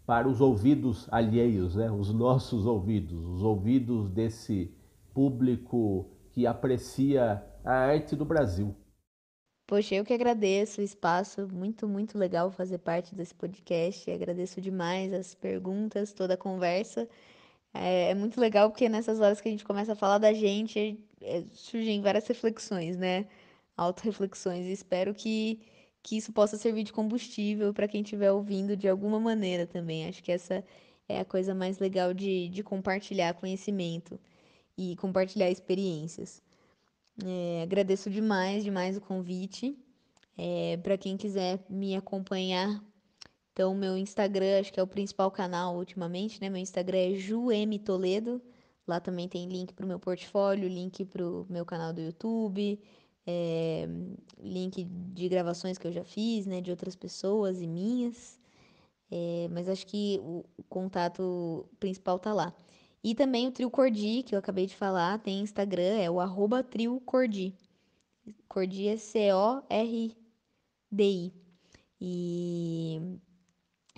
para 0.08 0.28
os 0.28 0.40
ouvidos 0.40 1.06
alheios, 1.12 1.76
né? 1.76 1.92
os 1.92 2.14
nossos 2.14 2.66
ouvidos, 2.66 3.26
os 3.26 3.44
ouvidos 3.44 4.10
desse 4.10 4.74
público 5.14 6.10
que 6.32 6.48
aprecia 6.48 7.44
a 7.66 7.74
arte 7.74 8.16
do 8.16 8.24
Brasil. 8.24 8.74
Poxa, 9.68 9.96
eu 9.96 10.06
que 10.06 10.14
agradeço 10.14 10.80
o 10.80 10.84
espaço, 10.84 11.46
muito, 11.52 11.90
muito 11.90 12.18
legal 12.18 12.50
fazer 12.50 12.78
parte 12.78 13.14
desse 13.14 13.36
podcast. 13.36 14.10
Agradeço 14.10 14.62
demais 14.62 15.12
as 15.12 15.36
perguntas, 15.36 16.14
toda 16.14 16.36
a 16.36 16.38
conversa. 16.38 17.06
É, 17.74 18.12
é 18.12 18.16
muito 18.16 18.40
legal 18.40 18.70
porque 18.70 18.88
nessas 18.88 19.20
horas 19.20 19.42
que 19.42 19.50
a 19.50 19.52
gente 19.52 19.66
começa 19.66 19.92
a 19.92 19.96
falar 19.96 20.20
da 20.20 20.32
gente, 20.32 20.98
é, 21.22 21.44
surgem 21.52 22.02
várias 22.02 22.26
reflexões, 22.26 22.96
né? 22.96 23.28
Auto-reflexões. 23.76 24.68
Espero 24.68 25.14
que, 25.14 25.60
que 26.08 26.16
isso 26.16 26.32
possa 26.32 26.56
servir 26.58 26.84
de 26.84 26.94
combustível 26.94 27.74
para 27.74 27.86
quem 27.86 28.02
estiver 28.02 28.32
ouvindo 28.32 28.78
de 28.78 28.88
alguma 28.88 29.20
maneira 29.20 29.68
também. 29.68 30.08
Acho 30.08 30.24
que 30.24 30.32
essa 30.32 30.64
é 31.10 31.20
a 31.20 31.26
coisa 31.26 31.54
mais 31.54 31.80
legal 31.80 32.14
de, 32.14 32.48
de 32.48 32.64
compartilhar 32.64 33.34
conhecimento 33.34 34.18
e 34.78 34.96
compartilhar 34.96 35.52
experiências. 35.52 36.42
É, 37.26 37.62
agradeço 37.62 38.10
demais, 38.10 38.64
demais 38.64 38.96
o 38.96 39.02
convite. 39.02 39.78
É, 40.38 40.78
para 40.78 40.98
quem 40.98 41.18
quiser 41.18 41.60
me 41.70 41.94
acompanhar 41.94 42.82
então, 43.52 43.74
meu 43.74 43.98
Instagram, 43.98 44.60
acho 44.60 44.72
que 44.72 44.80
é 44.80 44.84
o 44.84 44.88
principal 44.88 45.32
canal 45.32 45.76
ultimamente, 45.76 46.40
né? 46.40 46.48
Meu 46.48 46.62
Instagram 46.62 47.00
é 47.00 47.14
juemtoledo. 47.16 48.40
Lá 48.88 49.00
também 49.00 49.28
tem 49.28 49.50
link 49.50 49.74
para 49.74 49.84
o 49.84 49.88
meu 49.88 50.00
portfólio, 50.00 50.70
link 50.70 51.04
para 51.06 51.26
o 51.28 51.44
meu 51.50 51.66
canal 51.66 51.92
do 51.92 52.00
YouTube, 52.00 52.80
é, 53.28 53.88
link 54.40 54.86
de 54.86 55.30
gravações 55.30 55.78
que 55.78 55.86
eu 55.86 55.92
já 55.92 56.04
fiz, 56.04 56.46
né? 56.46 56.62
De 56.62 56.72
outras 56.72 56.96
pessoas 56.96 57.62
e 57.62 57.68
minhas. 57.68 58.40
É, 59.12 59.48
mas 59.52 59.70
acho 59.70 59.86
que 59.86 60.20
o, 60.24 60.46
contato 60.70 61.66
principal 61.80 62.18
tá 62.20 62.34
lá. 62.34 62.54
E 63.04 63.14
também 63.14 63.48
o 63.48 63.52
Trio 63.52 63.70
Cordi, 63.70 64.24
que 64.24 64.34
eu 64.36 64.40
acabei 64.40 64.66
de 64.66 64.76
falar, 64.76 65.20
tem 65.20 65.42
Instagram, 65.42 66.00
é 66.00 66.10
o 66.10 66.20
arroba 66.20 66.64
Trio 66.64 67.00
Cordi. 67.02 67.54
Cordi 68.48 68.88
é 68.88 68.98
C-O-R-D-I. 68.98 70.14
E 72.00 73.20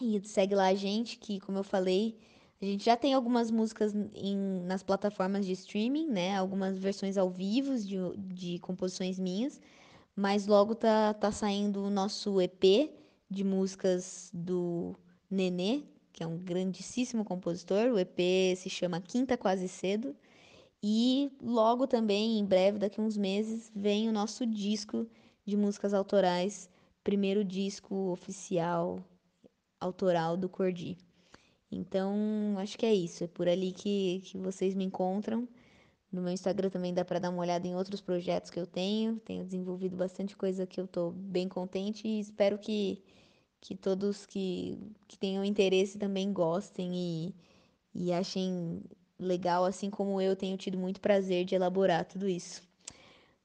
e 0.01 0.21
segue 0.25 0.55
lá 0.55 0.67
a 0.67 0.75
gente, 0.75 1.17
que 1.17 1.39
como 1.41 1.57
eu 1.57 1.63
falei, 1.63 2.17
a 2.61 2.65
gente 2.65 2.83
já 2.83 2.97
tem 2.97 3.13
algumas 3.13 3.49
músicas 3.49 3.93
em, 4.13 4.61
nas 4.65 4.83
plataformas 4.83 5.45
de 5.45 5.53
streaming, 5.53 6.07
né? 6.07 6.35
Algumas 6.35 6.77
versões 6.77 7.17
ao 7.17 7.29
vivo 7.29 7.77
de, 7.77 7.95
de 8.17 8.59
composições 8.59 9.17
minhas. 9.17 9.61
Mas 10.15 10.45
logo 10.45 10.75
tá, 10.75 11.13
tá 11.13 11.31
saindo 11.31 11.81
o 11.81 11.89
nosso 11.89 12.41
EP 12.41 12.91
de 13.29 13.43
músicas 13.45 14.29
do 14.33 14.93
Nenê, 15.29 15.83
que 16.11 16.21
é 16.21 16.27
um 16.27 16.37
grandíssimo 16.37 17.23
compositor. 17.23 17.91
O 17.93 17.99
EP 17.99 18.19
se 18.57 18.69
chama 18.69 18.99
Quinta 18.99 19.37
Quase 19.37 19.69
Cedo. 19.69 20.13
E 20.83 21.31
logo 21.41 21.87
também, 21.87 22.39
em 22.39 22.45
breve, 22.45 22.79
daqui 22.79 22.99
a 22.99 23.03
uns 23.03 23.15
meses, 23.15 23.71
vem 23.73 24.09
o 24.09 24.13
nosso 24.13 24.45
disco 24.45 25.07
de 25.45 25.55
músicas 25.55 25.93
autorais, 25.93 26.69
primeiro 27.03 27.43
disco 27.43 28.11
oficial 28.11 28.99
autoral 29.79 30.35
do 30.35 30.49
Cordi. 30.49 30.97
Então, 31.71 32.55
acho 32.57 32.77
que 32.77 32.85
é 32.85 32.93
isso. 32.93 33.23
É 33.23 33.27
por 33.27 33.47
ali 33.47 33.71
que, 33.71 34.21
que 34.25 34.37
vocês 34.37 34.73
me 34.73 34.83
encontram. 34.83 35.47
No 36.11 36.21
meu 36.21 36.33
Instagram 36.33 36.69
também 36.69 36.93
dá 36.93 37.05
para 37.05 37.19
dar 37.19 37.29
uma 37.29 37.41
olhada 37.41 37.67
em 37.67 37.75
outros 37.75 38.01
projetos 38.01 38.49
que 38.49 38.59
eu 38.59 38.65
tenho. 38.65 39.17
Tenho 39.19 39.45
desenvolvido 39.45 39.95
bastante 39.95 40.35
coisa 40.35 40.65
que 40.65 40.79
eu 40.79 40.85
estou 40.85 41.11
bem 41.11 41.47
contente 41.47 42.07
e 42.07 42.19
espero 42.19 42.57
que, 42.57 43.03
que 43.61 43.75
todos 43.75 44.25
que, 44.25 44.77
que 45.07 45.17
tenham 45.17 45.45
interesse 45.45 45.99
também 45.99 46.33
gostem 46.33 46.95
e, 46.95 47.35
e 47.93 48.11
achem 48.11 48.81
legal, 49.19 49.65
assim 49.65 49.89
como 49.89 50.19
eu 50.19 50.35
tenho 50.35 50.57
tido 50.57 50.77
muito 50.77 50.99
prazer 50.99 51.45
de 51.45 51.53
elaborar 51.53 52.05
tudo 52.05 52.27
isso. 52.27 52.63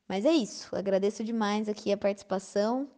Mas 0.09 0.25
é 0.25 0.33
isso. 0.33 0.75
Agradeço 0.75 1.23
demais 1.25 1.69
aqui 1.69 1.93
a 1.93 1.97
participação. 1.97 2.89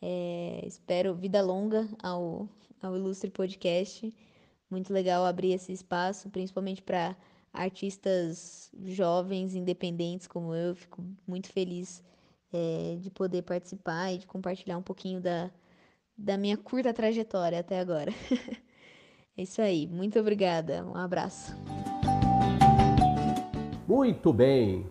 É, 0.00 0.64
espero 0.66 1.14
vida 1.14 1.40
longa 1.42 1.88
ao, 2.02 2.48
ao 2.80 2.96
Ilustre 2.96 3.30
Podcast. 3.30 4.12
Muito 4.72 4.90
legal 4.90 5.26
abrir 5.26 5.52
esse 5.52 5.70
espaço, 5.70 6.30
principalmente 6.30 6.80
para 6.80 7.14
artistas 7.52 8.72
jovens, 8.86 9.54
independentes 9.54 10.26
como 10.26 10.54
eu. 10.54 10.74
Fico 10.74 11.04
muito 11.28 11.52
feliz 11.52 12.02
é, 12.50 12.96
de 12.98 13.10
poder 13.10 13.42
participar 13.42 14.14
e 14.14 14.16
de 14.16 14.26
compartilhar 14.26 14.78
um 14.78 14.82
pouquinho 14.82 15.20
da, 15.20 15.50
da 16.16 16.38
minha 16.38 16.56
curta 16.56 16.90
trajetória 16.90 17.60
até 17.60 17.78
agora. 17.78 18.14
é 19.36 19.42
isso 19.42 19.60
aí. 19.60 19.86
Muito 19.86 20.18
obrigada. 20.18 20.82
Um 20.86 20.96
abraço. 20.96 21.54
Muito 23.86 24.32
bem. 24.32 24.86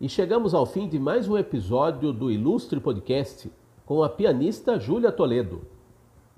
E 0.00 0.08
chegamos 0.08 0.54
ao 0.54 0.64
fim 0.64 0.88
de 0.88 1.00
mais 1.00 1.28
um 1.28 1.36
episódio 1.36 2.12
do 2.12 2.30
Ilustre 2.30 2.78
Podcast 2.78 3.50
com 3.84 4.04
a 4.04 4.08
pianista 4.08 4.78
Júlia 4.78 5.10
Toledo. 5.10 5.77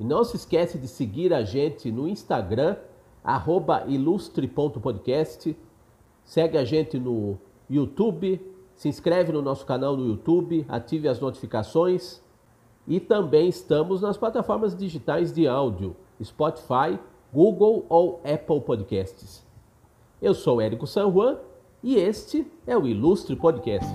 E 0.00 0.04
não 0.04 0.24
se 0.24 0.34
esquece 0.34 0.78
de 0.78 0.88
seguir 0.88 1.34
a 1.34 1.42
gente 1.42 1.92
no 1.92 2.08
Instagram, 2.08 2.76
ilustre.podcast. 3.86 5.54
Segue 6.24 6.56
a 6.56 6.64
gente 6.64 6.98
no 6.98 7.36
YouTube, 7.68 8.40
se 8.74 8.88
inscreve 8.88 9.30
no 9.30 9.42
nosso 9.42 9.66
canal 9.66 9.98
no 9.98 10.06
YouTube, 10.06 10.64
ative 10.70 11.06
as 11.06 11.20
notificações. 11.20 12.22
E 12.88 12.98
também 12.98 13.46
estamos 13.50 14.00
nas 14.00 14.16
plataformas 14.16 14.74
digitais 14.74 15.34
de 15.34 15.46
áudio, 15.46 15.94
Spotify, 16.24 16.98
Google 17.30 17.84
ou 17.90 18.22
Apple 18.24 18.62
Podcasts. 18.62 19.46
Eu 20.22 20.32
sou 20.32 20.62
Érico 20.62 20.86
San 20.86 21.12
Juan 21.12 21.36
e 21.82 21.96
este 21.96 22.50
é 22.66 22.74
o 22.74 22.86
Ilustre 22.86 23.36
Podcast. 23.36 23.86